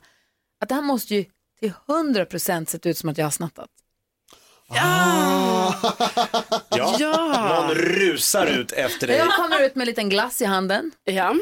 att 0.62 0.70
det 0.70 0.76
här 0.76 0.82
måste 0.82 1.16
ju 1.16 1.26
till 1.60 1.74
100% 1.88 2.66
sett 2.70 2.86
ut 2.86 2.98
som 2.98 3.10
att 3.10 3.18
jag 3.18 3.26
har 3.26 3.32
snattat. 3.32 3.70
Ja. 4.70 5.76
Ja. 6.70 7.62
Någon 7.62 7.76
rusar 7.76 8.46
ut 8.46 8.72
efter 8.72 9.08
dig. 9.08 9.18
Jag 9.18 9.36
kommer 9.36 9.66
ut 9.66 9.76
med 9.76 9.82
en 9.82 9.88
liten 9.88 10.10
glass 10.10 10.42
i 10.42 10.46
handen. 10.46 10.92
Ja. 11.04 11.36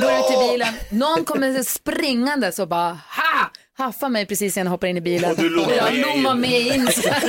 Går 0.00 0.12
ut 0.12 0.26
till 0.26 0.48
bilen. 0.50 0.74
Någon 0.90 1.24
kommer 1.24 1.62
springande 1.62 2.52
så 2.52 2.66
bara 2.66 2.88
ha! 2.92 3.50
Haffar 3.76 4.08
mig 4.08 4.26
precis 4.26 4.56
innan 4.56 4.66
jag 4.66 4.70
hoppar 4.70 4.86
in 4.86 4.96
i 4.96 5.00
bilen. 5.00 5.30
Och 5.30 5.42
lommar 5.42 5.72
jag 5.72 5.94
lommar 5.94 6.34
med 6.34 6.60
in. 6.60 6.86
så 6.86 7.08
här. 7.08 7.22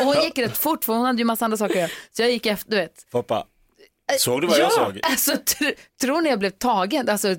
och 0.00 0.04
hon 0.04 0.24
gick 0.24 0.38
rätt 0.38 0.58
fort 0.58 0.84
för 0.84 0.92
hon 0.92 1.04
hade 1.04 1.18
ju 1.18 1.24
massa 1.24 1.44
andra 1.44 1.56
saker 1.56 1.74
att 1.74 1.80
göra. 1.80 1.90
Så 2.16 2.22
jag 2.22 2.30
gick 2.30 2.46
efter, 2.46 2.70
du 2.70 2.76
vet. 2.76 3.06
Foppa, 3.12 3.44
såg 4.18 4.40
du 4.40 4.46
vad 4.46 4.58
ja, 4.58 4.62
jag 4.62 4.72
såg? 4.72 5.00
Alltså, 5.02 5.32
tr- 5.32 5.74
tror 6.00 6.20
ni 6.20 6.30
jag 6.30 6.38
blev 6.38 6.50
tagen? 6.50 7.08
Alltså, 7.08 7.36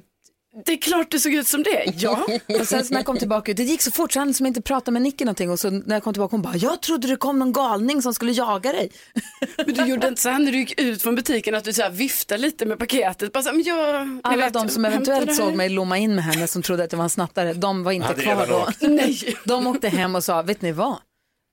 Det 0.66 0.74
är 0.74 0.78
klart 0.78 1.12
det 1.12 1.20
såg 1.20 1.34
ut 1.34 1.48
som 1.48 1.64
det. 1.64 1.94
Ja. 1.98 2.26
och 2.60 2.68
sen 2.68 2.86
så 2.86 2.94
när 2.94 3.00
jag 3.00 3.06
kom 3.06 3.18
tillbaka, 3.18 3.54
det 3.54 3.64
gick 3.64 3.82
så 3.82 3.92
fort 3.92 4.12
så 4.12 4.20
han 4.20 4.34
som 4.34 4.46
inte 4.46 4.62
pratade 4.62 4.92
med 4.92 5.02
Nicky 5.02 5.26
någonting 5.26 5.50
och 5.50 5.60
så 5.60 5.70
när 5.70 5.96
jag 5.96 6.04
kom 6.04 6.14
tillbaka 6.14 6.36
hon 6.36 6.42
bara, 6.42 6.56
jag 6.56 6.82
trodde 6.82 7.08
det 7.08 7.16
kom 7.16 7.40
någon 7.40 7.54
galning 7.54 8.02
som 8.02 8.14
skulle 8.14 8.32
jaga 8.32 8.72
dig. 8.72 8.92
Men 9.66 9.76
du 9.76 9.86
gjorde 9.86 10.08
inte 10.08 10.22
så 10.22 10.30
här 10.30 10.40
när 10.40 10.52
du 10.52 10.58
gick 10.58 10.82
ut 10.82 11.02
från 11.02 11.16
butiken 11.16 11.56
att 11.56 11.64
du 11.64 11.74
så 11.74 11.82
här 11.82 11.90
viftade 11.90 12.42
lite 12.42 12.66
med 12.66 12.80
paketet. 12.80 13.34
Bara 13.34 13.44
så 13.44 13.50
här, 13.50 13.56
men 13.56 13.66
jag, 13.66 14.20
Alla 14.24 14.46
vet, 14.46 14.54
de 14.54 14.70
som 14.70 14.86
eventuellt 14.86 15.36
såg 15.36 15.56
mig 15.56 15.70
lomma 15.70 15.98
in 15.98 16.16
med 16.16 16.24
henne 16.24 16.48
som 16.48 16.62
trodde 16.62 16.84
att 16.84 16.92
jag 16.92 16.98
var 16.98 17.04
en 17.04 17.10
snattare, 17.10 17.54
de 17.54 17.84
var 17.84 17.92
inte 17.92 18.08
Hade 18.08 18.22
kvar 18.22 18.48
då. 18.48 18.88
Nej. 18.88 19.36
De 19.46 19.68
åkte 19.68 19.90
hem 19.90 20.16
och 20.16 20.24
sa, 20.24 20.42
vet 20.42 20.62
ni 20.62 20.72
vad? 20.72 20.98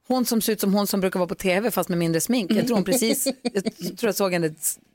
Hon 0.09 0.25
som 0.25 0.41
ser 0.41 0.53
ut 0.53 0.61
som 0.61 0.75
hon 0.75 0.87
som 0.87 1.01
brukar 1.01 1.19
vara 1.19 1.29
på 1.29 1.35
tv 1.35 1.71
fast 1.71 1.89
med 1.89 1.99
mindre 1.99 2.21
smink. 2.21 2.53
Jag 2.53 2.67
tror 2.67 2.77
hon 2.77 2.85
precis, 2.85 3.29
jag 3.43 3.65
tror 3.65 4.09
jag 4.09 4.15
såg 4.15 4.33
henne 4.33 4.55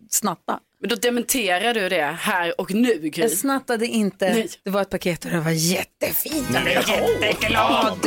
snatta. 0.09 0.59
Men 0.83 0.89
då 0.89 0.95
dementerar 0.95 1.73
du 1.73 1.89
det 1.89 2.17
här 2.19 2.61
och 2.61 2.73
nu 2.73 2.99
Gry. 2.99 3.21
Jag 3.23 3.31
snattade 3.31 3.87
inte, 3.87 4.33
Nej. 4.33 4.49
det 4.63 4.69
var 4.69 4.81
ett 4.81 4.89
paket 4.89 5.25
och 5.25 5.31
det 5.31 5.39
var 5.39 5.51
jättefint. 5.51 6.47
Jag 6.53 6.63
blev 6.63 6.73
jätteglad. 6.89 7.99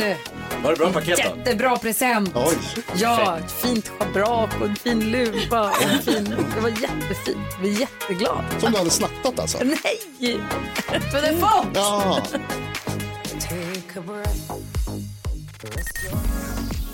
Var 0.63 0.71
det 0.71 0.77
bra 0.77 0.93
paket 0.93 1.17
då? 1.17 1.39
Jättebra 1.39 1.77
present. 1.77 2.31
Oj. 2.35 2.57
Ja, 2.95 3.39
ett 3.39 3.51
fint 3.51 3.87
schabrak 3.87 4.49
och 4.61 4.67
en 4.67 4.75
fin 4.75 5.11
luva. 5.11 5.69
Och 5.69 5.83
en 5.83 6.01
fin, 6.01 6.35
det 6.55 6.61
var 6.61 6.69
jättefint. 6.69 7.47
Jag 7.51 7.61
blev 7.61 7.79
jätteglad. 7.79 8.43
Som 8.59 8.71
du 8.71 8.77
hade 8.77 8.89
snattat 8.89 9.39
alltså? 9.39 9.57
Nej, 9.63 10.39
för 11.11 11.21
det 11.21 11.31
var 11.41 11.65
Ja. 11.73 12.21